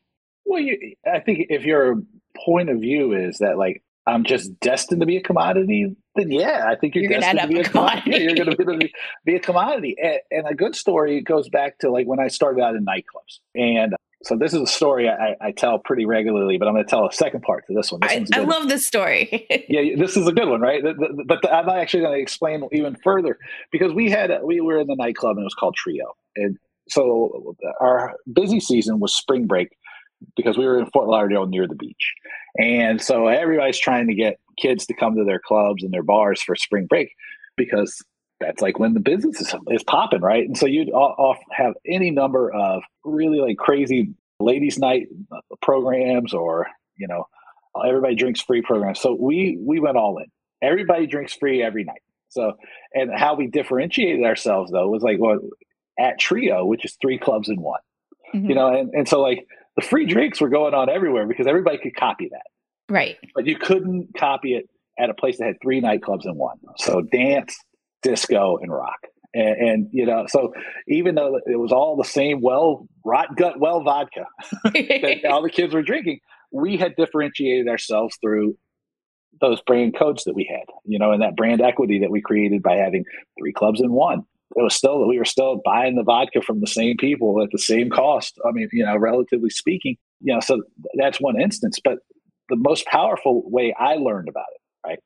well 0.46 0.62
you, 0.62 0.96
i 1.12 1.20
think 1.20 1.48
if 1.50 1.64
your 1.64 2.02
point 2.46 2.70
of 2.70 2.80
view 2.80 3.14
is 3.14 3.38
that 3.40 3.58
like 3.58 3.82
i'm 4.06 4.24
just 4.24 4.60
destined 4.60 5.02
to 5.02 5.08
be 5.08 5.18
a 5.18 5.24
commodity 5.24 5.96
then 6.16 6.32
yeah 6.32 6.66
i 6.68 6.76
think 6.76 6.96
you're, 6.96 7.04
you're 7.04 7.20
destined 7.20 7.40
to 7.40 7.48
be 7.56 7.60
a 7.60 7.64
commodity, 7.64 8.18
you're 8.18 8.36
going 8.36 8.56
to 8.56 8.78
be, 8.78 8.94
be 9.26 9.36
a 9.36 9.40
commodity. 9.40 9.96
And, 10.02 10.20
and 10.32 10.48
a 10.48 10.56
good 10.56 10.76
story 10.76 11.22
goes 11.22 11.50
back 11.50 11.80
to 11.80 11.92
like 11.92 12.08
when 12.08 12.20
i 12.20 12.28
started 12.28 12.62
out 12.62 12.76
in 12.76 12.86
nightclubs. 12.86 13.40
And 13.56 13.94
uh, 13.94 13.98
so 14.26 14.36
this 14.36 14.54
is 14.54 14.62
a 14.62 14.68
story 14.68 15.08
I, 15.08 15.36
I, 15.40 15.52
tell 15.52 15.78
pretty 15.78 16.06
regularly, 16.06 16.58
but 16.58 16.68
I'm 16.68 16.74
going 16.74 16.84
to 16.84 16.90
tell 16.90 17.08
a 17.08 17.12
second 17.12 17.42
part 17.42 17.66
to 17.68 17.76
this 17.76 17.92
one. 17.92 18.02
This 18.02 18.30
I, 18.34 18.40
I 18.40 18.44
love 18.44 18.68
this 18.68 18.88
story. 18.88 19.46
yeah, 19.70 19.96
this 19.98 20.18
is 20.18 20.28
a 20.28 20.32
good 20.32 20.50
one, 20.50 20.62
right? 20.62 20.82
But 21.28 21.52
I'm 21.52 21.70
actually 21.70 22.02
going 22.02 22.16
to 22.16 22.22
explain 22.22 22.68
even 22.72 22.96
further 23.04 23.38
because 23.72 23.94
we 23.94 24.10
had 24.10 24.32
uh, 24.32 24.40
we 24.44 24.62
were 24.62 24.80
in 24.80 24.88
the 24.88 24.96
nightclub 24.96 25.38
and 25.38 25.42
it 25.42 25.44
was 25.44 25.54
called 25.54 25.76
Trio, 25.76 26.16
and 26.36 26.58
so 26.90 27.56
uh, 27.64 27.72
our 27.80 28.14
busy 28.34 28.60
season 28.60 29.00
was 29.00 29.16
spring 29.16 29.46
break 29.46 29.70
because 30.36 30.58
we 30.58 30.66
were 30.66 30.80
in 30.80 30.88
Fort 30.88 31.08
Lauderdale 31.08 31.46
near 31.46 31.68
the 31.68 31.76
beach, 31.76 32.14
and 32.60 33.00
so 33.02 33.28
everybody's 33.28 33.80
trying 33.80 34.08
to 34.08 34.16
get 34.16 34.40
kids 34.58 34.86
to 34.88 34.94
come 34.94 35.16
to 35.16 35.24
their 35.24 35.40
clubs 35.40 35.84
and 35.84 35.94
their 35.94 36.04
bars 36.04 36.42
for 36.42 36.56
spring 36.56 36.86
break 36.88 37.10
because 37.58 38.04
that's 38.40 38.62
like 38.62 38.80
when 38.80 38.94
the 38.94 39.00
business 39.00 39.40
is, 39.40 39.56
is 39.70 39.84
popping, 39.84 40.22
right? 40.22 40.46
And 40.46 40.58
so 40.58 40.66
you'd 40.66 40.90
off 40.90 41.38
have 41.52 41.74
any 41.88 42.12
number 42.12 42.52
of 42.52 42.84
really 43.04 43.40
like 43.40 43.58
crazy 43.58 44.14
ladies' 44.40 44.78
night 44.78 45.08
programs, 45.62 46.34
or 46.34 46.68
you 46.98 47.08
know, 47.08 47.26
everybody 47.86 48.16
drinks 48.16 48.42
free 48.42 48.62
programs. 48.62 49.00
So 49.00 49.18
we 49.20 49.58
we 49.62 49.80
went 49.80 49.98
all 49.98 50.18
in. 50.18 50.26
Everybody 50.62 51.08
drinks 51.08 51.34
free 51.34 51.62
every 51.62 51.84
night. 51.84 52.02
So 52.30 52.54
and 52.94 53.12
how 53.18 53.36
we 53.36 53.48
differentiated 53.48 54.26
ourselves 54.26 54.72
though 54.72 54.90
was 54.90 55.04
like 55.04 55.18
well 55.20 55.40
at 55.98 56.20
Trio, 56.20 56.66
which 56.66 56.84
is 56.84 56.98
three 57.02 57.18
clubs 57.18 57.48
in 57.48 57.62
one. 57.62 57.80
Mm-hmm. 58.34 58.50
You 58.50 58.56
know, 58.56 58.68
and, 58.68 58.94
and 58.94 59.08
so 59.08 59.22
like 59.22 59.48
the 59.78 59.82
free 59.82 60.06
drinks 60.06 60.42
were 60.42 60.50
going 60.50 60.74
on 60.74 60.90
everywhere 60.90 61.26
because 61.26 61.48
everybody 61.48 61.78
could 61.78 61.96
copy 61.96 62.30
that. 62.32 62.44
Right. 62.90 63.18
But 63.34 63.46
you 63.46 63.58
couldn't 63.58 64.10
copy 64.18 64.56
it 64.56 64.70
at 65.00 65.10
a 65.10 65.14
place 65.14 65.38
that 65.40 65.46
had 65.46 65.56
three 65.62 65.82
nightclubs 65.82 66.26
in 66.26 66.36
one. 66.36 66.58
So 66.78 67.02
dance, 67.02 67.56
disco, 68.02 68.58
and 68.58 68.72
rock. 68.72 69.00
And, 69.34 69.70
and, 69.70 69.90
you 69.92 70.06
know, 70.06 70.26
so 70.30 70.54
even 70.88 71.16
though 71.16 71.40
it 71.46 71.60
was 71.60 71.74
all 71.74 71.98
the 71.98 72.06
same 72.06 72.40
well 72.42 72.88
rot 73.04 73.36
gut 73.36 73.60
well 73.60 73.84
vodka 73.84 74.26
that 74.64 75.26
all 75.30 75.42
the 75.42 75.50
kids 75.50 75.74
were 75.74 75.82
drinking, 75.82 76.20
we 76.52 76.78
had 76.78 76.96
differentiated 76.96 77.68
ourselves 77.68 78.18
through 78.22 78.58
those 79.42 79.62
brand 79.62 79.98
codes 79.98 80.24
that 80.24 80.36
we 80.36 80.50
had, 80.50 80.66
you 80.86 80.98
know, 80.98 81.12
and 81.12 81.22
that 81.22 81.36
brand 81.36 81.62
equity 81.62 82.00
that 82.00 82.12
we 82.12 82.22
created 82.22 82.64
by 82.64 82.78
having 82.78 83.04
three 83.38 83.52
clubs 83.52 83.82
in 83.82 83.92
one. 83.92 84.24
It 84.56 84.62
was 84.62 84.74
still 84.74 85.06
we 85.06 85.18
were 85.18 85.26
still 85.26 85.62
buying 85.66 85.96
the 85.96 86.04
vodka 86.04 86.42
from 86.42 86.62
the 86.62 86.68
same 86.68 86.96
people 86.98 87.42
at 87.44 87.50
the 87.52 87.60
same 87.60 87.90
cost. 87.90 88.40
I 88.48 88.52
mean, 88.52 88.70
you 88.72 88.86
know, 88.86 88.96
relatively 88.96 89.50
speaking, 89.50 89.98
you 90.22 90.34
know, 90.34 90.40
so 90.40 90.62
that's 90.98 91.20
one 91.20 91.42
instance. 91.42 91.80
But 91.84 91.98
the 92.50 92.56
most 92.56 92.86
powerful 92.88 93.44
way 93.50 93.74
I 93.78 93.96
learned 93.96 94.30
about 94.30 94.46
it, 94.54 94.62
right, 94.88 95.00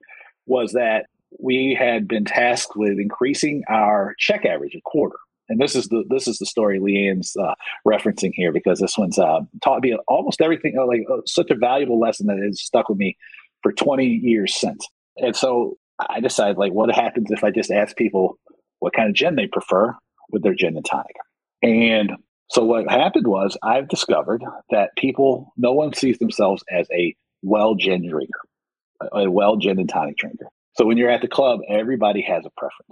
was 0.46 0.74
that 0.74 1.06
we 1.40 1.76
had 1.80 2.08
been 2.08 2.26
tasked 2.26 2.76
with 2.76 3.00
increasing 3.00 3.64
our 3.70 4.16
check 4.18 4.46
average 4.46 4.76
a 4.76 4.82
quarter. 4.82 5.18
And 5.48 5.60
this 5.60 5.76
is 5.76 5.88
the 5.88 6.04
this 6.10 6.28
is 6.28 6.38
the 6.38 6.46
story 6.46 6.80
Leanne's 6.80 7.36
uh, 7.36 7.56
referencing 7.88 8.32
here 8.34 8.52
because 8.52 8.80
this 8.80 8.98
one's 8.98 9.18
uh, 9.18 9.40
taught 9.64 9.82
me 9.82 9.98
almost 10.08 10.42
everything 10.42 10.76
uh, 10.78 10.86
like 10.86 11.02
uh, 11.12 11.22
such 11.26 11.50
a 11.50 11.56
valuable 11.56 12.00
lesson 12.00 12.28
that 12.28 12.38
has 12.38 12.62
stuck 12.62 12.88
with 12.88 13.00
me 13.00 13.18
for 13.64 13.74
20 13.74 14.06
years 14.06 14.56
since. 14.56 14.88
And 15.18 15.36
so 15.36 15.78
I 16.08 16.20
decided 16.20 16.58
like 16.58 16.72
what 16.72 16.94
happens 16.94 17.32
if 17.32 17.44
I 17.44 17.50
just 17.50 17.72
ask 17.72 17.96
people 17.96 18.38
what 18.80 18.94
kind 18.94 19.10
of 19.10 19.16
gin 19.16 19.36
they 19.36 19.48
prefer 19.48 19.96
with 20.32 20.44
their 20.44 20.54
gin 20.54 20.78
and 20.78 20.86
tonic. 20.86 21.16
And 21.62 22.14
so 22.50 22.64
what 22.64 22.90
happened 22.90 23.28
was 23.28 23.58
I've 23.64 23.90
discovered 23.90 24.44
that 24.72 24.96
people, 24.98 25.54
no 25.58 25.74
one 25.74 25.94
sees 25.94 26.18
themselves 26.20 26.64
as 26.72 26.88
a 26.92 27.16
well 27.42 27.76
gin 27.76 28.08
drinker, 28.08 28.42
a 29.12 29.30
well 29.30 29.58
gin 29.58 29.80
and 29.80 29.90
tonic 29.90 30.18
drinker. 30.18 30.48
So 30.74 30.86
when 30.86 30.98
you're 30.98 31.10
at 31.10 31.22
the 31.22 31.28
club, 31.28 31.60
everybody 31.68 32.22
has 32.22 32.46
a 32.46 32.52
preference. 32.58 32.90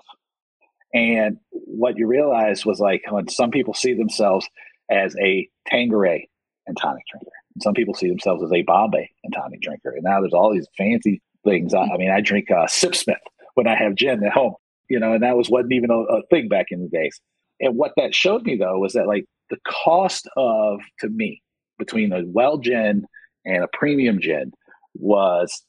And 0.93 1.37
what 1.51 1.97
you 1.97 2.07
realize 2.07 2.65
was 2.65 2.79
like 2.79 3.03
when 3.09 3.27
some 3.27 3.51
people 3.51 3.73
see 3.73 3.93
themselves 3.93 4.47
as 4.89 5.15
a 5.21 5.47
Tanqueray 5.67 6.27
and 6.65 6.77
tonic 6.77 7.03
drinker, 7.11 7.31
and 7.55 7.61
some 7.61 7.73
people 7.73 7.93
see 7.93 8.07
themselves 8.07 8.43
as 8.43 8.51
a 8.51 8.61
Bombay 8.63 9.09
and 9.23 9.33
tonic 9.33 9.61
drinker. 9.61 9.91
And 9.91 10.03
now 10.03 10.21
there's 10.21 10.33
all 10.33 10.53
these 10.53 10.67
fancy 10.77 11.21
things. 11.43 11.73
I, 11.73 11.81
I 11.81 11.97
mean, 11.97 12.11
I 12.11 12.21
drink 12.21 12.49
uh, 12.51 12.65
Sipsmith 12.67 13.15
when 13.55 13.67
I 13.67 13.75
have 13.75 13.95
gin 13.95 14.23
at 14.23 14.31
home, 14.31 14.55
you 14.89 14.99
know, 14.99 15.13
and 15.13 15.23
that 15.23 15.35
was 15.35 15.49
wasn't 15.49 15.73
even 15.73 15.91
a, 15.91 15.99
a 15.99 16.21
thing 16.29 16.47
back 16.47 16.67
in 16.71 16.81
the 16.81 16.89
days. 16.89 17.19
And 17.59 17.75
what 17.75 17.93
that 17.97 18.13
showed 18.13 18.43
me 18.43 18.55
though 18.55 18.77
was 18.79 18.93
that 18.93 19.07
like 19.07 19.25
the 19.49 19.57
cost 19.65 20.27
of 20.37 20.79
to 20.99 21.09
me 21.09 21.41
between 21.77 22.13
a 22.13 22.23
well 22.25 22.57
gin 22.57 23.05
and 23.47 23.63
a 23.63 23.67
premium 23.71 24.19
gin 24.21 24.51
was 24.93 25.63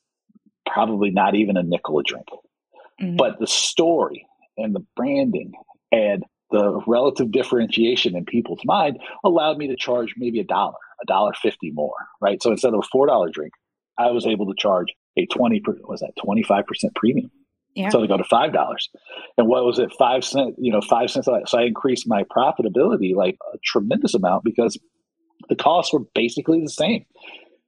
probably 0.67 1.11
not 1.11 1.35
even 1.35 1.57
a 1.57 1.63
nickel 1.63 1.99
a 1.99 2.03
drink. 2.03 2.27
Mm-hmm. 3.01 3.17
But 3.17 3.39
the 3.39 3.47
story 3.47 4.27
and 4.57 4.75
the 4.75 4.85
branding 4.97 5.53
and 5.93 6.25
the 6.51 6.81
relative 6.87 7.31
differentiation 7.31 8.17
in 8.17 8.25
people's 8.25 8.61
mind 8.65 8.99
allowed 9.25 9.59
me 9.59 9.69
to 9.69 9.77
charge 9.77 10.15
maybe 10.17 10.41
a 10.41 10.45
dollar, 10.45 10.75
a 11.03 11.07
dollar 11.07 11.33
fifty 11.41 11.71
more, 11.71 11.95
right? 12.21 12.43
So 12.43 12.51
instead 12.51 12.75
of 12.75 12.81
a 12.81 12.89
four 12.91 13.07
dollar 13.07 13.31
drink, 13.31 13.53
I 13.99 14.11
was 14.11 14.27
able 14.27 14.47
to 14.47 14.55
charge 14.59 14.89
a 15.17 15.27
twenty 15.27 15.63
was 15.87 16.01
that 16.01 16.13
twenty 16.23 16.43
five 16.43 16.67
percent 16.67 16.95
premium. 16.95 17.31
Yeah. 17.75 17.91
So 17.91 18.01
they 18.01 18.09
go 18.09 18.17
to 18.17 18.25
five 18.25 18.53
dollars, 18.53 18.89
and 19.37 19.47
what 19.47 19.65
was 19.65 19.79
it? 19.79 19.93
Five 19.99 20.25
cent, 20.25 20.57
you 20.59 20.73
know, 20.73 20.81
five 20.81 21.11
cents. 21.11 21.27
So 21.27 21.59
I 21.59 21.63
increased 21.63 22.09
my 22.09 22.25
profitability 22.25 23.15
like 23.15 23.37
a 23.55 23.59
tremendous 23.65 24.15
amount 24.15 24.43
because 24.43 24.77
the 25.49 25.55
costs 25.55 25.93
were 25.93 26.01
basically 26.15 26.61
the 26.61 26.71
same. 26.71 27.05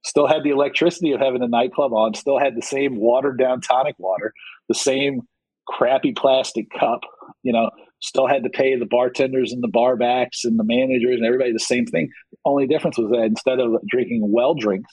Still 0.03 0.27
had 0.27 0.43
the 0.43 0.49
electricity 0.49 1.11
of 1.11 1.19
having 1.19 1.43
a 1.43 1.47
nightclub 1.47 1.93
on. 1.93 2.13
Still 2.13 2.39
had 2.39 2.55
the 2.55 2.61
same 2.61 2.97
watered 2.97 3.37
down 3.37 3.61
tonic 3.61 3.95
water, 3.99 4.33
the 4.67 4.75
same 4.75 5.21
crappy 5.67 6.11
plastic 6.13 6.67
cup. 6.71 7.01
You 7.43 7.53
know, 7.53 7.69
still 8.01 8.27
had 8.27 8.43
to 8.43 8.49
pay 8.49 8.75
the 8.75 8.85
bartenders 8.85 9.51
and 9.51 9.63
the 9.63 9.67
barbacks 9.67 10.43
and 10.43 10.59
the 10.59 10.63
managers 10.63 11.17
and 11.17 11.25
everybody 11.25 11.53
the 11.53 11.59
same 11.59 11.85
thing. 11.85 12.09
The 12.31 12.37
only 12.45 12.67
difference 12.67 12.97
was 12.97 13.11
that 13.11 13.23
instead 13.23 13.59
of 13.59 13.75
drinking 13.87 14.21
well 14.31 14.55
drinks, 14.55 14.91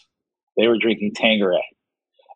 they 0.57 0.67
were 0.67 0.79
drinking 0.79 1.13
Tanqueray. 1.15 1.65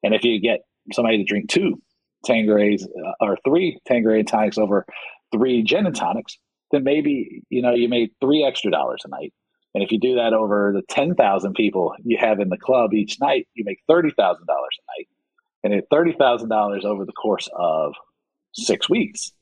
And 0.02 0.14
if 0.14 0.24
you 0.24 0.40
get 0.40 0.60
somebody 0.92 1.18
to 1.18 1.24
drink 1.24 1.48
two 1.48 1.80
Tanquerays 2.26 2.84
uh, 2.84 3.12
or 3.20 3.36
three 3.44 3.78
Tanqueray 3.86 4.22
tonics 4.22 4.58
over 4.58 4.86
three 5.32 5.62
gin 5.62 5.86
and 5.86 5.94
tonics, 5.94 6.38
then 6.70 6.84
maybe 6.84 7.42
you 7.50 7.62
know 7.62 7.74
you 7.74 7.88
made 7.88 8.10
three 8.20 8.44
extra 8.44 8.70
dollars 8.70 9.02
a 9.04 9.08
night. 9.08 9.32
And 9.74 9.82
if 9.82 9.90
you 9.90 9.98
do 9.98 10.16
that 10.16 10.34
over 10.34 10.72
the 10.74 10.82
ten 10.82 11.14
thousand 11.14 11.54
people 11.54 11.94
you 12.04 12.18
have 12.18 12.40
in 12.40 12.48
the 12.48 12.58
club 12.58 12.92
each 12.92 13.18
night, 13.20 13.48
you 13.54 13.64
make 13.64 13.80
thirty 13.88 14.10
thousand 14.10 14.46
dollars 14.46 14.78
a 14.78 14.98
night. 14.98 15.08
And 15.64 15.74
at 15.74 15.84
thirty 15.90 16.12
thousand 16.12 16.48
dollars 16.48 16.84
over 16.84 17.04
the 17.04 17.12
course 17.12 17.48
of 17.54 17.94
six 18.52 18.88
weeks 18.88 19.32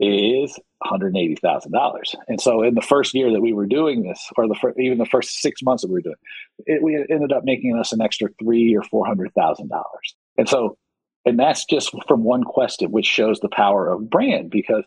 is 0.00 0.58
$180,000. 0.84 2.14
And 2.26 2.40
so 2.40 2.62
in 2.62 2.74
the 2.74 2.80
first 2.80 3.14
year 3.14 3.30
that 3.32 3.40
we 3.40 3.52
were 3.52 3.66
doing 3.66 4.02
this, 4.02 4.30
or 4.36 4.48
the 4.48 4.54
fir- 4.54 4.74
even 4.78 4.98
the 4.98 5.04
first 5.04 5.40
six 5.40 5.62
months 5.62 5.82
that 5.82 5.88
we 5.88 5.94
were 5.94 6.00
doing 6.00 6.16
it, 6.66 6.82
we 6.82 6.96
ended 7.10 7.32
up 7.32 7.44
making 7.44 7.76
us 7.76 7.92
an 7.92 8.00
extra 8.00 8.28
three 8.42 8.74
or 8.74 8.82
$400,000. 8.82 9.82
And 10.38 10.48
so, 10.48 10.78
and 11.26 11.38
that's 11.38 11.66
just 11.66 11.94
from 12.08 12.24
one 12.24 12.44
question, 12.44 12.90
which 12.90 13.04
shows 13.04 13.40
the 13.40 13.50
power 13.50 13.90
of 13.90 14.08
brand 14.08 14.50
because 14.50 14.84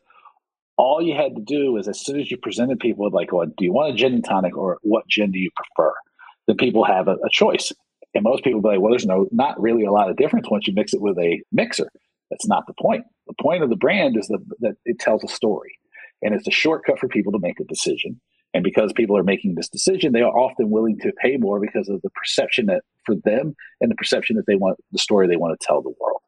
all 0.78 1.02
you 1.02 1.16
had 1.16 1.36
to 1.36 1.42
do 1.42 1.78
is 1.78 1.88
as 1.88 2.04
soon 2.04 2.20
as 2.20 2.32
you 2.32 2.38
presented 2.38 2.80
people 2.80 3.06
with 3.06 3.14
like, 3.14 3.32
well, 3.32 3.46
do 3.46 3.66
you 3.66 3.74
want 3.74 3.94
a 3.94 3.96
gin 3.96 4.14
and 4.14 4.26
tonic 4.26 4.58
or 4.58 4.80
what 4.82 5.08
gin 5.08 5.32
do 5.32 5.40
you 5.40 5.50
prefer? 5.56 5.94
Then 6.48 6.58
people 6.58 6.84
have 6.84 7.08
a, 7.08 7.14
a 7.14 7.30
choice. 7.32 7.72
And 8.16 8.24
most 8.24 8.44
people 8.44 8.62
be 8.62 8.70
like, 8.70 8.80
well, 8.80 8.92
there's 8.92 9.06
no, 9.06 9.28
not 9.32 9.60
really 9.60 9.86
a 9.86 9.92
lot 9.92 10.10
of 10.10 10.18
difference 10.18 10.48
once 10.50 10.68
you 10.68 10.74
mix 10.74 10.94
it 10.94 11.02
with 11.02 11.18
a 11.18 11.42
mixer. 11.52 11.90
That's 12.30 12.48
not 12.48 12.66
the 12.68 12.74
point. 12.80 13.06
The 13.28 13.34
point 13.42 13.64
of 13.64 13.70
the 13.70 13.76
brand 13.76 14.18
is 14.18 14.28
that, 14.28 14.44
that 14.60 14.76
it 14.86 15.00
tells 15.00 15.24
a 15.24 15.28
story 15.28 15.78
and 16.22 16.34
it's 16.34 16.48
a 16.48 16.52
shortcut 16.52 17.00
for 17.00 17.08
people 17.08 17.32
to 17.34 17.40
make 17.40 17.60
a 17.60 17.66
decision. 17.66 18.20
And 18.54 18.64
because 18.64 18.94
people 18.94 19.18
are 19.18 19.24
making 19.24 19.56
this 19.56 19.68
decision, 19.68 20.14
they 20.14 20.22
are 20.22 20.38
often 20.38 20.70
willing 20.70 21.00
to 21.00 21.12
pay 21.22 21.38
more 21.38 21.60
because 21.60 21.90
of 21.90 22.02
the 22.02 22.10
perception 22.12 22.68
that 22.68 22.84
for 23.06 23.16
them 23.24 23.56
and 23.82 23.90
the 23.90 23.96
perception 23.96 24.36
that 24.36 24.46
they 24.46 24.56
want 24.56 24.78
the 24.92 25.00
story 25.00 25.28
they 25.28 25.38
want 25.38 25.60
to 25.60 25.66
tell 25.66 25.82
the 25.82 25.94
world. 26.00 26.22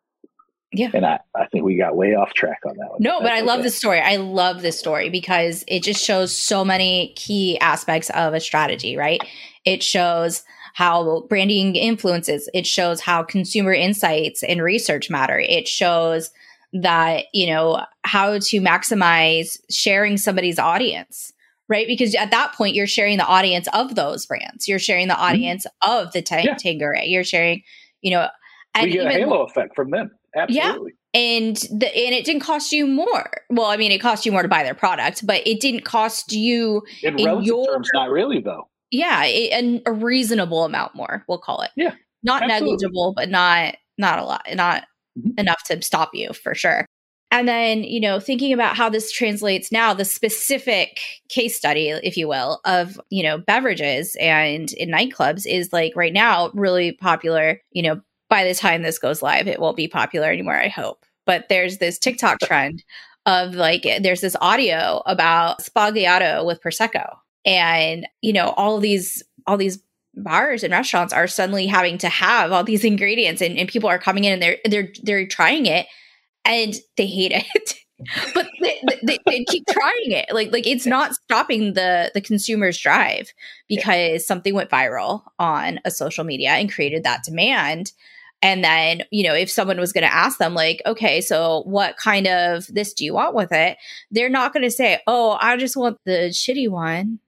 Yeah. 0.78 0.92
And 0.94 1.06
I, 1.06 1.20
I 1.36 1.46
think 1.48 1.64
we 1.64 1.78
got 1.78 1.96
way 1.96 2.16
off 2.16 2.34
track 2.34 2.60
on 2.68 2.76
that 2.78 2.92
one. 2.92 2.98
No, 3.00 3.22
but 3.22 3.32
I 3.32 3.42
love 3.42 3.64
this 3.64 3.78
story. 3.78 4.00
I 4.00 4.18
love 4.18 4.62
this 4.62 4.78
story 4.78 5.10
because 5.10 5.64
it 5.68 5.84
just 5.84 6.04
shows 6.04 6.36
so 6.36 6.66
many 6.66 7.14
key 7.16 7.58
aspects 7.60 8.10
of 8.10 8.34
a 8.34 8.40
strategy, 8.40 8.98
right? 8.98 9.22
It 9.64 9.82
shows 9.82 10.44
how 10.74 11.26
branding 11.30 11.76
influences. 11.78 12.50
It 12.54 12.68
shows 12.68 13.00
how 13.00 13.24
consumer 13.24 13.74
insights 13.74 14.44
and 14.44 14.62
research 14.62 15.10
matter. 15.10 15.40
It 15.40 15.68
shows 15.68 16.32
that, 16.74 17.26
you 17.34 17.48
know, 17.48 17.86
how 18.04 18.34
to 18.34 18.60
maximize 18.60 19.58
sharing 19.70 20.18
somebody's 20.18 20.60
audience, 20.60 21.32
right? 21.70 21.88
Because 21.88 22.14
at 22.16 22.32
that 22.32 22.54
point, 22.54 22.76
you're 22.76 22.88
sharing 22.88 23.18
the 23.18 23.26
audience 23.26 23.70
of 23.72 23.96
those 23.96 24.26
brands. 24.26 24.68
You're 24.68 24.80
sharing 24.80 25.08
the 25.08 25.14
mm-hmm. 25.14 25.24
audience 25.24 25.66
mm-hmm. 25.66 25.98
of 25.98 26.12
the 26.12 26.22
t- 26.22 26.44
yeah. 26.44 27.04
You're 27.04 27.24
sharing, 27.24 27.64
you 28.02 28.12
know, 28.12 28.28
and 28.74 28.88
we 28.88 28.92
get 28.92 29.06
even, 29.06 29.12
a 29.14 29.14
halo 29.14 29.44
effect 29.44 29.74
from 29.76 29.92
them. 29.92 30.12
Absolutely. 30.36 30.94
Yeah. 31.14 31.20
And 31.20 31.56
the 31.56 31.88
and 31.96 32.14
it 32.14 32.26
didn't 32.26 32.42
cost 32.42 32.74
you 32.74 32.88
more. 32.88 33.32
Well, 33.50 33.68
I 33.68 33.78
mean, 33.78 33.92
it 33.92 34.00
cost 34.00 34.26
you 34.26 34.32
more 34.32 34.42
to 34.42 34.50
buy 34.50 34.64
their 34.64 34.74
product, 34.74 35.26
but 35.26 35.46
it 35.48 35.62
didn't 35.62 35.86
cost 35.86 36.34
you 36.34 36.84
in, 37.02 37.18
in 37.18 37.26
relative 37.26 37.46
your, 37.46 37.66
terms. 37.68 37.90
Not 37.94 38.10
really, 38.10 38.42
though 38.42 38.68
yeah, 38.96 39.24
and 39.24 39.82
a, 39.86 39.92
reasonable 39.92 40.64
amount 40.64 40.96
more, 40.96 41.24
we'll 41.28 41.38
call 41.38 41.62
it. 41.62 41.72
Yeah. 41.76 41.94
Not 42.24 42.44
absolutely. 42.44 42.72
negligible, 42.72 43.14
but 43.16 43.30
not 43.30 43.76
not 43.98 44.20
a 44.20 44.24
lot, 44.24 44.46
not 44.54 44.84
mm-hmm. 45.18 45.38
enough 45.38 45.64
to 45.66 45.82
stop 45.82 46.12
you 46.14 46.34
for 46.34 46.56
sure. 46.56 46.86
And 47.32 47.48
then, 47.48 47.84
you 47.84 48.00
know, 48.00 48.20
thinking 48.20 48.54
about 48.54 48.78
how 48.78 48.90
this 48.90 49.12
translates 49.12 49.72
now, 49.72 49.94
the 49.94 50.06
specific 50.06 51.00
case 51.28 51.58
study, 51.58 51.90
if 51.90 52.16
you 52.16 52.28
will, 52.28 52.62
of, 52.66 53.00
you 53.10 53.24
know, 53.24 53.38
beverages 53.38 54.16
and 54.20 54.72
in 54.74 54.90
nightclubs 54.90 55.46
is 55.46 55.74
like 55.74 55.94
right 55.96 56.14
now 56.14 56.52
really 56.54 56.94
popular. 56.94 57.62
You 57.72 57.84
know, 57.84 58.02
by 58.30 58.44
the 58.44 58.56
time 58.56 58.82
this 58.82 59.00
goes 59.00 59.22
live, 59.22 59.48
it 59.48 59.60
won't 59.60 59.78
be 59.78 59.88
popular 59.88 60.32
anymore, 60.32 60.56
I 60.58 60.68
hope. 60.68 61.06
But 61.26 61.50
there's 61.50 61.78
this 61.78 61.98
TikTok 61.98 62.40
trend 62.40 62.84
of 63.26 63.56
like, 63.56 63.84
there's 64.02 64.22
this 64.22 64.36
audio 64.42 65.02
about 65.06 65.62
Sbagliato 65.64 66.46
with 66.46 66.62
Prosecco. 66.62 67.16
And 67.46 68.08
you 68.22 68.34
know 68.34 68.50
all 68.58 68.80
these 68.80 69.24
all 69.48 69.58
these 69.58 69.80
bars 70.16 70.64
and 70.64 70.72
restaurants 70.72 71.14
are 71.14 71.28
suddenly 71.28 71.68
having 71.68 71.98
to 72.00 72.10
have 72.10 72.52
all 72.52 72.64
these 72.64 72.84
ingredients 72.84 73.42
and, 73.42 73.58
and 73.58 73.70
people 73.70 73.90
are 73.90 74.00
coming 74.00 74.24
in 74.24 74.34
and 74.34 74.42
they're 74.42 74.58
they're 74.66 74.90
they're 75.04 75.28
trying 75.28 75.66
it 75.66 75.88
and 76.44 76.76
they 76.98 77.08
hate 77.08 77.32
it. 77.32 77.76
But 78.34 78.50
they, 78.62 78.82
they, 79.04 79.20
they, 79.26 79.46
keep 79.46 79.64
trying 79.70 80.12
it. 80.12 80.26
Like 80.30 80.52
like 80.52 80.68
it's 80.68 80.86
not 80.86 81.14
stopping 81.14 81.76
the 81.76 82.12
the 82.14 82.20
consumer's 82.20 82.78
drive 82.78 83.32
because 83.70 84.28
something 84.28 84.54
went 84.54 84.70
viral 84.70 85.24
on 85.40 85.80
a 85.86 85.92
social 85.92 86.26
media 86.26 86.50
and 86.50 86.70
created 86.70 87.06
that 87.06 87.24
demand 87.24 87.94
and 88.46 88.64
then 88.64 89.02
you 89.10 89.24
know 89.24 89.34
if 89.34 89.50
someone 89.50 89.80
was 89.80 89.92
going 89.92 90.04
to 90.04 90.14
ask 90.14 90.38
them 90.38 90.54
like 90.54 90.82
okay 90.86 91.20
so 91.20 91.64
what 91.66 91.98
kind 91.98 92.28
of 92.28 92.68
this 92.68 92.94
do 92.94 93.04
you 93.04 93.14
want 93.14 93.34
with 93.34 93.52
it 93.52 93.78
they're 94.12 94.30
not 94.30 94.54
going 94.54 94.64
to 94.64 94.72
say 94.72 95.00
oh 95.08 95.36
i 95.42 95.58
just 95.58 95.76
want 95.76 95.98
the 96.06 96.30
shitty 96.30 96.70
one 96.70 97.20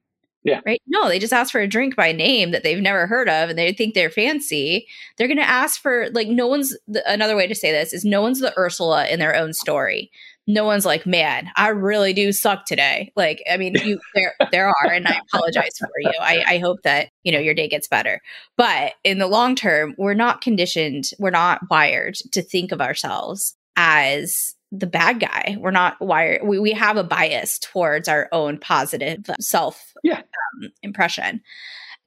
yeah. 0.43 0.61
Right? 0.65 0.81
No, 0.87 1.09
they 1.09 1.19
just 1.19 1.33
ask 1.33 1.51
for 1.51 1.59
a 1.59 1.67
drink 1.67 1.97
by 1.97 2.13
name 2.13 2.51
that 2.51 2.63
they've 2.63 2.81
never 2.81 3.05
heard 3.05 3.27
of 3.27 3.49
and 3.49 3.59
they 3.59 3.73
think 3.73 3.93
they're 3.93 4.09
fancy. 4.09 4.87
They're 5.17 5.27
going 5.27 5.35
to 5.39 5.43
ask 5.43 5.81
for, 5.81 6.07
like, 6.13 6.29
no 6.29 6.47
one's, 6.47 6.73
the, 6.87 7.03
another 7.11 7.35
way 7.35 7.47
to 7.47 7.55
say 7.55 7.73
this 7.73 7.91
is 7.91 8.05
no 8.05 8.21
one's 8.21 8.39
the 8.39 8.57
Ursula 8.57 9.07
in 9.07 9.19
their 9.19 9.35
own 9.35 9.51
story. 9.51 10.09
No 10.47 10.63
one's 10.63 10.85
like, 10.85 11.05
man, 11.05 11.49
I 11.55 11.69
really 11.69 12.13
do 12.13 12.31
suck 12.31 12.65
today. 12.65 13.11
Like, 13.15 13.43
I 13.51 13.57
mean, 13.57 13.75
you, 13.75 13.99
there, 14.15 14.33
there 14.51 14.67
are, 14.67 14.91
and 14.91 15.07
I 15.07 15.19
apologize 15.27 15.77
for 15.77 15.89
you. 15.99 16.11
I, 16.21 16.43
I 16.47 16.57
hope 16.59 16.81
that, 16.83 17.09
you 17.23 17.31
know, 17.31 17.39
your 17.39 17.53
day 17.53 17.67
gets 17.67 17.87
better. 17.87 18.21
But 18.55 18.93
in 19.03 19.19
the 19.19 19.27
long 19.27 19.55
term, 19.55 19.93
we're 19.97 20.13
not 20.13 20.41
conditioned, 20.41 21.09
we're 21.19 21.29
not 21.29 21.69
wired 21.69 22.15
to 22.31 22.41
think 22.41 22.71
of 22.71 22.81
ourselves 22.81 23.55
as 23.75 24.55
the 24.71 24.87
bad 24.87 25.19
guy. 25.19 25.57
We're 25.59 25.71
not 25.71 25.99
wired. 26.01 26.41
We, 26.43 26.59
we 26.59 26.71
have 26.71 26.97
a 26.97 27.03
bias 27.03 27.59
towards 27.59 28.07
our 28.07 28.27
own 28.31 28.57
positive 28.57 29.29
self 29.39 29.93
yeah. 30.03 30.19
um, 30.19 30.71
impression. 30.83 31.41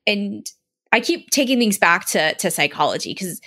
And 0.06 0.46
I 0.92 1.00
keep 1.00 1.30
taking 1.30 1.58
things 1.58 1.78
back 1.78 2.06
to, 2.08 2.34
to 2.34 2.50
psychology 2.50 3.12
because 3.12 3.40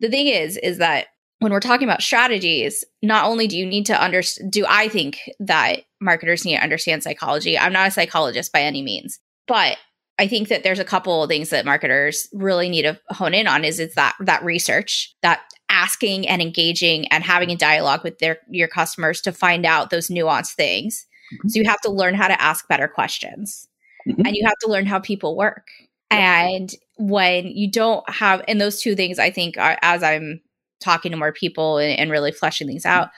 the 0.00 0.10
thing 0.10 0.26
is, 0.26 0.56
is 0.58 0.78
that 0.78 1.06
when 1.40 1.52
we're 1.52 1.60
talking 1.60 1.88
about 1.88 2.02
strategies, 2.02 2.84
not 3.02 3.24
only 3.24 3.46
do 3.46 3.56
you 3.56 3.66
need 3.66 3.86
to 3.86 4.00
understand, 4.00 4.52
do 4.52 4.64
I 4.68 4.88
think 4.88 5.20
that 5.40 5.82
marketers 6.00 6.44
need 6.44 6.56
to 6.56 6.62
understand 6.62 7.02
psychology? 7.02 7.58
I'm 7.58 7.72
not 7.72 7.88
a 7.88 7.92
psychologist 7.92 8.52
by 8.52 8.60
any 8.60 8.82
means, 8.82 9.20
but 9.46 9.76
I 10.18 10.26
think 10.26 10.48
that 10.48 10.64
there's 10.64 10.80
a 10.80 10.84
couple 10.84 11.22
of 11.22 11.30
things 11.30 11.50
that 11.50 11.64
marketers 11.64 12.28
really 12.32 12.68
need 12.68 12.82
to 12.82 12.98
hone 13.10 13.34
in 13.34 13.46
on 13.46 13.64
is 13.64 13.78
it's 13.78 13.94
that 13.94 14.16
that 14.20 14.44
research, 14.44 15.14
that 15.22 15.40
asking 15.68 16.26
and 16.26 16.42
engaging 16.42 17.06
and 17.08 17.22
having 17.22 17.50
a 17.50 17.56
dialogue 17.56 18.02
with 18.02 18.18
their 18.18 18.38
your 18.50 18.68
customers 18.68 19.20
to 19.20 19.32
find 19.32 19.64
out 19.64 19.90
those 19.90 20.08
nuanced 20.08 20.54
things. 20.54 21.06
Mm-hmm. 21.32 21.48
So 21.48 21.60
you 21.60 21.68
have 21.68 21.80
to 21.82 21.90
learn 21.90 22.14
how 22.14 22.26
to 22.26 22.40
ask 22.40 22.66
better 22.66 22.88
questions. 22.88 23.68
Mm-hmm. 24.08 24.26
And 24.26 24.36
you 24.36 24.44
have 24.44 24.58
to 24.62 24.70
learn 24.70 24.86
how 24.86 24.98
people 24.98 25.36
work. 25.36 25.68
And 26.10 26.74
when 26.96 27.46
you 27.46 27.70
don't 27.70 28.08
have 28.10 28.42
and 28.48 28.60
those 28.60 28.80
two 28.80 28.96
things 28.96 29.18
I 29.20 29.30
think 29.30 29.56
are 29.56 29.78
as 29.82 30.02
I'm 30.02 30.40
talking 30.80 31.10
to 31.10 31.18
more 31.18 31.32
people 31.32 31.78
and, 31.78 31.98
and 31.98 32.10
really 32.10 32.32
fleshing 32.32 32.66
things 32.66 32.86
out, 32.86 33.10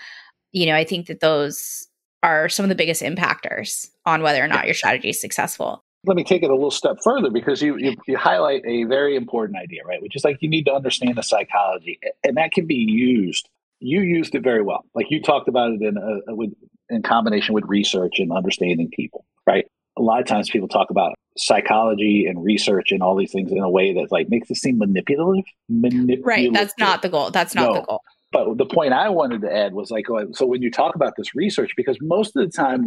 you 0.53 0.67
know, 0.67 0.75
I 0.75 0.85
think 0.85 1.07
that 1.07 1.21
those 1.21 1.87
are 2.23 2.49
some 2.49 2.65
of 2.65 2.69
the 2.69 2.75
biggest 2.75 3.03
impactors 3.03 3.89
on 4.05 4.23
whether 4.23 4.43
or 4.43 4.49
not 4.49 4.67
your 4.67 4.75
strategy 4.75 5.11
is 5.11 5.21
successful 5.21 5.85
let 6.05 6.17
me 6.17 6.25
take 6.25 6.43
it 6.43 6.51
a 6.51 6.55
little 6.55 6.71
step 6.71 6.97
further 7.05 7.31
because 7.31 7.61
you, 7.61 7.77
you, 7.77 7.95
you 8.07 8.17
highlight 8.17 8.63
a 8.67 8.85
very 8.85 9.17
important 9.17 9.59
idea, 9.59 9.81
right? 9.85 10.01
Which 10.01 10.17
is 10.17 10.25
like 10.25 10.39
you 10.41 10.49
need 10.49 10.65
to 10.65 10.73
understand 10.73 11.17
the 11.17 11.23
psychology, 11.23 11.99
and 12.25 12.37
that 12.37 12.53
can 12.53 12.67
be 12.67 12.75
used. 12.75 13.49
You 13.81 14.01
used 14.01 14.35
it 14.35 14.43
very 14.43 14.63
well, 14.63 14.85
like 14.95 15.07
you 15.11 15.23
talked 15.23 15.49
about 15.49 15.73
it 15.73 15.83
in 15.83 15.97
a, 15.97 16.35
with, 16.35 16.53
in 16.89 17.03
combination 17.03 17.55
with 17.55 17.65
research 17.67 18.15
and 18.19 18.33
understanding 18.33 18.91
people, 18.95 19.25
right? 19.47 19.67
A 20.01 20.03
lot 20.03 20.21
of 20.21 20.27
times 20.27 20.49
people 20.49 20.67
talk 20.67 20.91
about 20.91 21.13
psychology 21.37 22.27
and 22.27 22.43
research 22.43 22.91
and 22.91 23.03
all 23.03 23.15
these 23.15 23.33
things 23.33 23.53
in 23.53 23.59
a 23.59 23.71
way 23.71 23.93
that 23.93 24.11
like 24.11 24.29
makes 24.31 24.51
it 24.51 24.57
seem 24.57 24.79
manipulative. 24.79 25.45
manipulative. 25.69 26.25
Right. 26.25 26.53
That's 26.53 26.75
not 26.79 27.03
the 27.03 27.09
goal. 27.09 27.31
That's 27.31 27.55
not 27.55 27.69
no. 27.69 27.75
the 27.75 27.83
goal. 27.83 28.03
But 28.33 28.59
the 28.59 28.67
point 28.67 28.93
I 28.93 29.09
wanted 29.09 29.41
to 29.43 29.53
add 29.53 29.73
was 29.73 29.91
like, 29.91 30.07
so 30.33 30.47
when 30.47 30.63
you 30.63 30.71
talk 30.71 30.95
about 30.95 31.15
this 31.17 31.35
research, 31.35 31.73
because 31.77 31.99
most 32.01 32.37
of 32.37 32.45
the 32.45 32.57
time 32.57 32.87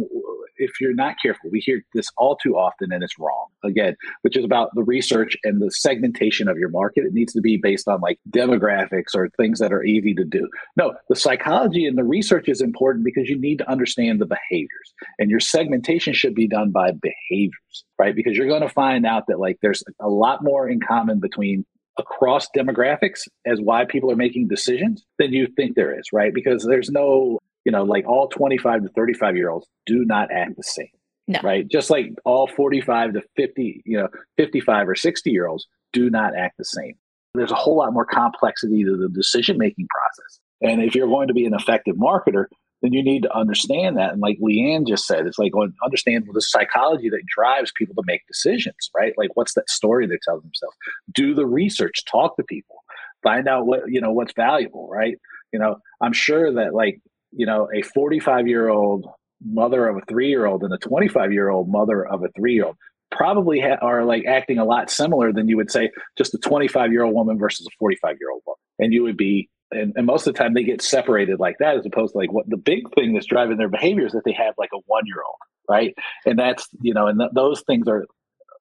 if 0.56 0.80
you're 0.80 0.94
not 0.94 1.16
careful, 1.20 1.50
we 1.50 1.60
hear 1.60 1.82
this 1.94 2.08
all 2.16 2.36
too 2.36 2.56
often 2.56 2.92
and 2.92 3.02
it's 3.02 3.18
wrong. 3.18 3.46
Again, 3.62 3.96
which 4.22 4.36
is 4.36 4.44
about 4.44 4.70
the 4.74 4.82
research 4.82 5.36
and 5.44 5.60
the 5.60 5.70
segmentation 5.70 6.48
of 6.48 6.58
your 6.58 6.68
market. 6.68 7.04
It 7.04 7.12
needs 7.12 7.32
to 7.32 7.40
be 7.40 7.56
based 7.56 7.88
on 7.88 8.00
like 8.00 8.18
demographics 8.30 9.14
or 9.14 9.28
things 9.36 9.58
that 9.58 9.72
are 9.72 9.84
easy 9.84 10.14
to 10.14 10.24
do. 10.24 10.48
No, 10.76 10.94
the 11.08 11.16
psychology 11.16 11.86
and 11.86 11.96
the 11.96 12.04
research 12.04 12.48
is 12.48 12.60
important 12.60 13.04
because 13.04 13.28
you 13.28 13.38
need 13.38 13.58
to 13.58 13.70
understand 13.70 14.20
the 14.20 14.26
behaviors. 14.26 14.94
And 15.18 15.30
your 15.30 15.40
segmentation 15.40 16.14
should 16.14 16.34
be 16.34 16.48
done 16.48 16.70
by 16.70 16.92
behaviors, 16.92 17.84
right? 17.98 18.14
Because 18.14 18.36
you're 18.36 18.48
going 18.48 18.62
to 18.62 18.68
find 18.68 19.06
out 19.06 19.24
that 19.28 19.40
like 19.40 19.58
there's 19.62 19.82
a 20.00 20.08
lot 20.08 20.42
more 20.42 20.68
in 20.68 20.80
common 20.80 21.20
between 21.20 21.64
across 21.98 22.48
demographics 22.56 23.20
as 23.46 23.60
why 23.60 23.84
people 23.84 24.10
are 24.10 24.16
making 24.16 24.48
decisions 24.48 25.04
than 25.18 25.32
you 25.32 25.46
think 25.56 25.76
there 25.76 25.98
is, 25.98 26.06
right? 26.12 26.34
Because 26.34 26.64
there's 26.64 26.90
no 26.90 27.38
you 27.64 27.72
know, 27.72 27.82
like 27.82 28.06
all 28.06 28.28
25 28.28 28.82
to 28.82 28.88
35 28.90 29.36
year 29.36 29.50
olds 29.50 29.66
do 29.86 30.04
not 30.04 30.30
act 30.30 30.56
the 30.56 30.62
same. 30.62 30.88
No. 31.26 31.40
Right. 31.42 31.66
Just 31.66 31.88
like 31.88 32.14
all 32.26 32.46
45 32.46 33.14
to 33.14 33.22
50, 33.36 33.82
you 33.86 33.96
know, 33.96 34.08
55 34.36 34.88
or 34.90 34.94
60 34.94 35.30
year 35.30 35.46
olds 35.46 35.66
do 35.92 36.10
not 36.10 36.36
act 36.36 36.58
the 36.58 36.64
same. 36.64 36.94
There's 37.34 37.50
a 37.50 37.56
whole 37.56 37.78
lot 37.78 37.92
more 37.94 38.04
complexity 38.04 38.84
to 38.84 38.96
the 38.96 39.08
decision 39.08 39.56
making 39.56 39.88
process. 39.88 40.40
And 40.60 40.82
if 40.82 40.94
you're 40.94 41.08
going 41.08 41.28
to 41.28 41.34
be 41.34 41.46
an 41.46 41.54
effective 41.54 41.96
marketer, 41.96 42.44
then 42.84 42.92
you 42.92 43.02
need 43.02 43.22
to 43.22 43.36
understand 43.36 43.96
that. 43.96 44.12
And 44.12 44.20
like 44.20 44.38
Leanne 44.38 44.86
just 44.86 45.06
said, 45.06 45.26
it's 45.26 45.38
like 45.38 45.52
understand 45.84 46.28
the 46.32 46.40
psychology 46.40 47.08
that 47.08 47.22
drives 47.26 47.72
people 47.76 47.94
to 47.96 48.02
make 48.06 48.26
decisions, 48.28 48.90
right? 48.94 49.14
Like 49.16 49.30
what's 49.34 49.54
that 49.54 49.68
story 49.68 50.06
they're 50.06 50.18
telling 50.22 50.42
themselves? 50.42 50.76
Do 51.12 51.34
the 51.34 51.46
research, 51.46 52.04
talk 52.04 52.36
to 52.36 52.44
people, 52.44 52.76
find 53.22 53.48
out 53.48 53.66
what, 53.66 53.80
you 53.88 54.00
know, 54.00 54.12
what's 54.12 54.34
valuable, 54.34 54.88
right? 54.88 55.16
You 55.52 55.58
know, 55.58 55.76
I'm 56.00 56.12
sure 56.12 56.52
that 56.52 56.74
like 56.74 57.00
you 57.34 57.46
know, 57.46 57.68
a 57.74 57.82
45 57.82 58.46
year 58.46 58.68
old 58.68 59.06
mother 59.44 59.88
of 59.88 59.96
a 59.96 60.00
three 60.08 60.28
year 60.28 60.46
old 60.46 60.62
and 60.62 60.72
a 60.72 60.78
25 60.78 61.32
year 61.32 61.50
old 61.50 61.68
mother 61.68 62.06
of 62.06 62.22
a 62.22 62.28
three 62.36 62.54
year 62.54 62.66
old 62.66 62.76
probably 63.10 63.60
ha- 63.60 63.78
are 63.82 64.04
like 64.04 64.24
acting 64.24 64.58
a 64.58 64.64
lot 64.64 64.90
similar 64.90 65.32
than 65.32 65.48
you 65.48 65.56
would 65.56 65.70
say 65.70 65.90
just 66.16 66.34
a 66.34 66.38
25 66.38 66.92
year 66.92 67.02
old 67.02 67.14
woman 67.14 67.38
versus 67.38 67.66
a 67.66 67.70
45 67.78 68.16
year 68.20 68.30
old 68.30 68.42
woman. 68.46 68.58
And 68.78 68.92
you 68.92 69.02
would 69.02 69.16
be, 69.16 69.48
and, 69.74 69.92
and, 69.96 70.06
most 70.06 70.26
of 70.26 70.34
the 70.34 70.38
time 70.38 70.54
they 70.54 70.64
get 70.64 70.82
separated 70.82 71.40
like 71.40 71.56
that 71.58 71.76
as 71.76 71.86
opposed 71.86 72.12
to 72.12 72.18
like 72.18 72.32
what 72.32 72.48
the 72.48 72.56
big 72.56 72.82
thing 72.94 73.12
that's 73.12 73.26
driving 73.26 73.56
their 73.56 73.68
behavior 73.68 74.06
is 74.06 74.12
that 74.12 74.22
they 74.24 74.32
have 74.32 74.54
like 74.58 74.70
a 74.74 74.78
one 74.86 75.04
year 75.06 75.22
old, 75.26 75.36
right? 75.68 75.94
And 76.24 76.38
that's, 76.38 76.68
you 76.80 76.94
know, 76.94 77.06
and 77.06 77.18
th- 77.18 77.30
those 77.34 77.62
things 77.66 77.88
are 77.88 78.06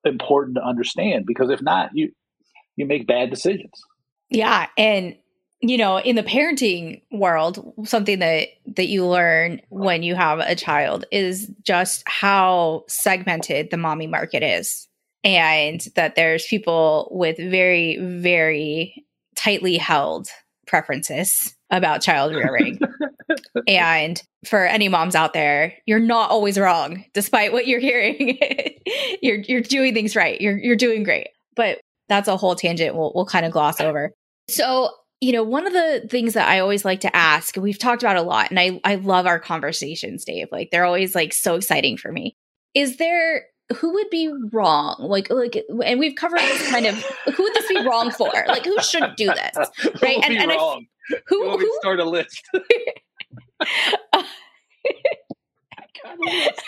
important 0.05 0.57
to 0.57 0.64
understand 0.64 1.26
because 1.26 1.49
if 1.49 1.61
not, 1.61 1.91
you, 1.93 2.11
you 2.76 2.86
make 2.86 3.07
bad 3.07 3.30
decisions. 3.30 3.72
Yeah. 4.30 4.68
And 4.78 5.16
you 5.64 5.78
know 5.78 5.97
in 5.97 6.18
the 6.18 6.24
parenting 6.24 7.01
world 7.09 7.74
something 7.86 8.20
that 8.20 8.49
that 8.68 8.88
you 8.88 9.07
learn 9.07 9.61
when 9.70 10.03
you 10.03 10.14
have 10.14 10.39
a 10.39 10.55
child 10.55 11.05
is 11.11 11.49
just 11.64 12.03
how 12.05 12.84
segmented 12.88 13.72
the 13.72 13.78
mommy 13.78 14.05
market 14.05 14.43
is 14.43 14.89
and 15.24 15.88
that 15.95 16.16
there's 16.16 16.45
people 16.47 17.07
with 17.11 17.38
very 17.38 17.97
very 17.97 19.05
tightly 19.36 19.78
held 19.78 20.28
preferences 20.68 21.55
about 21.70 22.01
child 22.01 22.34
rearing. 22.34 22.80
And 23.68 24.22
for 24.45 24.66
any 24.66 24.89
moms 24.89 25.16
out 25.16 25.34
there 25.34 25.74
you're 25.86 25.99
not 25.99 26.30
always 26.30 26.59
wrong 26.59 27.05
despite 27.14 27.53
what 27.53 27.68
you're 27.68 27.80
hearing. 27.80 28.38
You're 29.22 29.38
you're 29.38 29.61
doing 29.61 29.93
things 29.93 30.16
right. 30.16 30.39
You're 30.39 30.57
you're 30.57 30.76
doing 30.76 31.03
great. 31.03 31.30
But 31.55 31.80
that's 32.09 32.28
a 32.28 32.36
whole 32.36 32.55
tangent 32.55 32.95
we'll, 32.95 33.14
we'll 33.16 33.26
kind 33.26 33.45
of 33.45 33.51
gloss 33.51 33.80
over. 33.80 34.11
So 34.49 34.89
you 35.24 35.32
know, 35.32 35.43
one 35.43 35.66
of 35.66 35.72
the 35.72 36.05
things 36.09 36.34
that 36.34 36.49
I 36.49 36.59
always 36.59 36.84
like 36.84 36.99
to 37.01 37.16
ask, 37.16 37.55
we've 37.55 37.80
talked 37.80 38.03
about 38.03 38.18
a 38.18 38.22
lot, 38.22 38.49
and 38.49 38.59
I, 38.59 38.82
I 38.84 38.95
love 38.95 39.26
our 39.26 39.39
conversations, 39.39 40.26
Dave. 40.26 40.49
Like 40.51 40.70
they're 40.70 40.84
always 40.84 41.16
like 41.16 41.32
so 41.32 41.55
exciting 41.55 41.95
for 41.95 42.11
me. 42.11 42.36
Is 42.74 42.97
there 42.97 43.45
who 43.78 43.93
would 43.93 44.09
be 44.09 44.32
wrong? 44.51 44.95
Like, 44.99 45.30
like, 45.30 45.64
and 45.86 45.99
we've 45.99 46.16
covered 46.16 46.39
this 46.39 46.70
kind 46.70 46.86
of. 46.86 46.95
Who 47.36 47.43
would 47.43 47.53
this 47.53 47.68
be 47.68 47.82
wrong 47.86 48.11
for? 48.11 48.32
Like, 48.47 48.66
who 48.66 48.80
should 48.82 49.16
do 49.16 49.28
this? 49.34 49.70
Right? 50.01 50.20
and, 50.24 50.36
and 50.36 50.49
wrong? 50.51 50.86
I, 51.11 51.16
who? 51.28 51.57
who 51.57 51.78
start 51.82 51.99
a 51.99 52.05
list? 52.05 52.41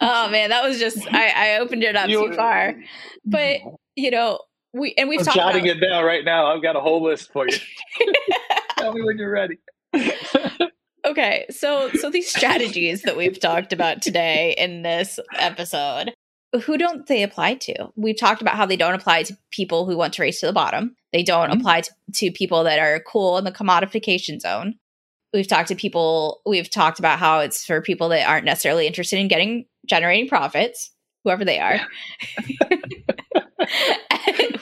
oh 0.00 0.28
man, 0.30 0.50
that 0.50 0.62
was 0.64 0.78
just 0.78 0.98
I, 1.12 1.54
I 1.54 1.58
opened 1.58 1.82
it 1.82 1.96
up 1.96 2.08
you, 2.08 2.28
too 2.28 2.34
far. 2.34 2.74
But 3.24 3.60
you 3.94 4.10
know, 4.10 4.40
we 4.72 4.94
and 4.96 5.08
we've 5.08 5.20
I'm 5.20 5.24
talked 5.26 5.36
jotting 5.36 5.64
about- 5.68 5.82
it 5.82 5.88
down 5.88 6.04
right 6.04 6.24
now. 6.24 6.46
I've 6.46 6.62
got 6.62 6.76
a 6.76 6.80
whole 6.80 7.02
list 7.02 7.32
for 7.32 7.46
you. 7.48 7.56
Tell 8.78 8.92
me 8.92 9.02
when 9.02 9.18
you're 9.18 9.30
ready. 9.30 9.58
Okay, 11.04 11.46
so 11.50 11.90
so 11.92 12.10
these 12.10 12.28
strategies 12.28 13.02
that 13.02 13.16
we've 13.16 13.38
talked 13.38 13.72
about 13.72 14.02
today 14.02 14.54
in 14.56 14.82
this 14.82 15.18
episode, 15.38 16.12
who 16.64 16.78
don't 16.78 17.06
they 17.06 17.22
apply 17.22 17.54
to? 17.54 17.88
We've 17.96 18.18
talked 18.18 18.42
about 18.42 18.56
how 18.56 18.66
they 18.66 18.76
don't 18.76 18.94
apply 18.94 19.24
to 19.24 19.36
people 19.50 19.86
who 19.86 19.96
want 19.96 20.14
to 20.14 20.22
race 20.22 20.40
to 20.40 20.46
the 20.46 20.52
bottom. 20.52 20.94
They 21.12 21.22
don't 21.22 21.50
mm-hmm. 21.50 21.60
apply 21.60 21.82
to, 21.82 21.90
to 22.14 22.30
people 22.32 22.64
that 22.64 22.78
are 22.78 23.00
cool 23.00 23.38
in 23.38 23.44
the 23.44 23.52
commodification 23.52 24.40
zone. 24.40 24.74
We've 25.32 25.48
talked 25.48 25.68
to 25.68 25.74
people. 25.74 26.40
We've 26.46 26.70
talked 26.70 26.98
about 26.98 27.18
how 27.18 27.40
it's 27.40 27.64
for 27.64 27.80
people 27.80 28.08
that 28.10 28.28
aren't 28.28 28.44
necessarily 28.44 28.86
interested 28.86 29.18
in 29.18 29.28
getting 29.28 29.66
generating 29.86 30.28
profits, 30.28 30.92
whoever 31.24 31.44
they 31.44 31.58
are. 31.58 31.80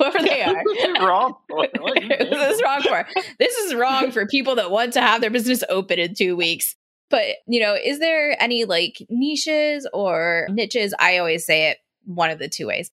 whoever 0.02 0.26
they 0.26 0.42
are. 0.42 1.06
wrong. 1.06 1.34
this 1.50 2.56
is 2.56 2.62
wrong 2.62 2.82
for. 2.82 3.06
This 3.38 3.56
is 3.56 3.74
wrong 3.74 4.10
for 4.10 4.26
people 4.26 4.56
that 4.56 4.70
want 4.70 4.92
to 4.94 5.00
have 5.00 5.20
their 5.20 5.30
business 5.30 5.62
open 5.68 5.98
in 5.98 6.14
two 6.14 6.36
weeks. 6.36 6.76
But 7.10 7.36
you 7.46 7.60
know, 7.60 7.74
is 7.74 7.98
there 7.98 8.36
any 8.42 8.64
like 8.64 9.04
niches 9.10 9.86
or 9.92 10.48
niches? 10.50 10.94
I 10.98 11.18
always 11.18 11.44
say 11.44 11.70
it 11.70 11.78
one 12.04 12.30
of 12.30 12.38
the 12.38 12.48
two 12.48 12.66
ways. 12.66 12.90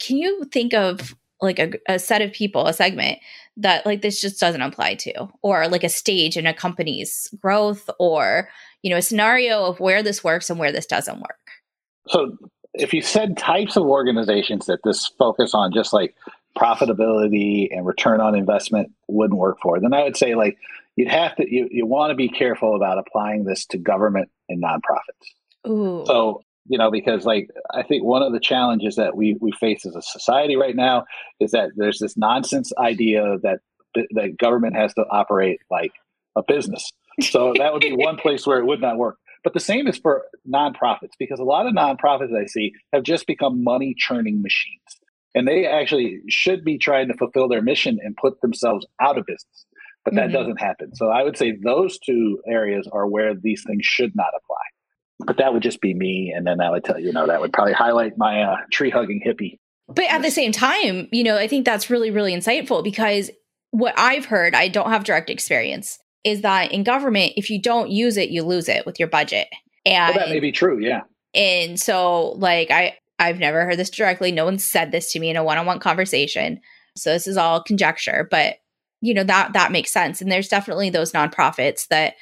Can 0.00 0.16
you 0.16 0.44
think 0.44 0.72
of 0.74 1.14
like 1.40 1.58
a, 1.58 1.72
a 1.88 1.98
set 1.98 2.22
of 2.22 2.32
people, 2.32 2.66
a 2.66 2.72
segment 2.72 3.18
that 3.56 3.86
like 3.86 4.02
this 4.02 4.20
just 4.20 4.40
doesn't 4.40 4.62
apply 4.62 4.94
to, 4.94 5.28
or 5.42 5.68
like 5.68 5.84
a 5.84 5.88
stage 5.88 6.36
in 6.36 6.46
a 6.46 6.54
company's 6.54 7.28
growth, 7.40 7.88
or 7.98 8.48
you 8.82 8.90
know, 8.90 8.96
a 8.96 9.02
scenario 9.02 9.64
of 9.64 9.80
where 9.80 10.02
this 10.02 10.24
works 10.24 10.50
and 10.50 10.58
where 10.58 10.72
this 10.72 10.86
doesn't 10.86 11.20
work? 11.20 11.38
So 12.08 12.36
if 12.74 12.92
you 12.92 13.02
said 13.02 13.36
types 13.36 13.76
of 13.76 13.84
organizations 13.84 14.66
that 14.66 14.80
this 14.84 15.06
focus 15.18 15.54
on 15.54 15.72
just 15.72 15.92
like 15.92 16.14
profitability 16.56 17.68
and 17.70 17.86
return 17.86 18.20
on 18.20 18.34
investment 18.34 18.92
wouldn't 19.08 19.38
work 19.38 19.58
for, 19.62 19.80
then 19.80 19.92
I 19.92 20.02
would 20.02 20.16
say 20.16 20.34
like 20.34 20.58
you'd 20.96 21.08
have 21.08 21.36
to 21.36 21.52
you, 21.52 21.68
you 21.70 21.86
want 21.86 22.10
to 22.10 22.14
be 22.14 22.28
careful 22.28 22.76
about 22.76 22.98
applying 22.98 23.44
this 23.44 23.66
to 23.66 23.78
government 23.78 24.30
and 24.48 24.62
nonprofits. 24.62 25.68
Ooh. 25.68 26.04
So 26.06 26.42
you 26.66 26.78
know 26.78 26.90
because 26.90 27.24
like 27.24 27.48
I 27.72 27.82
think 27.82 28.04
one 28.04 28.22
of 28.22 28.32
the 28.32 28.40
challenges 28.40 28.96
that 28.96 29.16
we 29.16 29.36
we 29.40 29.52
face 29.52 29.86
as 29.86 29.96
a 29.96 30.02
society 30.02 30.56
right 30.56 30.76
now 30.76 31.04
is 31.38 31.52
that 31.52 31.70
there's 31.76 31.98
this 31.98 32.16
nonsense 32.16 32.72
idea 32.78 33.38
that 33.42 33.60
that 33.94 34.36
government 34.38 34.76
has 34.76 34.94
to 34.94 35.04
operate 35.10 35.60
like 35.70 35.92
a 36.36 36.42
business. 36.42 36.90
So 37.20 37.52
that 37.58 37.72
would 37.72 37.82
be 37.82 37.92
one 37.92 38.16
place 38.22 38.46
where 38.46 38.58
it 38.58 38.66
would 38.66 38.80
not 38.80 38.96
work. 38.96 39.16
But 39.42 39.54
the 39.54 39.60
same 39.60 39.86
is 39.86 39.98
for 39.98 40.24
nonprofits 40.48 41.12
because 41.18 41.40
a 41.40 41.44
lot 41.44 41.66
of 41.66 41.74
nonprofits 41.74 42.36
I 42.36 42.46
see 42.46 42.74
have 42.92 43.02
just 43.02 43.26
become 43.26 43.64
money 43.64 43.94
churning 43.96 44.42
machines. 44.42 45.00
And 45.34 45.46
they 45.46 45.66
actually 45.66 46.20
should 46.28 46.64
be 46.64 46.78
trying 46.78 47.08
to 47.08 47.14
fulfill 47.14 47.48
their 47.48 47.62
mission 47.62 47.98
and 48.02 48.16
put 48.16 48.40
themselves 48.40 48.86
out 49.00 49.18
of 49.18 49.26
business. 49.26 49.66
But 50.04 50.14
that 50.14 50.24
mm-hmm. 50.24 50.32
doesn't 50.32 50.60
happen. 50.60 50.94
So 50.94 51.08
I 51.08 51.22
would 51.22 51.36
say 51.36 51.56
those 51.62 51.98
two 51.98 52.40
areas 52.46 52.88
are 52.90 53.06
where 53.06 53.34
these 53.34 53.62
things 53.66 53.84
should 53.84 54.12
not 54.16 54.32
apply. 54.36 55.26
but 55.26 55.36
that 55.36 55.52
would 55.52 55.62
just 55.62 55.82
be 55.82 55.92
me, 55.92 56.32
and 56.34 56.46
then 56.46 56.62
i 56.62 56.70
would 56.70 56.82
tell 56.82 56.98
you 56.98 57.12
know 57.12 57.26
that 57.26 57.42
would 57.42 57.52
probably 57.52 57.74
highlight 57.74 58.16
my 58.16 58.42
uh, 58.42 58.56
tree 58.72 58.90
hugging 58.90 59.22
hippie. 59.24 59.58
But 59.86 60.06
at 60.10 60.22
the 60.22 60.30
same 60.30 60.52
time, 60.52 61.08
you 61.12 61.22
know, 61.22 61.36
I 61.36 61.46
think 61.46 61.66
that's 61.66 61.90
really 61.90 62.10
really 62.10 62.34
insightful 62.34 62.82
because 62.82 63.30
what 63.70 63.94
I've 63.98 64.24
heard, 64.24 64.54
I 64.54 64.68
don't 64.68 64.90
have 64.90 65.04
direct 65.04 65.30
experience, 65.30 65.98
is 66.24 66.42
that 66.42 66.72
in 66.72 66.82
government, 66.82 67.34
if 67.36 67.50
you 67.50 67.60
don't 67.60 67.90
use 67.90 68.16
it, 68.16 68.30
you 68.30 68.42
lose 68.42 68.68
it 68.68 68.86
with 68.86 68.98
your 68.98 69.08
budget. 69.08 69.48
And 69.86 70.14
well, 70.14 70.26
that 70.26 70.32
may 70.32 70.40
be 70.40 70.52
true, 70.52 70.78
yeah. 70.78 71.02
And 71.34 71.78
so, 71.78 72.30
like, 72.32 72.70
I 72.70 72.96
I've 73.20 73.38
never 73.38 73.64
heard 73.64 73.78
this 73.78 73.90
directly. 73.90 74.32
No 74.32 74.46
one 74.46 74.58
said 74.58 74.90
this 74.90 75.12
to 75.12 75.20
me 75.20 75.30
in 75.30 75.36
a 75.36 75.44
one-on-one 75.44 75.78
conversation. 75.78 76.60
So 76.96 77.12
this 77.12 77.28
is 77.28 77.36
all 77.36 77.62
conjecture, 77.62 78.26
but 78.30 78.56
you 79.00 79.14
know 79.14 79.24
that 79.24 79.52
that 79.52 79.72
makes 79.72 79.92
sense. 79.92 80.20
And 80.20 80.32
there's 80.32 80.48
definitely 80.48 80.90
those 80.90 81.12
nonprofits 81.12 81.86
that 81.88 82.14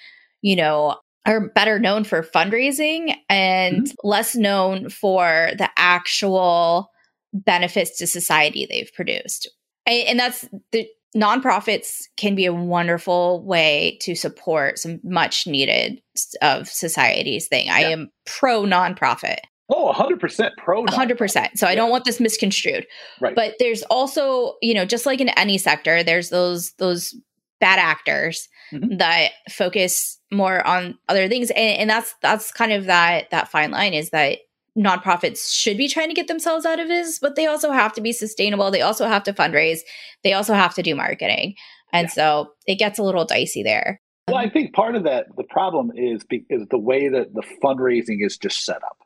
you 0.42 0.56
know 0.56 0.96
are 1.26 1.48
better 1.48 1.78
known 1.78 2.04
for 2.04 2.22
fundraising 2.22 3.14
and 3.28 3.86
mm-hmm. 3.86 4.08
less 4.08 4.34
known 4.34 4.88
for 4.88 5.50
the 5.56 5.70
actual 5.76 6.90
benefits 7.32 7.98
to 7.98 8.06
society 8.06 8.66
they've 8.66 8.92
produced. 8.94 9.48
And 9.86 10.18
that's 10.18 10.46
the 10.72 10.86
nonprofits 11.16 12.02
can 12.16 12.34
be 12.34 12.46
a 12.46 12.52
wonderful 12.52 13.44
way 13.44 13.98
to 14.02 14.14
support 14.14 14.78
some 14.78 15.00
much 15.02 15.46
needed 15.46 16.00
of 16.42 16.68
society's 16.68 17.48
thing. 17.48 17.66
Yeah. 17.66 17.74
I 17.74 17.80
am 17.80 18.10
pro 18.26 18.62
nonprofit. 18.62 19.38
Oh, 19.70 19.92
100% 19.92 20.50
pro. 20.56 20.84
100%. 20.84 21.48
So. 21.56 21.66
I 21.66 21.74
don't 21.74 21.90
want 21.90 22.04
this 22.04 22.20
misconstrued. 22.20 22.86
Right. 23.20 23.34
But 23.34 23.56
there's 23.58 23.82
also, 23.84 24.54
you 24.62 24.72
know, 24.72 24.84
just 24.84 25.04
like 25.04 25.20
in 25.20 25.28
any 25.30 25.58
sector, 25.58 26.02
there's 26.02 26.30
those 26.30 26.72
those 26.78 27.14
bad 27.60 27.78
actors 27.78 28.48
mm-hmm. 28.72 28.96
that 28.96 29.32
focus 29.50 30.18
more 30.30 30.64
on 30.66 30.96
other 31.08 31.28
things 31.28 31.50
and, 31.50 31.80
and 31.80 31.90
that's 31.90 32.14
that's 32.22 32.52
kind 32.52 32.72
of 32.72 32.84
that 32.84 33.28
that 33.30 33.48
fine 33.48 33.72
line 33.72 33.94
is 33.94 34.10
that 34.10 34.38
nonprofits 34.78 35.52
should 35.52 35.76
be 35.76 35.88
trying 35.88 36.08
to 36.08 36.14
get 36.14 36.28
themselves 36.28 36.64
out 36.64 36.78
of 36.78 36.88
this, 36.88 37.18
but 37.18 37.34
they 37.34 37.46
also 37.46 37.72
have 37.72 37.92
to 37.94 38.00
be 38.00 38.12
sustainable. 38.12 38.70
They 38.70 38.80
also 38.80 39.06
have 39.06 39.24
to 39.24 39.32
fundraise. 39.32 39.80
They 40.22 40.32
also 40.32 40.54
have 40.54 40.74
to 40.76 40.82
do 40.82 40.94
marketing. 40.94 41.54
And 41.92 42.06
yeah. 42.06 42.12
so 42.12 42.52
it 42.66 42.76
gets 42.76 42.98
a 42.98 43.02
little 43.02 43.24
dicey 43.24 43.62
there. 43.62 44.00
Well, 44.28 44.36
I 44.36 44.48
think 44.48 44.74
part 44.74 44.94
of 44.94 45.04
that, 45.04 45.26
the 45.36 45.44
problem 45.44 45.90
is, 45.96 46.22
is 46.50 46.66
the 46.70 46.78
way 46.78 47.08
that 47.08 47.34
the 47.34 47.42
fundraising 47.62 48.18
is 48.24 48.36
just 48.36 48.64
set 48.64 48.76
up. 48.76 48.98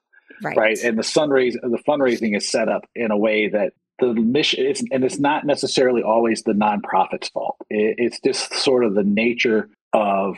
Right. 0.43 0.57
right. 0.57 0.78
And 0.78 0.99
the 0.99 1.03
fundraising, 1.03 1.61
the 1.62 1.82
fundraising 1.86 2.36
is 2.36 2.49
set 2.49 2.68
up 2.68 2.84
in 2.95 3.11
a 3.11 3.16
way 3.16 3.49
that 3.49 3.72
the 4.01 4.14
mission 4.14 4.66
is, 4.66 4.84
and 4.90 5.05
it's 5.05 5.18
not 5.18 5.47
necessarily 5.47 6.03
always 6.03 6.43
the 6.43 6.53
nonprofit's 6.53 7.28
fault. 7.28 7.57
It, 7.70 7.95
it's 7.99 8.20
just 8.20 8.53
sort 8.55 8.84
of 8.84 8.95
the 8.95 9.05
nature 9.05 9.68
of 9.93 10.36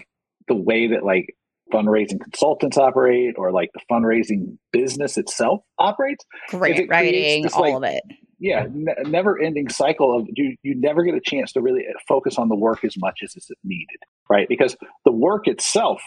the 0.48 0.54
way 0.54 0.88
that 0.88 1.04
like 1.04 1.34
fundraising 1.72 2.20
consultants 2.20 2.76
operate 2.76 3.34
or 3.38 3.52
like 3.52 3.70
the 3.72 3.80
fundraising 3.90 4.58
business 4.72 5.16
itself 5.16 5.60
operates. 5.78 6.24
Great 6.48 6.88
writing, 6.88 7.48
all 7.54 7.62
like, 7.62 7.74
of 7.74 7.82
it. 7.84 8.02
Yeah, 8.38 8.66
ne- 8.70 9.08
never 9.08 9.40
ending 9.40 9.68
cycle 9.70 10.18
of 10.18 10.28
you, 10.34 10.56
you 10.62 10.74
never 10.74 11.02
get 11.02 11.14
a 11.14 11.20
chance 11.20 11.52
to 11.52 11.62
really 11.62 11.86
focus 12.06 12.36
on 12.36 12.48
the 12.48 12.56
work 12.56 12.84
as 12.84 12.96
much 12.98 13.20
as 13.24 13.34
is 13.36 13.50
needed, 13.62 13.98
right? 14.28 14.46
Because 14.48 14.76
the 15.04 15.12
work 15.12 15.48
itself 15.48 16.02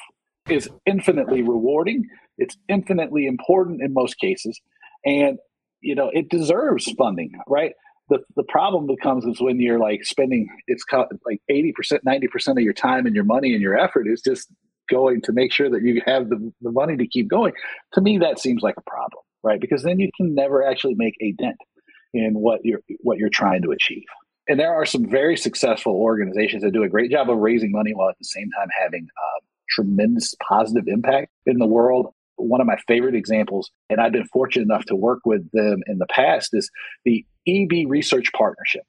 is 0.50 0.70
infinitely 0.86 1.42
rewarding, 1.42 2.08
it's 2.38 2.58
infinitely 2.68 3.28
important 3.28 3.82
in 3.82 3.94
most 3.94 4.20
cases, 4.20 4.60
and 5.06 5.38
you 5.82 5.96
know 5.96 6.10
it 6.14 6.30
deserves 6.30 6.92
funding, 6.98 7.32
right? 7.48 7.74
the, 8.10 8.20
the 8.38 8.44
problem 8.44 8.88
becomes 8.88 9.26
is 9.26 9.42
when 9.42 9.60
you're 9.60 9.80
like 9.80 10.06
spending 10.06 10.48
it's 10.68 10.86
like 11.26 11.42
80% 11.52 11.74
90% 12.08 12.52
of 12.52 12.60
your 12.60 12.72
time 12.72 13.06
and 13.06 13.14
your 13.14 13.26
money 13.26 13.52
and 13.52 13.62
your 13.62 13.78
effort 13.78 14.08
is 14.08 14.22
just 14.22 14.48
going 14.90 15.22
to 15.24 15.34
make 15.34 15.52
sure 15.52 15.70
that 15.70 15.82
you 15.82 16.02
have 16.06 16.30
the, 16.30 16.54
the 16.62 16.72
money 16.72 16.96
to 16.96 17.06
keep 17.06 17.28
going. 17.28 17.52
To 17.96 18.02
me 18.02 18.18
that 18.20 18.40
seems 18.40 18.64
like 18.64 18.76
a 18.78 18.90
problem 18.90 19.24
right? 19.44 19.62
Because 19.62 19.84
then 19.84 20.00
you 20.00 20.10
can 20.16 20.36
never 20.36 20.66
actually 20.66 20.96
make 20.96 21.16
a 21.22 21.32
dent 21.34 21.58
in 22.14 22.34
what 22.34 22.60
you're 22.64 22.82
what 23.00 23.18
you're 23.18 23.30
trying 23.30 23.62
to 23.64 23.72
achieve. 23.72 24.06
And 24.48 24.60
there 24.60 24.74
are 24.74 24.86
some 24.86 25.10
very 25.10 25.36
successful 25.36 25.94
organizations 25.94 26.64
that 26.64 26.72
do 26.72 26.84
a 26.84 26.90
great 26.90 27.12
job 27.12 27.30
of 27.30 27.38
raising 27.38 27.72
money 27.72 27.94
while 27.94 28.10
at 28.10 28.18
the 28.18 28.26
same 28.26 28.50
time 28.58 28.68
having 28.80 29.04
a 29.06 29.28
tremendous 29.70 30.34
positive 30.48 30.88
impact 30.88 31.30
in 31.46 31.58
the 31.58 31.68
world 31.68 32.08
one 32.40 32.62
of 32.62 32.68
my 32.68 32.78
favorite 32.88 33.16
examples 33.16 33.72
and 33.90 34.00
i've 34.00 34.12
been 34.12 34.28
fortunate 34.28 34.64
enough 34.64 34.86
to 34.86 34.96
work 34.96 35.20
with 35.26 35.50
them 35.52 35.82
in 35.88 35.98
the 35.98 36.08
past 36.08 36.50
is 36.54 36.70
the 37.06 37.26
eb 37.48 37.72
research 37.88 38.32
partnership 38.34 38.84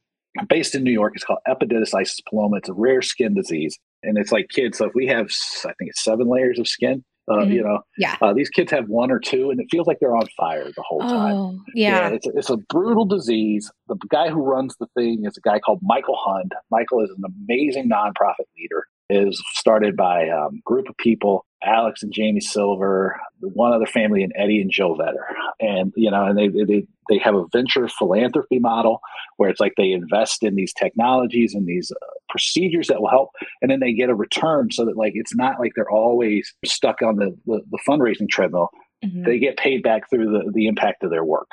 based 0.49 0.75
in 0.75 0.85
new 0.85 0.93
york 0.93 1.13
it's 1.15 1.25
called 1.25 1.39
epidermolysis 1.49 2.21
bullosa 2.33 2.59
it's 2.59 2.69
a 2.69 2.75
rare 2.75 3.03
skin 3.03 3.35
disease 3.35 3.79
and 4.03 4.19
it's 4.19 4.33
like 4.33 4.49
kids. 4.49 4.79
So 4.79 4.87
if 4.87 4.95
we 4.95 5.07
have, 5.07 5.29
I 5.65 5.73
think 5.79 5.91
it's 5.91 6.03
seven 6.03 6.29
layers 6.29 6.59
of 6.59 6.69
skin. 6.69 7.05
Uh, 7.31 7.41
mm-hmm. 7.41 7.53
You 7.53 7.63
know, 7.63 7.81
yeah. 7.99 8.17
Uh, 8.23 8.33
these 8.33 8.49
kids 8.49 8.71
have 8.73 8.89
one 8.89 9.11
or 9.11 9.19
two, 9.19 9.51
and 9.51 9.61
it 9.61 9.67
feels 9.71 9.87
like 9.87 9.99
they're 10.01 10.17
on 10.17 10.27
fire 10.35 10.65
the 10.65 10.83
whole 10.83 11.01
time. 11.01 11.37
Oh, 11.37 11.61
yeah. 11.75 12.09
yeah 12.09 12.15
it's, 12.15 12.27
a, 12.27 12.31
it's 12.31 12.49
a 12.49 12.57
brutal 12.57 13.05
disease. 13.05 13.71
The 13.89 13.97
guy 14.09 14.31
who 14.31 14.43
runs 14.43 14.75
the 14.81 14.87
thing 14.97 15.27
is 15.27 15.37
a 15.37 15.43
guy 15.43 15.59
called 15.59 15.81
Michael 15.83 16.17
Hund. 16.19 16.53
Michael 16.71 17.03
is 17.03 17.11
an 17.11 17.23
amazing 17.47 17.91
nonprofit 17.91 18.47
leader. 18.57 18.87
Is 19.11 19.43
started 19.55 19.97
by 19.97 20.25
a 20.25 20.37
um, 20.37 20.61
group 20.65 20.89
of 20.89 20.97
people 20.99 21.47
Alex 21.65 22.03
and 22.03 22.13
Jamie 22.13 22.41
Silver, 22.41 23.19
one 23.41 23.73
other 23.73 23.87
family, 23.87 24.23
and 24.23 24.33
Eddie 24.37 24.61
and 24.61 24.71
Joe 24.71 24.95
Vedder. 24.95 25.27
And, 25.61 25.93
you 25.97 26.11
know, 26.11 26.27
and 26.27 26.39
they, 26.39 26.49
they, 26.49 26.87
they 27.09 27.19
have 27.19 27.35
a 27.35 27.47
venture 27.53 27.89
philanthropy 27.89 28.59
model 28.59 29.01
where 29.37 29.51
it's 29.51 29.61
like 29.61 29.75
they 29.77 29.91
invest 29.91 30.43
in 30.43 30.55
these 30.55 30.73
technologies 30.73 31.55
and 31.55 31.67
these 31.67 31.91
uh, 31.91 32.07
procedures 32.29 32.87
that 32.89 33.01
will 33.01 33.11
help. 33.11 33.31
And 33.61 33.71
then 33.71 33.81
they 33.81 33.93
get 33.93 34.11
a 34.11 34.15
return 34.15 34.71
so 34.71 34.85
that, 34.85 34.97
like, 34.97 35.13
it's 35.15 35.35
not 35.35 35.59
like 35.59 35.73
they're 35.75 35.91
always 35.91 36.55
stuck 36.65 37.03
on 37.03 37.17
the, 37.17 37.37
the, 37.47 37.61
the 37.71 37.79
fundraising 37.89 38.29
treadmill. 38.29 38.69
Mm-hmm. 39.05 39.25
They 39.25 39.39
get 39.39 39.57
paid 39.57 39.83
back 39.83 40.09
through 40.11 40.31
the, 40.31 40.53
the 40.55 40.67
impact 40.67 41.03
of 41.03 41.11
their 41.11 41.25
work. 41.25 41.49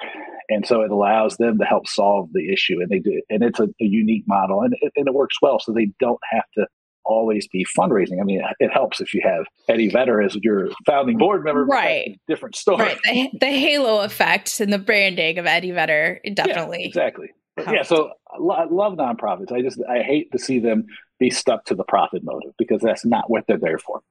And 0.50 0.68
so 0.68 0.82
it 0.82 0.92
allows 0.92 1.38
them 1.38 1.58
to 1.58 1.66
help 1.66 1.88
solve 1.88 2.30
the 2.34 2.52
issue. 2.52 2.80
And 2.80 2.90
they 2.90 3.00
do, 3.00 3.22
and 3.30 3.44
it's 3.44 3.60
a, 3.60 3.64
a 3.64 3.70
unique 3.80 4.26
model 4.28 4.62
and 4.62 4.76
and 4.96 5.08
it 5.08 5.14
works 5.14 5.38
well. 5.42 5.60
So 5.60 5.72
they 5.72 5.92
don't 6.00 6.20
have 6.32 6.46
to 6.56 6.68
always 7.06 7.48
be 7.48 7.66
fundraising. 7.78 8.20
I 8.20 8.24
mean, 8.24 8.42
it 8.60 8.72
helps 8.72 9.00
if 9.00 9.14
you 9.14 9.22
have 9.24 9.46
Eddie 9.70 9.90
Vedder 9.90 10.22
as 10.22 10.36
your 10.42 10.70
founding 10.86 11.18
board 11.18 11.44
member. 11.44 11.66
Right. 11.66 12.20
Different 12.28 12.56
story. 12.56 12.84
Right. 12.84 13.00
The, 13.04 13.30
the, 13.40 13.52
halo 13.52 14.02
effect 14.02 14.60
and 14.60 14.72
the 14.72 14.80
branding 14.80 15.38
of 15.38 15.46
Eddie 15.46 15.72
Vedder 15.72 16.20
definitely. 16.34 16.82
Yeah, 16.82 16.88
exactly. 16.88 17.28
yeah. 17.58 17.84
So 17.84 18.12
I 18.32 18.66
love 18.66 18.94
nonprofits. 18.94 19.52
I 19.52 19.62
just, 19.62 19.80
I 19.90 20.02
hate 20.02 20.32
to 20.32 20.40
see 20.40 20.60
them 20.60 20.86
be 21.20 21.30
stuck 21.30 21.66
to 21.66 21.76
the 21.76 21.84
profit 21.84 22.24
motive 22.24 22.54
because 22.58 22.82
that's 22.82 23.06
not 23.06 23.30
what 23.30 23.46
they're 23.48 23.58
there 23.58 23.80
for. 23.80 24.02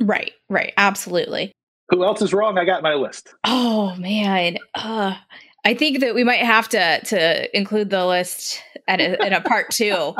Right. 0.00 0.32
Right. 0.48 0.72
Absolutely. 0.76 1.52
Who 1.88 2.04
else 2.04 2.22
is 2.22 2.32
wrong? 2.32 2.58
I 2.58 2.64
got 2.64 2.82
my 2.82 2.94
list. 2.94 3.34
Oh 3.44 3.94
man. 3.96 4.56
Uh, 4.74 5.14
I 5.64 5.74
think 5.74 6.00
that 6.00 6.14
we 6.14 6.24
might 6.24 6.40
have 6.40 6.68
to 6.70 7.00
to 7.04 7.56
include 7.56 7.90
the 7.90 8.06
list 8.06 8.62
at 8.88 9.00
a, 9.00 9.24
in 9.24 9.32
a 9.32 9.40
part 9.40 9.70
two. 9.70 10.14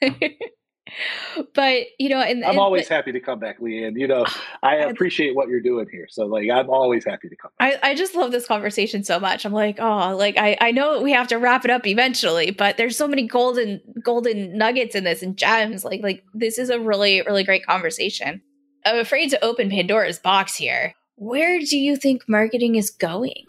but 1.54 1.84
you 1.98 2.08
know, 2.08 2.20
and, 2.20 2.44
I'm 2.44 2.58
always 2.58 2.88
but, 2.88 2.96
happy 2.96 3.12
to 3.12 3.20
come 3.20 3.38
back, 3.38 3.60
Leanne. 3.60 3.98
You 3.98 4.06
know, 4.06 4.24
I 4.62 4.76
appreciate 4.76 5.34
what 5.34 5.48
you're 5.48 5.60
doing 5.60 5.86
here. 5.90 6.06
So 6.08 6.26
like 6.26 6.50
I'm 6.50 6.70
always 6.70 7.04
happy 7.04 7.28
to 7.28 7.36
come 7.36 7.50
back. 7.58 7.78
I, 7.82 7.90
I 7.90 7.94
just 7.94 8.14
love 8.14 8.32
this 8.32 8.46
conversation 8.46 9.04
so 9.04 9.18
much. 9.20 9.44
I'm 9.44 9.52
like, 9.52 9.78
oh, 9.80 10.16
like 10.16 10.36
I, 10.36 10.56
I 10.60 10.70
know 10.72 11.00
we 11.00 11.12
have 11.12 11.28
to 11.28 11.36
wrap 11.36 11.64
it 11.64 11.70
up 11.70 11.86
eventually, 11.86 12.50
but 12.50 12.76
there's 12.76 12.96
so 12.96 13.08
many 13.08 13.26
golden 13.26 13.80
golden 14.02 14.56
nuggets 14.56 14.94
in 14.94 15.04
this 15.04 15.22
and 15.22 15.36
gems. 15.36 15.84
Like 15.84 16.02
like 16.02 16.24
this 16.34 16.58
is 16.58 16.70
a 16.70 16.80
really, 16.80 17.22
really 17.22 17.44
great 17.44 17.64
conversation. 17.66 18.42
I'm 18.84 18.98
afraid 18.98 19.30
to 19.30 19.44
open 19.44 19.70
Pandora's 19.70 20.18
box 20.18 20.56
here. 20.56 20.94
Where 21.16 21.60
do 21.60 21.76
you 21.76 21.96
think 21.96 22.22
marketing 22.28 22.76
is 22.76 22.90
going? 22.90 23.44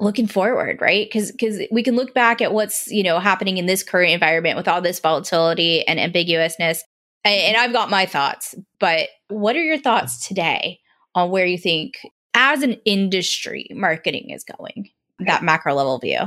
Looking 0.00 0.26
forward 0.26 0.80
right? 0.80 1.06
Because 1.06 1.32
because 1.32 1.60
we 1.70 1.82
can 1.82 1.96
look 1.96 2.14
back 2.14 2.40
at 2.40 2.52
what's 2.52 2.90
you 2.90 3.02
know 3.02 3.18
happening 3.18 3.58
in 3.58 3.66
this 3.66 3.82
current 3.82 4.12
environment 4.12 4.56
with 4.56 4.68
all 4.68 4.80
this 4.80 5.00
volatility 5.00 5.86
and 5.86 5.98
ambiguousness 5.98 6.80
and, 7.24 7.40
and 7.40 7.56
i've 7.56 7.72
got 7.72 7.90
my 7.90 8.06
thoughts 8.06 8.54
but 8.78 9.08
what 9.28 9.56
are 9.56 9.62
your 9.62 9.78
thoughts 9.78 10.26
today 10.26 10.78
on 11.14 11.30
where 11.30 11.46
you 11.46 11.58
think 11.58 11.98
as 12.34 12.62
an 12.62 12.76
industry 12.84 13.68
marketing 13.74 14.30
is 14.30 14.44
going? 14.44 14.90
That 15.20 15.42
macro 15.42 15.74
level 15.74 15.98
view. 15.98 16.20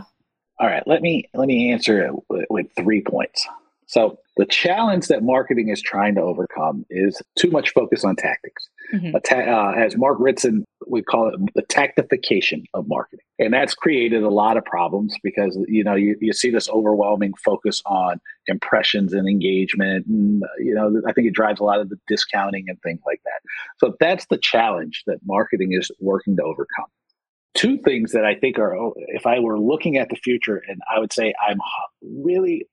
All 0.59 0.67
right 0.67 0.83
let 0.85 1.01
me 1.01 1.29
let 1.33 1.47
me 1.47 1.71
answer 1.71 2.05
it 2.05 2.13
with, 2.29 2.45
with 2.49 2.67
three 2.75 3.01
points. 3.01 3.47
So 3.87 4.19
the 4.37 4.45
challenge 4.45 5.07
that 5.07 5.23
marketing 5.23 5.69
is 5.69 5.81
trying 5.81 6.15
to 6.15 6.21
overcome 6.21 6.85
is 6.89 7.21
too 7.37 7.49
much 7.49 7.71
focus 7.71 8.03
on 8.03 8.15
tactics. 8.15 8.69
Mm-hmm. 8.93 9.15
Uh, 9.15 9.71
as 9.83 9.95
Mark 9.95 10.17
Ritson 10.19 10.65
would 10.87 11.05
call 11.05 11.29
it, 11.29 11.39
the 11.55 11.63
tactification 11.63 12.63
of 12.73 12.87
marketing, 12.87 13.25
and 13.39 13.53
that's 13.53 13.73
created 13.73 14.23
a 14.23 14.29
lot 14.29 14.57
of 14.57 14.65
problems 14.65 15.15
because 15.23 15.57
you 15.67 15.83
know 15.83 15.95
you, 15.95 16.17
you 16.19 16.33
see 16.33 16.49
this 16.49 16.69
overwhelming 16.69 17.33
focus 17.43 17.81
on 17.85 18.19
impressions 18.47 19.13
and 19.13 19.27
engagement, 19.27 20.05
and 20.07 20.43
you 20.59 20.73
know 20.73 21.01
I 21.07 21.13
think 21.13 21.27
it 21.27 21.33
drives 21.33 21.59
a 21.59 21.63
lot 21.63 21.79
of 21.79 21.89
the 21.89 21.97
discounting 22.07 22.65
and 22.67 22.77
things 22.81 23.01
like 23.05 23.21
that. 23.23 23.39
So 23.77 23.95
that's 23.99 24.25
the 24.29 24.37
challenge 24.37 25.03
that 25.07 25.19
marketing 25.25 25.73
is 25.73 25.89
working 25.99 26.35
to 26.37 26.43
overcome 26.43 26.87
two 27.53 27.77
things 27.79 28.13
that 28.13 28.25
I 28.25 28.35
think 28.35 28.57
are, 28.59 28.75
if 29.07 29.25
I 29.25 29.39
were 29.39 29.59
looking 29.59 29.97
at 29.97 30.09
the 30.09 30.15
future, 30.15 30.61
and 30.67 30.79
I 30.93 30.99
would 30.99 31.13
say 31.13 31.33
I'm 31.47 31.59
really 32.01 32.65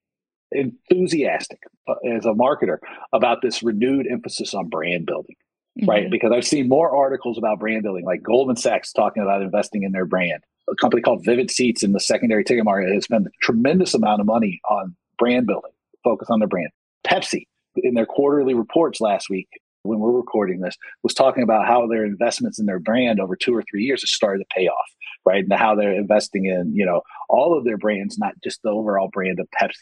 enthusiastic 0.53 1.61
uh, 1.89 1.95
as 2.11 2.25
a 2.25 2.31
marketer 2.31 2.79
about 3.13 3.43
this 3.43 3.63
renewed 3.63 4.07
emphasis 4.11 4.55
on 4.55 4.69
brand 4.69 5.07
building. 5.07 5.37
Mm-hmm. 5.81 5.91
right? 5.91 6.11
Because 6.11 6.33
I've 6.33 6.47
seen 6.47 6.69
more 6.69 6.95
articles 6.95 7.39
about 7.39 7.61
brand 7.61 7.83
building, 7.83 8.05
like 8.05 8.23
Goldman 8.23 8.57
Sachs 8.57 8.93
talking 8.93 9.23
about 9.23 9.43
investing 9.43 9.83
in 9.83 9.93
their 9.93 10.07
brand. 10.07 10.43
A 10.71 10.77
company 10.77 11.03
called 11.03 11.25
Vivid 11.25 11.51
Seats 11.51 11.83
in 11.83 11.93
the 11.93 12.01
secondary 12.01 12.45
ticket 12.45 12.65
market 12.65 12.93
has 12.93 13.05
spent 13.05 13.27
a 13.27 13.31
tremendous 13.43 13.95
amount 13.95 14.21
of 14.21 14.27
money 14.27 14.61
on 14.69 14.95
brand 15.19 15.47
building, 15.47 15.73
focus 16.05 16.29
on 16.31 16.41
their 16.41 16.49
brand. 16.49 16.69
Pepsi, 17.07 17.45
in 17.77 17.95
their 17.95 18.07
quarterly 18.07 18.55
reports 18.55 19.01
last 19.01 19.31
week, 19.31 19.49
when 19.83 19.99
we're 19.99 20.13
recording 20.13 20.61
this, 20.61 20.77
was 21.03 21.15
talking 21.15 21.43
about 21.43 21.67
how 21.67 21.87
their 21.87 22.05
investments 22.05 22.59
in 22.59 22.67
their 22.67 22.79
brand 22.79 23.21
over 23.21 23.37
two 23.37 23.55
or 23.55 23.65
three 23.71 23.85
years 23.85 24.03
has 24.03 24.11
started 24.11 24.41
to 24.41 24.55
pay 24.55 24.67
off, 24.67 24.91
right? 25.25 25.45
And 25.45 25.53
how 25.53 25.75
they're 25.75 25.95
investing 25.95 26.47
in, 26.47 26.75
you 26.75 26.85
know, 26.85 27.01
all 27.29 27.57
of 27.57 27.65
their 27.65 27.79
brands, 27.79 28.19
not 28.19 28.35
just 28.43 28.61
the 28.63 28.71
overall 28.71 29.09
brand 29.13 29.41
of 29.41 29.49
Pepsi, 29.61 29.73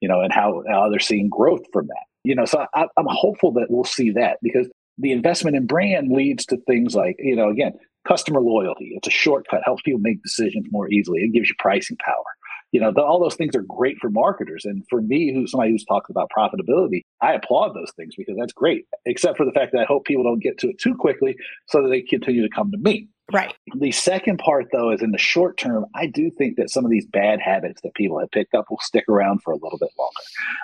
you 0.00 0.08
know, 0.08 0.20
and 0.20 0.32
how, 0.32 0.62
how 0.70 0.88
they're 0.88 1.00
seeing 1.00 1.28
growth 1.28 1.64
from 1.72 1.86
that. 1.88 2.04
You 2.24 2.34
know, 2.34 2.44
so 2.44 2.66
I, 2.74 2.86
I'm 2.96 3.06
hopeful 3.08 3.52
that 3.52 3.66
we'll 3.70 3.84
see 3.84 4.10
that 4.12 4.38
because 4.42 4.68
the 4.98 5.12
investment 5.12 5.56
in 5.56 5.66
brand 5.66 6.10
leads 6.10 6.44
to 6.46 6.56
things 6.66 6.94
like, 6.94 7.16
you 7.18 7.36
know, 7.36 7.48
again, 7.48 7.72
customer 8.06 8.40
loyalty. 8.40 8.92
It's 8.94 9.08
a 9.08 9.12
shortcut, 9.12 9.60
helps 9.64 9.82
people 9.82 10.00
make 10.00 10.22
decisions 10.22 10.66
more 10.70 10.90
easily. 10.90 11.20
It 11.20 11.32
gives 11.32 11.48
you 11.48 11.54
pricing 11.58 11.96
power. 12.04 12.24
You 12.72 12.80
know, 12.80 12.92
the, 12.92 13.02
all 13.02 13.20
those 13.20 13.34
things 13.34 13.56
are 13.56 13.62
great 13.62 13.96
for 13.98 14.10
marketers. 14.10 14.64
And 14.64 14.84
for 14.90 15.00
me, 15.00 15.32
who's 15.32 15.52
somebody 15.52 15.70
who's 15.70 15.84
talked 15.84 16.10
about 16.10 16.30
profitability, 16.36 17.02
I 17.22 17.32
applaud 17.32 17.74
those 17.74 17.92
things 17.96 18.14
because 18.16 18.36
that's 18.38 18.52
great, 18.52 18.84
except 19.06 19.38
for 19.38 19.46
the 19.46 19.52
fact 19.52 19.72
that 19.72 19.80
I 19.80 19.84
hope 19.84 20.04
people 20.04 20.24
don't 20.24 20.42
get 20.42 20.58
to 20.58 20.68
it 20.68 20.78
too 20.78 20.94
quickly 20.94 21.36
so 21.68 21.82
that 21.82 21.88
they 21.88 22.02
continue 22.02 22.42
to 22.42 22.54
come 22.54 22.70
to 22.70 22.78
me. 22.78 23.08
Right. 23.30 23.54
The 23.76 23.92
second 23.92 24.38
part, 24.38 24.68
though, 24.72 24.90
is 24.90 25.02
in 25.02 25.10
the 25.10 25.18
short 25.18 25.58
term, 25.58 25.84
I 25.94 26.06
do 26.06 26.30
think 26.30 26.56
that 26.56 26.70
some 26.70 26.86
of 26.86 26.90
these 26.90 27.04
bad 27.04 27.40
habits 27.40 27.82
that 27.82 27.94
people 27.94 28.18
have 28.18 28.30
picked 28.30 28.54
up 28.54 28.66
will 28.70 28.78
stick 28.80 29.04
around 29.06 29.42
for 29.42 29.52
a 29.52 29.56
little 29.56 29.78
bit 29.78 29.90
longer. 29.98 30.12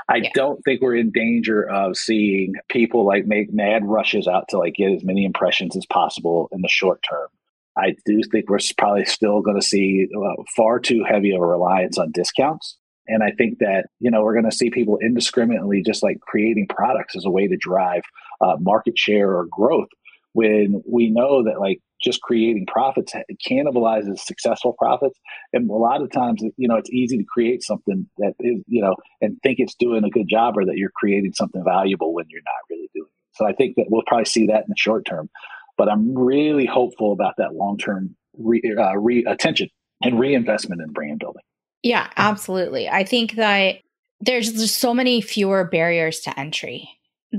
I 0.09 0.17
yeah. 0.17 0.31
don't 0.35 0.63
think 0.65 0.81
we're 0.81 0.97
in 0.97 1.11
danger 1.11 1.69
of 1.69 1.97
seeing 1.97 2.55
people 2.71 3.05
like 3.07 3.27
make 3.27 3.53
mad 3.53 3.83
rushes 3.85 4.27
out 4.27 4.49
to 4.49 4.59
like 4.59 4.75
get 4.77 4.93
as 4.93 5.05
many 5.05 5.27
impressions 5.27 5.77
as 5.77 5.85
possible 5.87 6.49
in 6.53 6.63
the 6.63 6.69
short 6.69 7.05
term. 7.09 7.29
I 7.77 7.97
do 8.07 8.21
think 8.33 8.49
we're 8.49 8.59
probably 8.79 9.05
still 9.05 9.43
going 9.43 9.61
to 9.61 9.67
see 9.67 10.07
uh, 10.17 10.43
far 10.57 10.79
too 10.79 11.05
heavy 11.07 11.35
of 11.35 11.43
a 11.43 11.47
reliance 11.47 11.99
on 11.99 12.13
discounts. 12.13 12.79
And 13.09 13.23
I 13.23 13.33
think 13.33 13.59
that, 13.59 13.89
you 14.01 14.11
know, 14.11 14.23
we're 14.23 14.33
going 14.33 14.49
to 14.49 14.57
see 14.57 14.71
people 14.71 14.99
indiscriminately 15.03 15.83
just 15.83 16.03
like 16.03 16.19
creating 16.21 16.69
products 16.69 17.15
as 17.15 17.27
a 17.27 17.31
way 17.31 17.47
to 17.47 17.57
drive 17.59 18.03
uh, 18.41 18.57
market 18.59 18.97
share 18.97 19.37
or 19.37 19.47
growth 19.51 19.89
when 20.33 20.83
we 20.91 21.11
know 21.11 21.45
that 21.45 21.61
like 21.61 21.81
just 22.03 22.21
creating 22.21 22.67
profits 22.67 23.13
it 23.15 23.39
cannibalizes 23.49 24.19
successful 24.19 24.75
profits. 24.79 25.19
And 25.53 25.71
a 25.71 25.75
lot 25.75 26.03
of 26.03 26.11
times, 26.11 26.43
you 26.57 26.69
know, 26.69 26.77
it's 26.77 26.91
easy 26.91 27.19
to 27.19 27.25
create 27.25 27.63
something 27.63 28.09
that 28.19 28.35
is, 28.41 28.63
you 28.67 28.83
know, 28.83 28.97
and 29.21 29.39
think 29.43 29.59
it's 29.59 29.75
doing 29.75 30.05
a 30.05 30.11
good 30.11 30.29
job 30.29 30.57
or 30.57 30.65
that 30.67 30.77
you're 30.77 30.91
creating 30.95 31.33
something 31.35 31.63
valuable 31.65 32.13
when 32.13 32.27
you're 32.29 32.43
not 32.45 32.69
really 32.71 32.91
doing 32.95 33.07
it. 33.07 33.37
So 33.37 33.47
I 33.47 33.53
think 33.53 33.77
that 33.77 33.87
we'll 33.89 34.03
probably 34.07 34.27
see 34.27 34.47
that 34.47 34.63
in 34.63 34.69
the 34.69 34.77
short 34.77 35.05
term. 35.07 35.29
But 35.77 35.89
I'm 35.91 36.17
really 36.17 36.67
hopeful 36.67 37.13
about 37.13 37.35
that 37.39 37.55
long 37.55 37.79
term 37.79 38.15
re, 38.39 38.63
uh, 38.79 38.97
re- 38.97 39.25
attention 39.25 39.69
and 40.03 40.21
reinvestment 40.21 40.81
in 40.83 40.93
brand 40.93 41.19
building. 41.19 41.43
Yeah, 41.83 42.09
absolutely. 42.17 42.89
I 42.89 43.05
think 43.05 43.35
that 43.35 43.77
there's 44.21 44.53
just 44.53 44.79
so 44.79 44.95
many 44.95 45.21
fewer 45.21 45.65
barriers 45.65 46.21
to 46.21 46.39
entry 46.39 46.89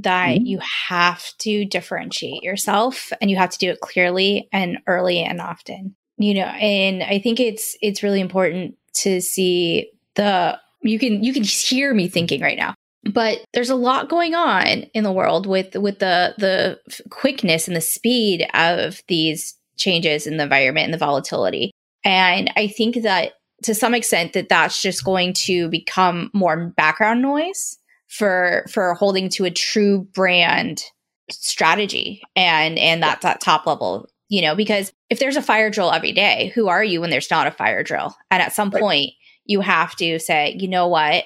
that 0.02 0.36
mm-hmm. 0.36 0.46
you 0.46 0.60
have 0.90 1.24
to 1.40 1.66
differentiate 1.66 2.44
yourself 2.44 3.12
and 3.22 3.32
you 3.32 3.38
have 3.38 3.50
to 3.50 3.58
do 3.58 3.70
it 3.70 3.80
clearly 3.82 4.48
and 4.52 4.78
early 4.88 5.20
and 5.20 5.42
often. 5.42 5.96
You 6.18 6.34
know 6.34 6.44
and 6.44 7.04
i 7.04 7.20
think 7.20 7.42
it's 7.42 7.76
it's 7.82 8.02
really 8.02 8.22
important 8.22 8.78
to 9.02 9.20
see 9.20 9.92
the 10.14 10.58
you 10.82 10.98
can 10.98 11.24
you 11.26 11.34
can 11.34 11.44
hear 11.44 11.94
me 11.94 12.08
thinking 12.08 12.40
right 12.40 12.58
now 12.58 12.74
but 13.04 13.44
there's 13.54 13.70
a 13.70 13.76
lot 13.76 14.10
going 14.10 14.34
on 14.34 14.84
in 14.94 15.04
the 15.04 15.12
world 15.12 15.46
with 15.46 15.76
with 15.76 16.00
the 16.00 16.34
the 16.38 16.80
quickness 17.10 17.68
and 17.68 17.76
the 17.76 17.82
speed 17.82 18.48
of 18.54 19.02
these 19.08 19.56
changes 19.78 20.26
in 20.26 20.38
the 20.38 20.44
environment 20.44 20.86
and 20.86 20.94
the 20.94 20.98
volatility. 20.98 21.72
And 22.04 22.52
i 22.56 22.68
think 22.68 23.04
that 23.04 23.34
to 23.64 23.76
some 23.76 23.94
extent 23.94 24.34
that 24.34 24.50
that's 24.50 24.82
just 24.82 25.04
going 25.04 25.34
to 25.34 25.70
become 25.70 26.30
more 26.34 26.74
background 26.78 27.22
noise 27.22 27.78
for 28.08 28.66
for 28.70 28.94
holding 28.94 29.30
to 29.30 29.46
a 29.46 29.52
true 29.52 30.08
brand 30.14 30.84
strategy 31.32 32.22
and 32.36 32.78
and 32.78 33.02
that's 33.02 33.24
that 33.24 33.42
top 33.42 33.66
level 33.66 34.08
you 34.30 34.42
know 34.42 34.56
because 34.56 34.94
if 35.10 35.20
there's 35.20 35.38
a 35.38 35.42
fire 35.42 35.70
drill 35.70 35.92
every 35.92 36.12
day 36.12 36.52
who 36.56 36.68
are 36.68 36.84
you 36.84 37.02
when 37.02 37.10
there's 37.10 37.32
not 37.32 37.48
a 37.48 37.52
fire 37.52 37.84
drill? 37.84 38.16
And 38.32 38.42
at 38.42 38.54
some 38.54 38.70
right. 38.70 38.82
point 38.82 39.12
you 39.46 39.62
have 39.62 39.96
to 39.98 40.20
say 40.20 40.56
you 40.60 40.68
know 40.68 40.88
what? 40.88 41.26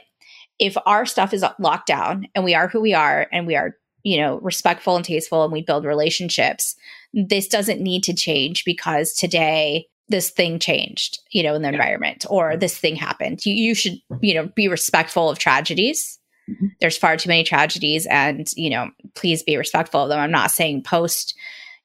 If 0.57 0.75
our 0.85 1.05
stuff 1.05 1.33
is 1.33 1.45
locked 1.57 1.87
down 1.87 2.27
and 2.35 2.43
we 2.43 2.53
are 2.53 2.67
who 2.67 2.81
we 2.81 2.93
are 2.93 3.27
and 3.31 3.47
we 3.47 3.55
are 3.55 3.75
you 4.03 4.17
know 4.17 4.39
respectful 4.39 4.95
and 4.95 5.05
tasteful 5.05 5.43
and 5.43 5.53
we 5.53 5.61
build 5.61 5.85
relationships 5.85 6.75
this 7.13 7.47
doesn't 7.47 7.81
need 7.81 8.03
to 8.03 8.13
change 8.13 8.63
because 8.63 9.13
today 9.13 9.87
this 10.09 10.29
thing 10.29 10.59
changed 10.59 11.19
you 11.31 11.43
know 11.43 11.55
in 11.55 11.61
the 11.61 11.69
yeah. 11.69 11.75
environment 11.75 12.25
or 12.29 12.57
this 12.57 12.77
thing 12.77 12.95
happened. 12.95 13.45
You, 13.45 13.53
you 13.53 13.75
should 13.75 13.99
you 14.21 14.33
know 14.33 14.49
be 14.55 14.67
respectful 14.67 15.29
of 15.29 15.39
tragedies 15.39 16.18
Mm-hmm. 16.49 16.67
There's 16.81 16.97
far 16.97 17.17
too 17.17 17.29
many 17.29 17.43
tragedies, 17.43 18.07
and 18.07 18.47
you 18.55 18.69
know, 18.69 18.89
please 19.15 19.43
be 19.43 19.57
respectful 19.57 20.01
of 20.01 20.09
them. 20.09 20.19
I'm 20.19 20.31
not 20.31 20.51
saying 20.51 20.83
post, 20.83 21.35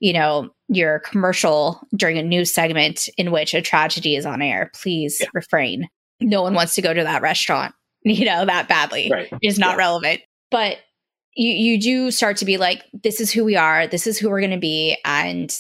you 0.01 0.12
know, 0.12 0.51
your 0.69 1.01
commercial 1.01 1.81
during 1.95 2.19
a 2.19 2.23
news 2.23 2.53
segment 2.53 3.09
in 3.19 3.31
which 3.31 3.55
a 3.55 3.62
tragedy 3.62 4.17
is 4.17 4.27
on 4.27 4.43
air. 4.43 4.71
Please 4.75 5.19
yeah. 5.21 5.29
refrain. 5.35 5.89
No 6.21 6.43
one 6.43 6.55
wants 6.55 6.75
to 6.77 6.83
go 6.83 6.95
to 6.95 7.03
that 7.03 7.23
restaurant, 7.23 7.75
you 8.03 8.25
know, 8.25 8.45
that 8.47 8.69
badly. 8.69 9.11
Right. 9.11 9.29
It's 9.43 9.59
not 9.59 9.73
yeah. 9.73 9.77
relevant. 9.77 10.21
But 10.51 10.79
you 11.35 11.51
you 11.51 11.81
do 11.81 12.11
start 12.11 12.39
to 12.39 12.45
be 12.45 12.57
like, 12.57 12.83
this 12.93 13.21
is 13.21 13.31
who 13.31 13.45
we 13.45 13.57
are, 13.57 13.87
this 13.87 14.07
is 14.07 14.19
who 14.19 14.31
we're 14.31 14.41
gonna 14.41 14.59
be, 14.59 14.97
and 15.05 15.57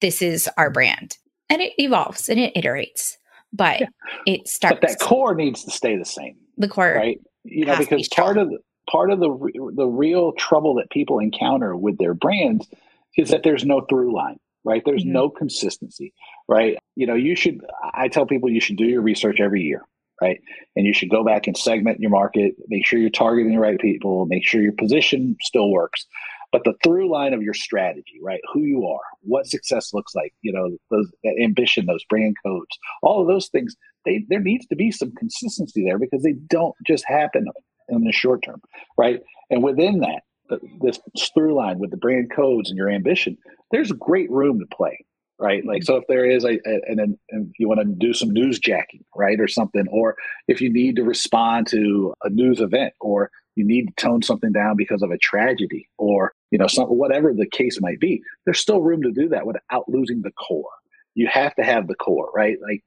this 0.00 0.22
is 0.22 0.48
our 0.56 0.70
brand. 0.70 1.16
And 1.48 1.60
it 1.60 1.72
evolves 1.78 2.28
and 2.28 2.38
it 2.38 2.54
iterates. 2.54 3.16
But 3.52 3.80
yeah. 3.80 3.86
it 4.24 4.46
starts 4.46 4.78
But 4.80 4.88
that 4.88 5.00
core 5.00 5.34
needs 5.34 5.64
to 5.64 5.72
stay 5.72 5.96
the 5.96 6.04
same. 6.04 6.36
The 6.56 6.68
core 6.68 6.94
right 6.94 7.18
you 7.44 7.64
know 7.64 7.76
because 7.76 8.08
be 8.08 8.14
part 8.14 8.38
of 8.38 8.50
the, 8.50 8.58
part 8.90 9.10
of 9.10 9.20
the 9.20 9.70
the 9.74 9.86
real 9.86 10.32
trouble 10.32 10.74
that 10.74 10.90
people 10.90 11.18
encounter 11.18 11.76
with 11.76 11.98
their 11.98 12.14
brands 12.14 12.68
is 13.16 13.30
that 13.30 13.42
there's 13.42 13.64
no 13.64 13.80
through 13.82 14.14
line 14.14 14.38
right? 14.64 14.82
There's 14.84 15.02
mm-hmm. 15.02 15.12
no 15.12 15.30
consistency 15.30 16.12
right? 16.48 16.76
You 16.96 17.06
know 17.06 17.14
you 17.14 17.34
should 17.36 17.60
i 17.94 18.08
tell 18.08 18.26
people 18.26 18.50
you 18.50 18.60
should 18.60 18.76
do 18.76 18.84
your 18.84 19.02
research 19.02 19.40
every 19.40 19.62
year 19.62 19.84
right? 20.20 20.38
And 20.76 20.86
you 20.86 20.92
should 20.92 21.08
go 21.08 21.24
back 21.24 21.46
and 21.46 21.56
segment 21.56 22.00
your 22.00 22.10
market 22.10 22.54
make 22.68 22.86
sure 22.86 22.98
you're 22.98 23.10
targeting 23.10 23.52
the 23.52 23.60
right 23.60 23.80
people 23.80 24.26
make 24.26 24.46
sure 24.46 24.60
your 24.60 24.72
position 24.72 25.36
still 25.40 25.70
works. 25.70 26.06
But 26.52 26.64
the 26.64 26.74
through 26.82 27.10
line 27.10 27.32
of 27.32 27.42
your 27.42 27.54
strategy 27.54 28.18
right? 28.22 28.40
Who 28.52 28.60
you 28.60 28.86
are 28.86 29.00
what 29.22 29.46
success 29.46 29.94
looks 29.94 30.14
like 30.14 30.34
you 30.42 30.52
know 30.52 30.76
those 30.90 31.10
that 31.24 31.40
ambition 31.42 31.86
those 31.86 32.04
brand 32.04 32.36
codes 32.44 32.78
all 33.02 33.20
of 33.22 33.28
those 33.28 33.48
things 33.48 33.76
they, 34.04 34.24
there 34.28 34.40
needs 34.40 34.66
to 34.66 34.76
be 34.76 34.90
some 34.90 35.12
consistency 35.14 35.84
there 35.84 35.98
because 35.98 36.22
they 36.22 36.32
don't 36.32 36.74
just 36.86 37.04
happen 37.06 37.46
in 37.88 38.04
the 38.04 38.12
short 38.12 38.42
term, 38.42 38.60
right? 38.96 39.20
And 39.50 39.62
within 39.62 40.00
that, 40.00 40.22
uh, 40.50 40.56
this 40.80 40.98
through 41.34 41.54
line 41.54 41.78
with 41.78 41.90
the 41.90 41.96
brand 41.96 42.30
codes 42.34 42.70
and 42.70 42.76
your 42.76 42.90
ambition, 42.90 43.36
there's 43.70 43.92
great 43.92 44.30
room 44.30 44.58
to 44.58 44.66
play, 44.74 45.04
right? 45.38 45.64
Like, 45.64 45.82
mm-hmm. 45.82 45.84
so 45.84 45.96
if 45.96 46.04
there 46.08 46.24
is 46.24 46.44
a, 46.44 46.58
a 46.66 46.80
and, 46.86 47.18
and 47.30 47.54
you 47.58 47.68
want 47.68 47.80
to 47.80 47.86
do 47.86 48.12
some 48.12 48.30
news 48.30 48.58
jacking, 48.58 49.04
right, 49.14 49.38
or 49.38 49.48
something, 49.48 49.86
or 49.90 50.16
if 50.48 50.60
you 50.60 50.72
need 50.72 50.96
to 50.96 51.04
respond 51.04 51.68
to 51.68 52.14
a 52.24 52.30
news 52.30 52.60
event, 52.60 52.94
or 53.00 53.30
you 53.56 53.64
need 53.64 53.86
to 53.88 53.92
tone 54.02 54.22
something 54.22 54.52
down 54.52 54.76
because 54.76 55.02
of 55.02 55.10
a 55.10 55.18
tragedy, 55.18 55.88
or 55.98 56.32
you 56.50 56.58
know, 56.58 56.66
some 56.66 56.86
whatever 56.86 57.32
the 57.32 57.46
case 57.46 57.80
might 57.80 58.00
be, 58.00 58.22
there's 58.44 58.60
still 58.60 58.80
room 58.80 59.02
to 59.02 59.12
do 59.12 59.28
that 59.28 59.46
without 59.46 59.88
losing 59.88 60.22
the 60.22 60.32
core. 60.32 60.70
You 61.14 61.28
have 61.28 61.54
to 61.56 61.62
have 61.62 61.86
the 61.86 61.96
core, 61.96 62.30
right? 62.34 62.56
Like 62.62 62.82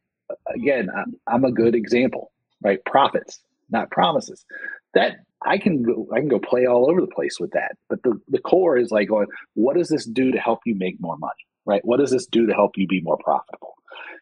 again, 0.54 0.90
I'm, 0.96 1.16
I'm 1.28 1.46
a 1.46 1.52
good 1.52 1.76
example, 1.76 2.32
right? 2.62 2.84
Profits, 2.86 3.40
not 3.70 3.92
promises. 3.92 4.46
That 4.94 5.18
I 5.46 5.58
can 5.58 5.84
go, 5.84 6.08
I 6.14 6.20
can 6.20 6.28
go 6.28 6.40
play 6.40 6.66
all 6.66 6.90
over 6.90 7.02
the 7.02 7.08
place 7.08 7.40
with 7.40 7.52
that. 7.52 7.76
But 7.90 8.04
the, 8.04 8.20
the 8.28 8.40
core 8.40 8.78
is 8.78 8.92
like 8.92 9.10
going, 9.10 9.28
what 9.56 9.76
does 9.76 9.90
this 9.90 10.06
do 10.06 10.32
to 10.32 10.40
help 10.40 10.60
you 10.66 10.76
make 10.76 11.00
more 11.00 11.18
money? 11.18 11.34
Right? 11.66 11.84
What 11.84 12.00
does 12.00 12.12
this 12.12 12.26
do 12.26 12.46
to 12.46 12.54
help 12.54 12.72
you 12.76 12.88
be 12.88 13.02
more 13.02 13.18
profitable? 13.18 13.76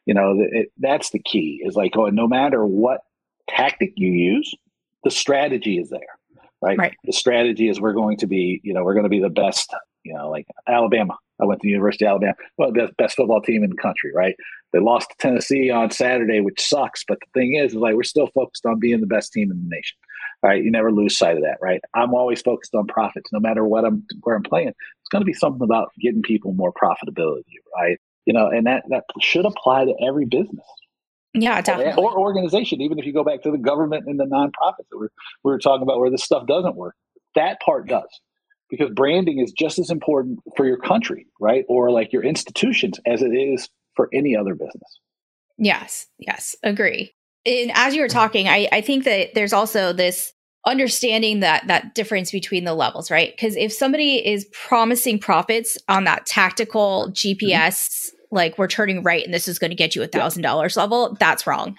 You 0.06 0.14
know, 0.14 0.36
it, 0.40 0.72
that's 0.78 1.12
the 1.12 1.20
key 1.20 1.62
is 1.64 1.76
like 1.76 1.94
going, 1.94 2.16
no 2.16 2.28
matter 2.28 2.66
what 2.66 3.02
tactic 3.48 3.94
you 3.96 4.12
use, 4.12 4.54
the 5.04 5.12
strategy 5.12 5.78
is 5.78 5.90
there. 5.90 6.02
Right? 6.62 6.78
right. 6.78 6.94
The 7.06 7.14
strategy 7.14 7.70
is 7.70 7.82
we're 7.82 7.94
going 7.94 8.18
to 8.18 8.28
be, 8.28 8.62
you 8.64 8.74
know, 8.74 8.84
we're 8.84 8.94
going 8.94 9.06
to 9.06 9.10
be 9.10 9.22
the 9.22 9.30
best, 9.30 9.74
you 10.04 10.14
know, 10.14 10.30
like 10.30 10.46
Alabama. 10.68 11.18
I 11.42 11.46
went 11.46 11.62
to 11.62 11.66
the 11.66 11.72
University 11.72 12.06
of 12.06 12.12
Alabama, 12.12 12.36
well, 12.58 12.72
the 12.72 12.92
best 12.98 13.16
football 13.16 13.42
team 13.42 13.64
in 13.64 13.70
the 13.70 13.76
country, 13.76 14.12
right? 14.16 14.36
They 14.74 14.80
lost 14.80 15.10
to 15.10 15.16
Tennessee 15.20 15.70
on 15.70 15.92
Saturday, 15.92 16.40
which 16.40 16.62
sucks. 16.62 17.04
But 17.08 17.20
the 17.20 17.40
thing 17.40 17.56
is, 17.56 17.72
is 17.72 17.78
like 17.78 17.96
we're 17.96 18.04
still 18.04 18.28
focused 18.34 18.66
on 18.66 18.80
being 18.80 19.02
the 19.02 19.08
best 19.08 19.34
team 19.34 19.52
in 19.52 19.58
the 19.58 19.70
nation. 19.70 19.98
All 20.44 20.50
right, 20.50 20.64
you 20.64 20.72
never 20.72 20.92
lose 20.92 21.18
sight 21.18 21.36
of 21.36 21.44
that, 21.44 21.58
right? 21.62 21.82
I'm 21.94 22.14
always 22.14 22.42
focused 22.42 22.74
on 22.74 22.88
profits, 22.88 23.32
no 23.32 23.40
matter 23.40 23.66
what 23.66 23.86
I'm 23.86 24.04
where 24.24 24.36
I'm 24.36 24.44
playing. 24.44 24.70
It's 24.70 25.10
going 25.12 25.22
to 25.22 25.26
be 25.26 25.34
something 25.34 25.62
about 25.62 25.92
getting 26.00 26.22
people 26.22 26.54
more 26.54 26.74
profitability, 26.74 27.44
right? 27.76 27.98
You 28.26 28.34
know, 28.34 28.48
and 28.48 28.66
that 28.66 28.84
that 28.90 29.04
should 29.20 29.46
apply 29.46 29.86
to 29.86 29.94
every 30.02 30.26
business. 30.26 30.66
Yeah, 31.34 31.62
definitely. 31.62 32.04
Or 32.04 32.18
organization, 32.18 32.82
even 32.82 33.00
if 33.00 33.06
you 33.06 33.14
go 33.14 33.24
back 33.24 33.42
to 33.44 33.52
the 33.52 33.58
government 33.58 34.06
and 34.08 34.20
the 34.20 34.26
nonprofits 34.26 34.88
that 34.90 34.98
we're 34.98 35.10
we 35.44 35.52
were 35.52 35.60
talking 35.60 35.84
about 35.84 36.00
where 36.00 36.10
this 36.10 36.24
stuff 36.24 36.48
doesn't 36.48 36.76
work. 36.76 36.96
That 37.36 37.60
part 37.62 37.88
does. 37.88 38.10
Because 38.72 38.90
branding 38.96 39.40
is 39.40 39.52
just 39.52 39.78
as 39.78 39.92
important 39.92 40.40
for 40.56 40.66
your 40.66 40.78
country, 40.78 41.28
right? 41.40 41.66
Or 41.68 41.92
like 41.92 42.12
your 42.12 42.24
institutions 42.24 43.00
as 43.06 43.22
it 43.22 43.34
is 43.36 43.70
for 43.96 44.10
any 44.14 44.36
other 44.36 44.56
business. 44.56 45.00
Yes, 45.58 46.08
yes, 46.18 46.56
agree. 46.64 47.14
And 47.46 47.72
as 47.76 47.94
you 47.94 48.02
were 48.02 48.08
talking, 48.08 48.48
I, 48.48 48.68
I 48.72 48.82
think 48.82 49.04
that 49.04 49.36
there's 49.36 49.54
also 49.54 49.94
this 49.94 50.32
understanding 50.66 51.42
that 51.42 51.68
that 51.68 51.94
difference 51.94 52.32
between 52.32 52.64
the 52.64 52.74
levels, 52.74 53.12
right? 53.12 53.34
Because 53.36 53.56
if 53.56 53.74
somebody 53.74 54.26
is 54.26 54.48
promising 54.54 55.20
profits 55.20 55.78
on 55.90 56.06
that 56.06 56.26
tactical 56.26 57.10
GPS, 57.12 57.42
mm-hmm. 57.42 58.36
like 58.36 58.58
we're 58.58 58.68
turning 58.68 59.04
right 59.04 59.24
and 59.24 59.34
this 59.34 59.48
is 59.48 59.60
going 59.60 59.72
to 59.72 59.76
get 59.76 59.96
you 59.96 60.04
a 60.04 60.08
thousand 60.08 60.44
dollars 60.44 60.78
level, 60.78 61.18
that's 61.20 61.46
wrong. 61.46 61.76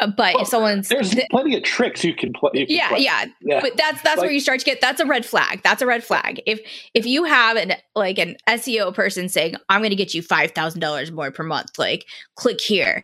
Uh, 0.00 0.06
but 0.06 0.34
well, 0.34 0.42
if 0.42 0.48
someone's 0.48 0.88
there's 0.88 1.10
th- 1.10 1.26
plenty 1.30 1.56
of 1.56 1.62
tricks 1.62 2.04
you 2.04 2.14
can 2.14 2.32
play. 2.32 2.50
You 2.54 2.66
can 2.66 2.76
yeah, 2.76 2.88
play. 2.88 3.00
yeah, 3.00 3.24
yeah, 3.40 3.60
But 3.60 3.76
that's 3.76 4.00
that's 4.02 4.18
like, 4.18 4.26
where 4.26 4.30
you 4.30 4.40
start 4.40 4.60
to 4.60 4.64
get 4.64 4.80
that's 4.80 5.00
a 5.00 5.06
red 5.06 5.26
flag. 5.26 5.60
That's 5.62 5.82
a 5.82 5.86
red 5.86 6.04
flag. 6.04 6.40
If 6.46 6.60
if 6.94 7.04
you 7.06 7.24
have 7.24 7.56
an 7.56 7.72
like 7.94 8.18
an 8.18 8.36
SEO 8.48 8.94
person 8.94 9.28
saying 9.28 9.56
I'm 9.68 9.80
going 9.80 9.90
to 9.90 9.96
get 9.96 10.14
you 10.14 10.22
five 10.22 10.52
thousand 10.52 10.80
dollars 10.80 11.10
more 11.10 11.30
per 11.30 11.42
month, 11.42 11.78
like 11.78 12.06
click 12.36 12.60
here. 12.60 13.02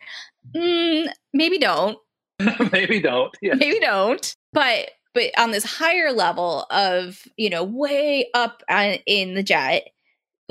Mm, 0.55 1.09
maybe 1.33 1.59
don't 1.59 1.99
maybe 2.73 3.01
don't. 3.01 3.35
Yeah. 3.41 3.55
Maybe 3.55 3.81
don't. 3.81 4.35
But 4.53 4.91
but 5.15 5.31
on 5.39 5.53
this 5.53 5.65
higher 5.65 6.13
level 6.13 6.67
of 6.71 7.23
you 7.37 7.51
know 7.51 7.65
way 7.65 8.29
up 8.35 8.63
in 9.07 9.35
the 9.35 9.43
jet, 9.43 9.89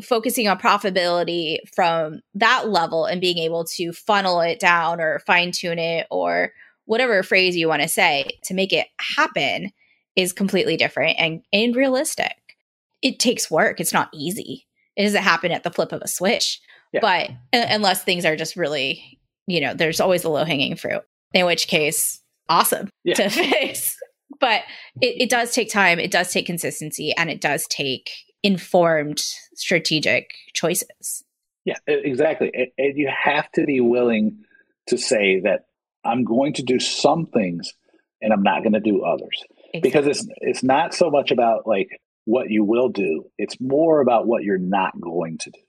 focusing 0.01 0.47
on 0.47 0.59
profitability 0.59 1.57
from 1.73 2.21
that 2.33 2.69
level 2.69 3.05
and 3.05 3.21
being 3.21 3.37
able 3.37 3.63
to 3.63 3.93
funnel 3.93 4.41
it 4.41 4.59
down 4.59 4.99
or 4.99 5.19
fine 5.19 5.51
tune 5.51 5.79
it 5.79 6.07
or 6.09 6.51
whatever 6.85 7.21
phrase 7.23 7.55
you 7.55 7.67
want 7.67 7.81
to 7.81 7.87
say 7.87 8.27
to 8.43 8.53
make 8.53 8.73
it 8.73 8.87
happen 8.99 9.71
is 10.15 10.33
completely 10.33 10.77
different 10.77 11.17
and, 11.19 11.41
and 11.51 11.75
realistic. 11.75 12.35
It 13.01 13.19
takes 13.19 13.51
work. 13.51 13.79
It's 13.79 13.93
not 13.93 14.09
easy. 14.13 14.67
It 14.95 15.03
doesn't 15.03 15.23
happen 15.23 15.51
at 15.51 15.63
the 15.63 15.71
flip 15.71 15.91
of 15.91 16.01
a 16.01 16.07
switch. 16.07 16.59
Yeah. 16.91 16.99
But 17.01 17.31
unless 17.51 18.03
things 18.03 18.25
are 18.25 18.35
just 18.35 18.55
really, 18.55 19.19
you 19.47 19.61
know, 19.61 19.73
there's 19.73 19.99
always 19.99 20.21
the 20.21 20.29
low 20.29 20.43
hanging 20.43 20.75
fruit 20.75 21.01
in 21.33 21.45
which 21.45 21.67
case, 21.67 22.21
awesome 22.49 22.89
yeah. 23.03 23.15
to 23.15 23.29
fix. 23.29 23.97
But 24.39 24.61
it, 25.01 25.23
it 25.23 25.29
does 25.29 25.53
take 25.53 25.71
time, 25.71 25.99
it 25.99 26.11
does 26.11 26.31
take 26.31 26.45
consistency, 26.45 27.13
and 27.15 27.29
it 27.29 27.41
does 27.41 27.65
take 27.67 28.09
informed 28.43 29.19
strategic 29.55 30.31
choices. 30.53 31.23
Yeah, 31.65 31.77
exactly. 31.87 32.51
And, 32.53 32.67
and 32.77 32.97
you 32.97 33.09
have 33.23 33.49
to 33.53 33.65
be 33.65 33.79
willing 33.79 34.43
to 34.87 34.97
say 34.97 35.39
that 35.41 35.65
I'm 36.03 36.25
going 36.25 36.53
to 36.53 36.63
do 36.63 36.79
some 36.79 37.25
things 37.25 37.73
and 38.21 38.33
I'm 38.33 38.43
not 38.43 38.63
going 38.63 38.73
to 38.73 38.81
do 38.81 39.03
others. 39.03 39.43
Exactly. 39.73 39.81
Because 39.81 40.07
it's 40.07 40.27
it's 40.37 40.63
not 40.63 40.93
so 40.93 41.09
much 41.09 41.31
about 41.31 41.65
like 41.65 41.87
what 42.25 42.49
you 42.49 42.63
will 42.63 42.89
do, 42.89 43.25
it's 43.37 43.57
more 43.59 44.01
about 44.01 44.27
what 44.27 44.43
you're 44.43 44.57
not 44.57 44.99
going 44.99 45.37
to 45.39 45.51
do. 45.51 45.59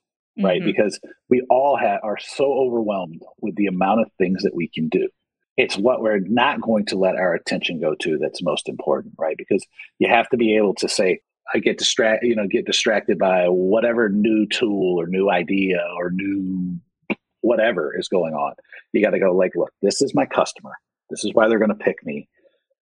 Right? 0.42 0.60
Mm-hmm. 0.60 0.66
Because 0.66 0.98
we 1.30 1.42
all 1.48 1.76
have, 1.76 2.00
are 2.02 2.18
so 2.18 2.52
overwhelmed 2.52 3.22
with 3.40 3.54
the 3.54 3.66
amount 3.66 4.00
of 4.00 4.10
things 4.18 4.42
that 4.42 4.54
we 4.54 4.68
can 4.68 4.88
do 4.88 5.08
it's 5.56 5.76
what 5.76 6.00
we're 6.00 6.20
not 6.20 6.60
going 6.60 6.84
to 6.86 6.98
let 6.98 7.16
our 7.16 7.34
attention 7.34 7.80
go 7.80 7.94
to 8.00 8.18
that's 8.18 8.42
most 8.42 8.68
important 8.68 9.14
right 9.18 9.36
because 9.36 9.64
you 9.98 10.08
have 10.08 10.28
to 10.28 10.36
be 10.36 10.56
able 10.56 10.74
to 10.74 10.88
say 10.88 11.20
i 11.54 11.58
get 11.58 11.78
distracted 11.78 12.26
you 12.26 12.34
know 12.34 12.46
get 12.46 12.66
distracted 12.66 13.18
by 13.18 13.46
whatever 13.48 14.08
new 14.08 14.46
tool 14.46 15.00
or 15.00 15.06
new 15.06 15.30
idea 15.30 15.80
or 15.96 16.10
new 16.10 16.78
whatever 17.40 17.96
is 17.98 18.08
going 18.08 18.34
on 18.34 18.54
you 18.92 19.02
got 19.02 19.10
to 19.10 19.18
go 19.18 19.34
like 19.34 19.52
look 19.54 19.72
this 19.82 20.00
is 20.00 20.14
my 20.14 20.26
customer 20.26 20.72
this 21.10 21.24
is 21.24 21.32
why 21.34 21.48
they're 21.48 21.58
going 21.58 21.68
to 21.68 21.74
pick 21.74 22.04
me 22.04 22.28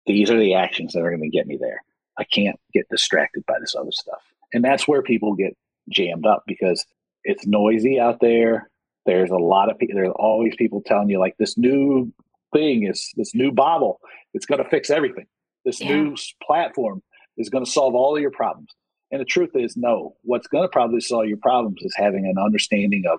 these 0.06 0.30
are 0.30 0.38
the 0.38 0.54
actions 0.54 0.92
that 0.92 1.00
are 1.00 1.10
going 1.10 1.22
to 1.22 1.36
get 1.36 1.46
me 1.46 1.56
there 1.60 1.82
i 2.18 2.24
can't 2.24 2.58
get 2.72 2.88
distracted 2.90 3.44
by 3.46 3.58
this 3.60 3.74
other 3.74 3.92
stuff 3.92 4.22
and 4.52 4.64
that's 4.64 4.86
where 4.86 5.02
people 5.02 5.34
get 5.34 5.56
jammed 5.88 6.26
up 6.26 6.42
because 6.46 6.84
it's 7.24 7.46
noisy 7.46 7.98
out 7.98 8.20
there 8.20 8.68
there's 9.06 9.30
a 9.30 9.36
lot 9.36 9.70
of 9.70 9.78
people 9.78 9.96
there's 9.96 10.12
always 10.16 10.54
people 10.56 10.82
telling 10.84 11.08
you 11.08 11.18
like 11.18 11.36
this 11.38 11.56
new 11.56 12.12
thing 12.54 12.84
is 12.84 13.12
this 13.16 13.34
new 13.34 13.52
bottle. 13.52 14.00
It's 14.32 14.46
going 14.46 14.62
to 14.62 14.70
fix 14.70 14.88
everything. 14.88 15.26
This 15.66 15.80
yeah. 15.80 15.94
new 15.94 16.16
platform 16.42 17.02
is 17.36 17.48
going 17.48 17.64
to 17.64 17.70
solve 17.70 17.94
all 17.94 18.16
of 18.16 18.22
your 18.22 18.30
problems. 18.30 18.70
And 19.10 19.20
the 19.20 19.24
truth 19.24 19.50
is, 19.54 19.76
no. 19.76 20.16
What's 20.22 20.46
going 20.46 20.64
to 20.64 20.68
probably 20.68 21.00
solve 21.00 21.26
your 21.26 21.38
problems 21.38 21.78
is 21.82 21.94
having 21.96 22.26
an 22.26 22.42
understanding 22.42 23.04
of 23.08 23.18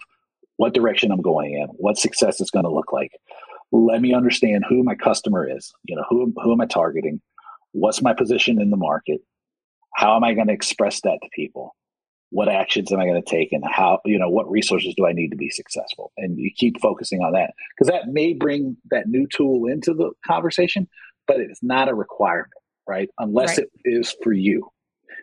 what 0.58 0.74
direction 0.74 1.12
I'm 1.12 1.22
going 1.22 1.54
in, 1.54 1.68
what 1.78 1.98
success 1.98 2.42
is 2.42 2.52
going 2.52 2.66
to 2.66 2.72
look 2.72 2.92
like. 2.92 3.12
Let 3.72 4.02
me 4.02 4.14
understand 4.14 4.66
who 4.68 4.84
my 4.84 4.96
customer 4.96 5.48
is. 5.50 5.74
You 5.84 5.96
know, 5.96 6.06
who 6.10 6.34
who 6.42 6.52
am 6.54 6.62
I 6.62 6.66
targeting? 6.66 7.22
What's 7.72 8.02
my 8.02 8.14
position 8.14 8.62
in 8.62 8.70
the 8.72 8.78
market? 8.78 9.22
How 9.96 10.16
am 10.16 10.24
I 10.24 10.34
going 10.34 10.48
to 10.48 10.54
express 10.54 11.02
that 11.02 11.20
to 11.22 11.30
people? 11.34 11.76
what 12.36 12.50
actions 12.50 12.92
am 12.92 13.00
I 13.00 13.06
going 13.06 13.22
to 13.22 13.30
take 13.30 13.54
and 13.54 13.64
how, 13.66 14.00
you 14.04 14.20
know, 14.20 14.30
what 14.30 14.52
resources 14.52 14.94
do 14.98 15.06
I 15.06 15.14
need 15.14 15.30
to 15.30 15.38
be 15.38 15.50
successful? 15.50 16.12
And 16.18 16.38
you 16.38 16.52
keep 16.54 16.82
focusing 16.82 17.22
on 17.22 17.32
that 17.32 17.54
because 17.76 17.90
that 17.90 18.10
may 18.10 18.34
bring 18.34 18.76
that 18.92 19.08
new 19.08 19.26
tool 19.28 19.68
into 19.68 19.94
the 19.94 20.12
conversation, 20.26 20.88
but 21.28 21.40
it's 21.40 21.64
not 21.64 21.88
a 21.88 21.96
requirement, 21.96 22.52
right? 22.88 23.10
Unless 23.20 23.58
right. 23.58 23.68
it 23.84 23.90
is 23.90 24.16
for 24.24 24.34
you. 24.34 24.70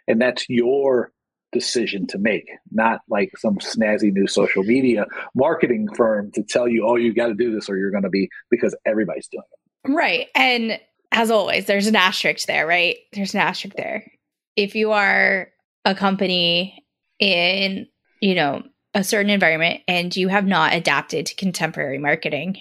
And 0.09 0.21
that's 0.21 0.47
your 0.49 1.13
decision 1.53 2.07
to 2.09 2.19
make, 2.19 2.49
not 2.71 3.01
like 3.09 3.37
some 3.39 3.59
snazzy 3.59 4.13
new 4.13 4.27
social 4.27 4.65
media 4.65 5.07
marketing 5.35 5.87
firm 5.95 6.31
to 6.33 6.43
tell 6.43 6.67
you, 6.67 6.87
oh, 6.87 6.97
you 6.97 7.15
got 7.15 7.29
to 7.29 7.35
do 7.35 7.55
this 7.55 7.69
or 7.69 7.77
you're 7.77 7.91
going 7.91 8.03
to 8.03 8.09
be 8.09 8.29
because 8.51 8.75
everybody's 8.87 9.29
doing 9.29 9.45
it. 9.53 9.93
Right. 9.93 10.29
And 10.35 10.81
as 11.13 11.31
always, 11.31 11.67
there's 11.67 11.87
an 11.87 11.97
asterisk 11.97 12.47
there, 12.47 12.67
right? 12.67 12.97
There's 13.13 13.35
an 13.35 13.41
asterisk 13.41 13.77
there. 13.77 14.11
If 14.57 14.75
you 14.75 14.93
are 14.93 15.49
a 15.85 15.95
company 15.95 16.85
in, 17.19 17.87
you 18.21 18.35
know, 18.35 18.63
a 18.95 19.05
certain 19.05 19.31
environment 19.31 19.83
and 19.89 20.15
you 20.15 20.29
have 20.29 20.47
not 20.47 20.75
adapted 20.75 21.27
to 21.27 21.35
contemporary 21.35 21.99
marketing 21.99 22.59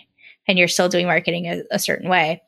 and 0.48 0.58
you're 0.58 0.68
still 0.68 0.90
doing 0.90 1.06
marketing 1.06 1.46
a, 1.48 1.64
a 1.72 1.80
certain 1.80 2.10
way, 2.10 2.42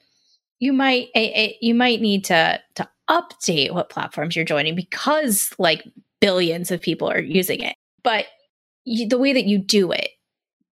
you 0.63 0.71
might 0.71 1.09
a, 1.13 1.19
a, 1.19 1.57
you 1.59 1.75
might 1.75 1.99
need 1.99 2.23
to 2.23 2.57
to 2.75 2.89
update 3.09 3.71
what 3.71 3.89
platforms 3.89 4.33
you're 4.33 4.45
joining 4.45 4.75
because 4.75 5.53
like 5.59 5.83
billions 6.21 6.71
of 6.71 6.81
people 6.81 7.11
are 7.11 7.19
using 7.19 7.59
it. 7.59 7.75
But 8.01 8.27
you, 8.85 9.09
the 9.09 9.17
way 9.17 9.33
that 9.33 9.43
you 9.43 9.57
do 9.57 9.91
it 9.91 10.07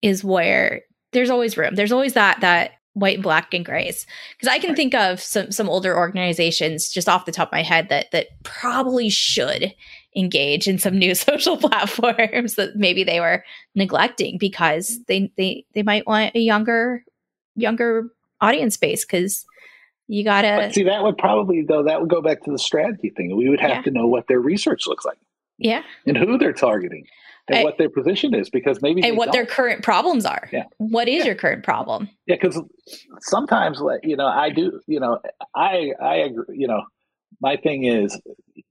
is 0.01 0.23
where 0.23 0.83
there's 1.11 1.29
always 1.29 1.57
room. 1.57 1.75
There's 1.75 1.91
always 1.91 2.13
that 2.13 2.41
that 2.41 2.71
white 2.93 3.15
and 3.15 3.23
black 3.23 3.55
and 3.55 3.65
grays 3.65 4.05
because 4.37 4.53
i 4.53 4.59
can 4.59 4.75
think 4.75 4.95
of 4.95 5.21
some 5.21 5.53
some 5.53 5.69
older 5.69 5.97
organizations 5.97 6.91
just 6.91 7.09
off 7.09 7.25
the 7.25 7.31
top 7.31 7.47
of 7.47 7.53
my 7.53 7.63
head 7.63 7.89
that 7.89 8.11
that 8.11 8.27
probably 8.43 9.09
should 9.09 9.73
engage 10.17 10.67
in 10.67 10.77
some 10.77 10.99
new 10.99 11.15
social 11.29 11.57
platforms 11.57 12.57
that 12.57 12.75
maybe 12.75 13.05
they 13.05 13.21
were 13.21 13.45
neglecting 13.77 14.39
because 14.39 14.99
they 15.07 15.33
they 15.37 15.65
they 15.73 15.85
might 15.85 16.05
want 16.05 16.35
a 16.35 16.41
younger 16.41 17.05
younger 17.55 18.11
audience 18.41 18.77
base 18.77 19.05
because 19.05 19.47
you 20.11 20.25
gotta 20.25 20.57
but 20.57 20.75
see 20.75 20.83
that 20.83 21.03
would 21.03 21.17
probably 21.19 21.63
though 21.63 21.83
that 21.83 22.01
would 22.01 22.11
go 22.11 22.21
back 22.21 22.43
to 22.43 22.51
the 22.51 22.59
strategy 22.59 23.11
thing 23.11 23.37
we 23.37 23.49
would 23.49 23.61
have 23.61 23.71
yeah. 23.71 23.83
to 23.83 23.91
know 23.91 24.07
what 24.07 24.27
their 24.29 24.41
research 24.41 24.87
looks 24.87 25.05
like 25.05 25.19
yeah 25.59 25.83
and 26.07 26.17
who 26.17 26.39
they're 26.39 26.53
targeting 26.53 27.07
and 27.49 27.59
I, 27.59 27.65
what 27.65 27.79
their 27.79 27.91
position 27.91 28.35
is 28.35 28.51
because 28.51 28.81
maybe 28.83 29.03
and 29.03 29.17
what 29.17 29.27
don't. 29.27 29.33
their 29.33 29.47
current 29.47 29.83
problems 29.83 30.25
are 30.25 30.49
yeah 30.53 30.65
what 30.79 31.09
is 31.09 31.21
yeah. 31.21 31.27
your 31.27 31.35
current 31.35 31.65
problem 31.65 32.09
yeah 32.27 32.37
because 32.41 32.61
sometimes 33.21 33.81
you 34.03 34.17
know 34.17 34.27
i 34.27 34.51
do 34.51 34.81
you 34.87 35.01
know 35.01 35.21
i 35.55 35.93
i 36.01 36.17
agree 36.17 36.57
you 36.57 36.67
know 36.67 36.83
my 37.41 37.57
thing 37.57 37.85
is, 37.85 38.21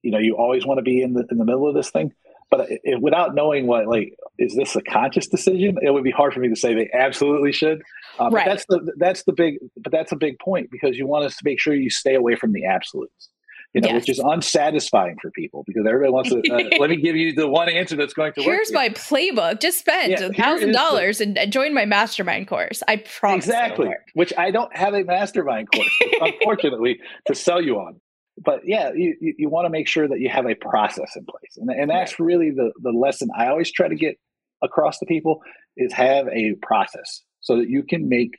you 0.02 0.12
know, 0.12 0.20
you 0.20 0.36
always 0.36 0.66
want 0.66 0.78
to 0.78 0.82
be 0.82 1.02
in 1.02 1.14
the 1.14 1.26
in 1.32 1.38
the 1.38 1.46
middle 1.46 1.68
of 1.68 1.76
this 1.76 1.90
thing, 1.90 2.14
but 2.50 2.68
it, 2.70 3.02
without 3.02 3.36
knowing 3.36 3.68
what 3.68 3.88
like 3.88 4.16
is 4.38 4.56
this 4.56 4.76
a 4.76 4.82
conscious 4.82 5.28
decision, 5.28 5.78
it 5.82 5.91
would 5.91 6.04
be 6.04 6.12
hard 6.12 6.34
for 6.34 6.39
me 6.39 6.50
to 6.50 6.56
say 6.56 6.74
they 6.74 6.89
absolutely 6.93 7.52
should. 7.52 7.82
Uh, 8.20 8.30
right. 8.32 8.45
But 8.45 8.52
that's 8.52 8.66
the 8.68 8.93
that's 8.97 9.24
the 9.24 9.34
big 9.34 9.58
but 9.78 9.91
that's 9.91 10.12
a 10.12 10.16
big 10.16 10.39
point 10.39 10.70
because 10.72 10.97
you 10.97 11.08
want 11.08 11.26
us 11.26 11.36
to 11.38 11.41
make 11.43 11.60
sure 11.60 11.74
you 11.74 11.89
stay 11.89 12.16
away 12.16 12.36
from 12.36 12.54
the 12.54 12.66
absolutes. 12.66 13.30
You 13.74 13.82
know, 13.82 13.89
yes. 13.89 14.02
which 14.02 14.10
is 14.10 14.20
unsatisfying 14.20 15.18
for 15.22 15.30
people 15.30 15.64
because 15.68 15.86
everybody 15.88 16.12
wants 16.12 16.32
to. 16.32 16.39
Uh, 16.39 16.78
let 16.80 16.89
me 16.89 16.95
give 16.95 17.16
you 17.16 17.34
the 17.34 17.47
one 17.47 17.70
answer 17.70 17.95
that's 17.95 18.14
going 18.14 18.34
to. 18.34 18.41
Here's 18.41 18.72
my 18.72 18.89
playbook. 18.89 19.62
Just 19.62 19.78
spend 19.78 20.14
a 20.14 20.34
thousand 20.34 20.72
dollars 20.72 21.22
and 21.22 21.38
join 21.50 21.76
my 21.76 21.86
mastermind 21.86 22.47
course. 22.47 22.82
I 22.88 22.95
promise. 22.95 23.45
Exactly. 23.45 23.91
Which 24.16 24.34
I 24.39 24.50
don't 24.50 24.76
have 24.76 24.95
a 24.95 25.04
mastermind 25.04 25.72
course, 25.72 26.00
unfortunately, 26.20 27.00
to 27.28 27.36
sell 27.36 27.62
you 27.62 27.78
on 27.78 28.02
but 28.44 28.62
yeah, 28.64 28.92
you, 28.94 29.16
you 29.20 29.50
want 29.50 29.66
to 29.66 29.70
make 29.70 29.88
sure 29.88 30.08
that 30.08 30.20
you 30.20 30.30
have 30.30 30.46
a 30.46 30.56
process 30.56 31.16
in 31.16 31.26
place. 31.26 31.58
And, 31.58 31.70
and 31.70 31.90
that's 31.90 32.20
really 32.20 32.52
the, 32.52 32.72
the 32.82 32.92
lesson 32.92 33.30
I 33.38 33.48
always 33.48 33.72
try 33.72 33.88
to 33.88 33.96
get 33.96 34.18
across 34.62 35.00
to 35.00 35.06
people 35.06 35.42
is 35.78 35.94
have 35.94 36.28
a 36.28 36.56
process 36.62 37.22
so 37.42 37.58
that 37.58 37.70
you 37.70 37.84
can 37.84 38.10
make 38.10 38.38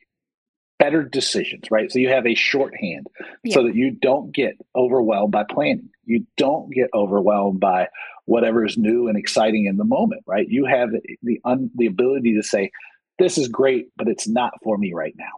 better 0.78 1.02
decisions, 1.02 1.64
right? 1.70 1.92
So 1.92 1.98
you 1.98 2.08
have 2.08 2.26
a 2.26 2.34
shorthand 2.34 3.06
yeah. 3.44 3.54
so 3.54 3.64
that 3.64 3.74
you 3.74 3.90
don't 3.90 4.34
get 4.34 4.54
overwhelmed 4.74 5.32
by 5.32 5.44
planning. 5.44 5.90
You 6.04 6.26
don't 6.38 6.72
get 6.72 6.88
overwhelmed 6.94 7.60
by 7.60 7.88
whatever 8.24 8.64
is 8.64 8.78
new 8.78 9.08
and 9.08 9.18
exciting 9.18 9.66
in 9.66 9.76
the 9.76 9.84
moment, 9.84 10.22
right? 10.26 10.46
You 10.48 10.64
have 10.64 10.90
the 11.22 11.40
un, 11.44 11.70
the 11.74 11.86
ability 11.86 12.34
to 12.36 12.42
say, 12.42 12.70
this 13.18 13.36
is 13.36 13.48
great, 13.48 13.88
but 13.96 14.08
it's 14.08 14.26
not 14.26 14.52
for 14.62 14.78
me 14.78 14.92
right 14.94 15.14
now. 15.16 15.32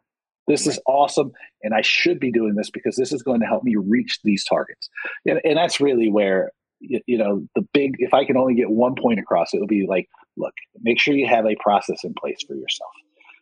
This 0.48 0.66
is 0.66 0.78
awesome. 0.86 1.32
And 1.62 1.74
I 1.74 1.82
should 1.82 2.18
be 2.18 2.32
doing 2.32 2.54
this 2.54 2.70
because 2.70 2.96
this 2.96 3.12
is 3.12 3.22
going 3.22 3.40
to 3.40 3.46
help 3.46 3.62
me 3.62 3.76
reach 3.76 4.18
these 4.24 4.44
targets. 4.44 4.88
And, 5.26 5.40
and 5.44 5.56
that's 5.56 5.80
really 5.80 6.10
where, 6.10 6.50
you, 6.80 7.00
you 7.06 7.18
know, 7.18 7.46
the 7.54 7.62
big, 7.72 7.94
if 7.98 8.12
I 8.12 8.24
can 8.24 8.36
only 8.36 8.54
get 8.54 8.70
one 8.70 8.94
point 9.00 9.20
across, 9.20 9.54
it'll 9.54 9.66
be 9.66 9.86
like, 9.88 10.08
look, 10.36 10.54
make 10.80 11.00
sure 11.00 11.14
you 11.14 11.28
have 11.28 11.46
a 11.46 11.56
process 11.56 12.04
in 12.04 12.14
place 12.14 12.42
for 12.46 12.54
yourself 12.54 12.90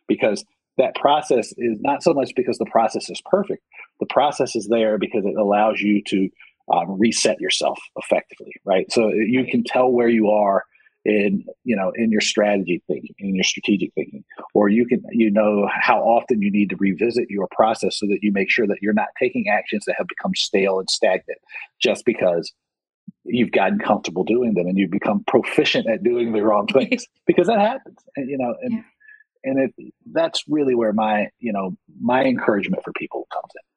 because 0.07 0.45
that 0.77 0.95
process 0.95 1.53
is 1.57 1.77
not 1.81 2.03
so 2.03 2.13
much 2.13 2.31
because 2.35 2.57
the 2.57 2.65
process 2.65 3.09
is 3.09 3.21
perfect. 3.25 3.63
The 3.99 4.07
process 4.09 4.55
is 4.55 4.67
there 4.67 4.97
because 4.97 5.25
it 5.25 5.37
allows 5.37 5.79
you 5.79 6.01
to 6.07 6.29
um, 6.71 6.99
reset 6.99 7.39
yourself 7.39 7.79
effectively, 7.97 8.53
right? 8.65 8.91
So 8.91 9.09
you 9.09 9.45
can 9.45 9.63
tell 9.63 9.91
where 9.91 10.07
you 10.07 10.29
are 10.29 10.63
in 11.03 11.43
you 11.63 11.75
know 11.75 11.91
in 11.95 12.11
your 12.11 12.21
strategy 12.21 12.81
thinking 12.87 13.15
in 13.19 13.35
your 13.35 13.43
strategic 13.43 13.93
thinking. 13.93 14.23
Or 14.53 14.69
you 14.69 14.85
can 14.85 15.03
you 15.11 15.31
know 15.31 15.67
how 15.71 15.99
often 15.99 16.41
you 16.41 16.51
need 16.51 16.69
to 16.69 16.75
revisit 16.77 17.29
your 17.29 17.47
process 17.51 17.97
so 17.97 18.05
that 18.07 18.19
you 18.21 18.31
make 18.31 18.49
sure 18.49 18.67
that 18.67 18.77
you're 18.81 18.93
not 18.93 19.07
taking 19.19 19.45
actions 19.49 19.83
that 19.85 19.95
have 19.97 20.07
become 20.07 20.35
stale 20.35 20.79
and 20.79 20.89
stagnant 20.89 21.39
just 21.81 22.05
because 22.05 22.51
you've 23.23 23.51
gotten 23.51 23.79
comfortable 23.79 24.23
doing 24.23 24.53
them 24.53 24.67
and 24.67 24.77
you've 24.77 24.91
become 24.91 25.23
proficient 25.27 25.87
at 25.87 26.03
doing 26.03 26.33
the 26.33 26.41
wrong 26.41 26.67
things. 26.73 27.05
Because 27.25 27.47
that 27.47 27.59
happens 27.59 27.97
and 28.15 28.29
you 28.29 28.37
know 28.37 28.55
and 28.61 28.73
yeah. 28.73 28.81
and 29.43 29.71
it 29.77 29.93
that's 30.11 30.43
really 30.47 30.75
where 30.75 30.93
my 30.93 31.27
you 31.39 31.51
know 31.51 31.75
my 31.99 32.23
encouragement 32.23 32.83
for 32.83 32.93
people 32.93 33.27
comes 33.31 33.51
in 33.55 33.70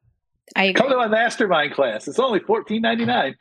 I 0.55 0.73
Come 0.73 0.89
to 0.89 0.95
my 0.95 1.07
mastermind 1.07 1.73
class. 1.73 2.07
It's 2.07 2.19
only 2.19 2.39
fourteen 2.39 2.81
ninety 2.81 3.05
nine. 3.05 3.35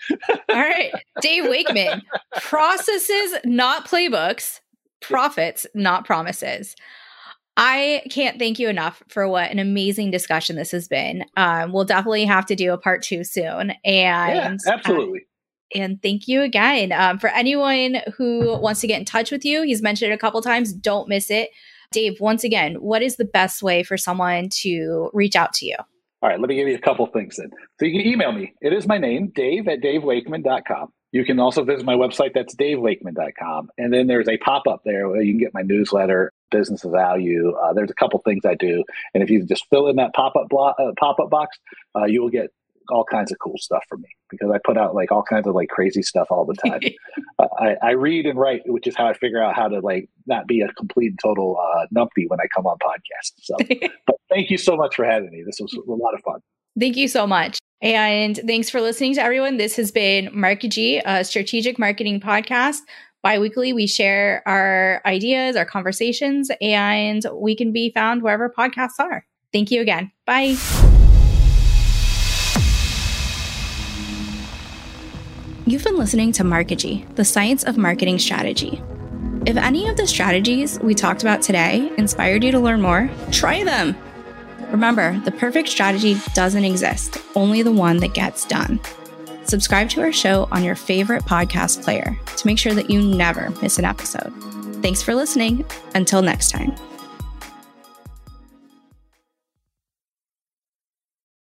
All 0.49 0.57
right, 0.57 0.91
Dave 1.21 1.45
Wakeman, 1.49 2.03
processes, 2.41 3.35
not 3.45 3.87
playbooks, 3.87 4.61
profits, 5.01 5.67
not 5.75 6.05
promises. 6.05 6.75
I 7.57 8.03
can't 8.11 8.39
thank 8.39 8.59
you 8.59 8.69
enough 8.69 9.01
for 9.09 9.29
what 9.29 9.51
an 9.53 9.61
amazing 9.61 10.11
discussion 10.11 10.57
this 10.57 10.73
has 10.73 10.89
been. 10.89 11.25
Um, 11.37 11.73
we'll 11.73 11.85
definitely 11.85 12.25
have 12.25 12.47
to 12.47 12.57
do 12.57 12.73
a 12.73 12.79
part 12.79 13.03
two 13.03 13.23
soon. 13.23 13.73
And 13.85 14.61
yeah, 14.65 14.73
absolutely. 14.73 15.21
Uh, 15.21 15.79
and 15.79 16.03
thank 16.03 16.27
you 16.27 16.43
again. 16.43 16.91
Um, 16.91 17.21
for 17.21 17.29
anyone 17.29 17.99
who 18.17 18.59
wants 18.59 18.81
to 18.81 18.89
get 18.89 18.99
in 18.99 19.05
touch 19.05 19.31
with 19.31 19.45
you, 19.45 19.62
he's 19.62 19.83
mentioned 19.83 20.11
it 20.11 20.15
a 20.17 20.19
couple 20.19 20.43
times. 20.43 20.73
Don't 20.73 21.09
miss 21.09 21.31
it. 21.31 21.51
Dave, 21.93 22.21
once 22.21 22.43
again, 22.43 22.75
what 22.75 23.03
is 23.03 23.17
the 23.17 23.25
best 23.25 23.62
way 23.62 23.85
for 23.85 23.97
someone 23.97 24.49
to 24.49 25.11
reach 25.12 25.37
out 25.37 25.53
to 25.55 25.67
you? 25.67 25.77
All 26.25 26.31
right, 26.31 26.41
let 26.41 26.49
me 26.49 26.55
give 26.55 26.68
you 26.68 26.75
a 26.75 26.79
couple 26.79 27.05
things 27.09 27.37
then. 27.37 27.51
So 27.79 27.85
you 27.85 27.93
can 27.93 28.11
email 28.11 28.33
me. 28.33 28.55
It 28.62 28.72
is 28.72 28.87
my 28.87 28.97
name, 28.97 29.31
Dave 29.35 29.68
at 29.68 29.83
davewakeman.com. 29.83 30.89
You 31.12 31.22
can 31.22 31.39
also 31.39 31.64
visit 31.64 31.85
my 31.85 31.97
website. 31.97 32.31
That's 32.35 32.57
davewakeman.com. 32.57 33.68
And 33.77 33.93
then 33.93 34.07
there's 34.07 34.27
a 34.27 34.39
pop 34.39 34.62
up 34.66 34.81
there 34.87 35.07
where 35.11 35.20
you 35.20 35.33
can 35.33 35.39
get 35.39 35.53
my 35.53 35.61
newsletter, 35.61 36.33
Business 36.51 36.83
of 36.83 36.93
Value. 36.93 37.53
Uh, 37.53 37.75
there's 37.75 37.91
a 37.91 37.95
couple 37.95 38.18
things 38.20 38.47
I 38.47 38.55
do. 38.55 38.85
And 39.12 39.22
if 39.22 39.29
you 39.29 39.45
just 39.45 39.66
fill 39.68 39.87
in 39.89 39.97
that 39.97 40.14
pop 40.14 40.35
up 40.35 40.49
blo- 40.49 40.72
uh, 40.79 40.93
pop 40.99 41.20
up 41.20 41.29
box, 41.29 41.59
uh, 41.95 42.07
you 42.07 42.22
will 42.22 42.31
get 42.31 42.51
all 42.91 43.05
kinds 43.05 43.32
of 43.32 43.39
cool 43.39 43.57
stuff 43.59 43.85
for 43.89 43.97
me 43.99 44.09
because 44.30 44.51
I 44.53 44.59
put 44.64 44.76
out 44.76 44.95
like 44.95 45.12
all 45.12 45.22
kinds 45.22 45.47
of 45.47 45.55
like 45.55 45.68
crazy 45.68 46.03
stuff 46.03 46.28
all 46.30 46.45
the 46.45 46.55
time. 46.55 46.80
uh, 47.39 47.47
I, 47.59 47.76
I, 47.82 47.91
read 47.93 48.26
and 48.26 48.39
write, 48.39 48.62
which 48.66 48.87
is 48.87 48.95
how 48.97 49.07
I 49.07 49.14
figure 49.14 49.43
out 49.43 49.55
how 49.55 49.68
to 49.68 49.80
like 49.80 50.09
not 50.26 50.47
be 50.47 50.61
a 50.61 50.68
complete 50.74 51.09
and 51.09 51.18
total 51.22 51.59
uh, 51.59 51.87
numpty 51.95 52.28
when 52.28 52.41
I 52.41 52.47
come 52.55 52.66
on 52.66 52.76
podcasts. 52.78 53.32
So, 53.43 53.57
but 54.07 54.16
thank 54.30 54.51
you 54.51 54.59
so 54.59 54.76
much 54.76 54.97
for 54.97 55.05
having 55.05 55.30
me. 55.30 55.43
This 55.45 55.59
was 55.61 55.72
a 55.72 55.91
lot 55.91 56.14
of 56.14 56.20
fun. 56.20 56.41
Thank 56.78 56.97
you 56.97 57.09
so 57.09 57.26
much. 57.26 57.59
And 57.80 58.41
thanks 58.47 58.70
for 58.70 58.80
listening 58.80 59.14
to 59.14 59.22
everyone. 59.22 59.59
This 59.59 59.76
has 59.76 59.93
been 59.93 60.28
Markigy, 60.28 61.03
a 61.05 61.24
strategic 61.24 61.78
marketing 61.78 62.20
podcast. 62.20 62.80
Biweekly, 63.22 63.72
we 63.72 63.87
share 63.87 64.43
our 64.47 65.01
ideas, 65.07 65.57
our 65.57 65.64
conversations, 65.64 66.51
and 66.61 67.24
we 67.32 67.57
can 67.57 67.72
be 67.72 67.91
found 67.91 68.22
wherever 68.22 68.51
podcasts 68.51 68.99
are. 68.99 69.24
Thank 69.53 69.70
you 69.70 69.80
again. 69.80 70.11
Bye. 70.26 70.57
You've 75.67 75.83
been 75.83 75.97
listening 75.97 76.31
to 76.33 76.45
Markigy, 76.45 77.07
the 77.15 77.25
science 77.25 77.65
of 77.65 77.79
marketing 77.79 78.19
strategy. 78.19 78.83
If 79.47 79.57
any 79.57 79.89
of 79.89 79.97
the 79.97 80.07
strategies 80.07 80.79
we 80.81 80.95
talked 80.95 81.23
about 81.23 81.41
today 81.41 81.91
inspired 81.97 82.45
you 82.45 82.53
to 82.53 82.59
learn 82.59 82.83
more, 82.83 83.09
try 83.33 83.65
them. 83.65 83.97
Remember, 84.71 85.19
the 85.21 85.33
perfect 85.33 85.71
strategy 85.71 86.19
doesn't 86.35 86.67
exist, 86.67 87.17
only 87.35 87.62
the 87.62 87.73
one 87.73 87.97
that 88.01 88.12
gets 88.12 88.45
done. 88.45 88.79
Subscribe 89.45 89.89
to 89.91 90.03
our 90.03 90.12
show 90.12 90.49
on 90.53 90.65
your 90.65 90.75
favorite 90.75 91.25
podcast 91.25 91.83
player 91.83 92.15
to 92.37 92.47
make 92.47 92.59
sure 92.59 92.75
that 92.75 92.91
you 92.91 93.01
never 93.01 93.49
miss 93.62 93.79
an 93.79 93.87
episode. 93.87 94.35
Thanks 94.83 95.03
for 95.03 95.15
listening. 95.15 95.65
Until 95.95 96.21
next 96.21 96.51
time. 96.51 96.75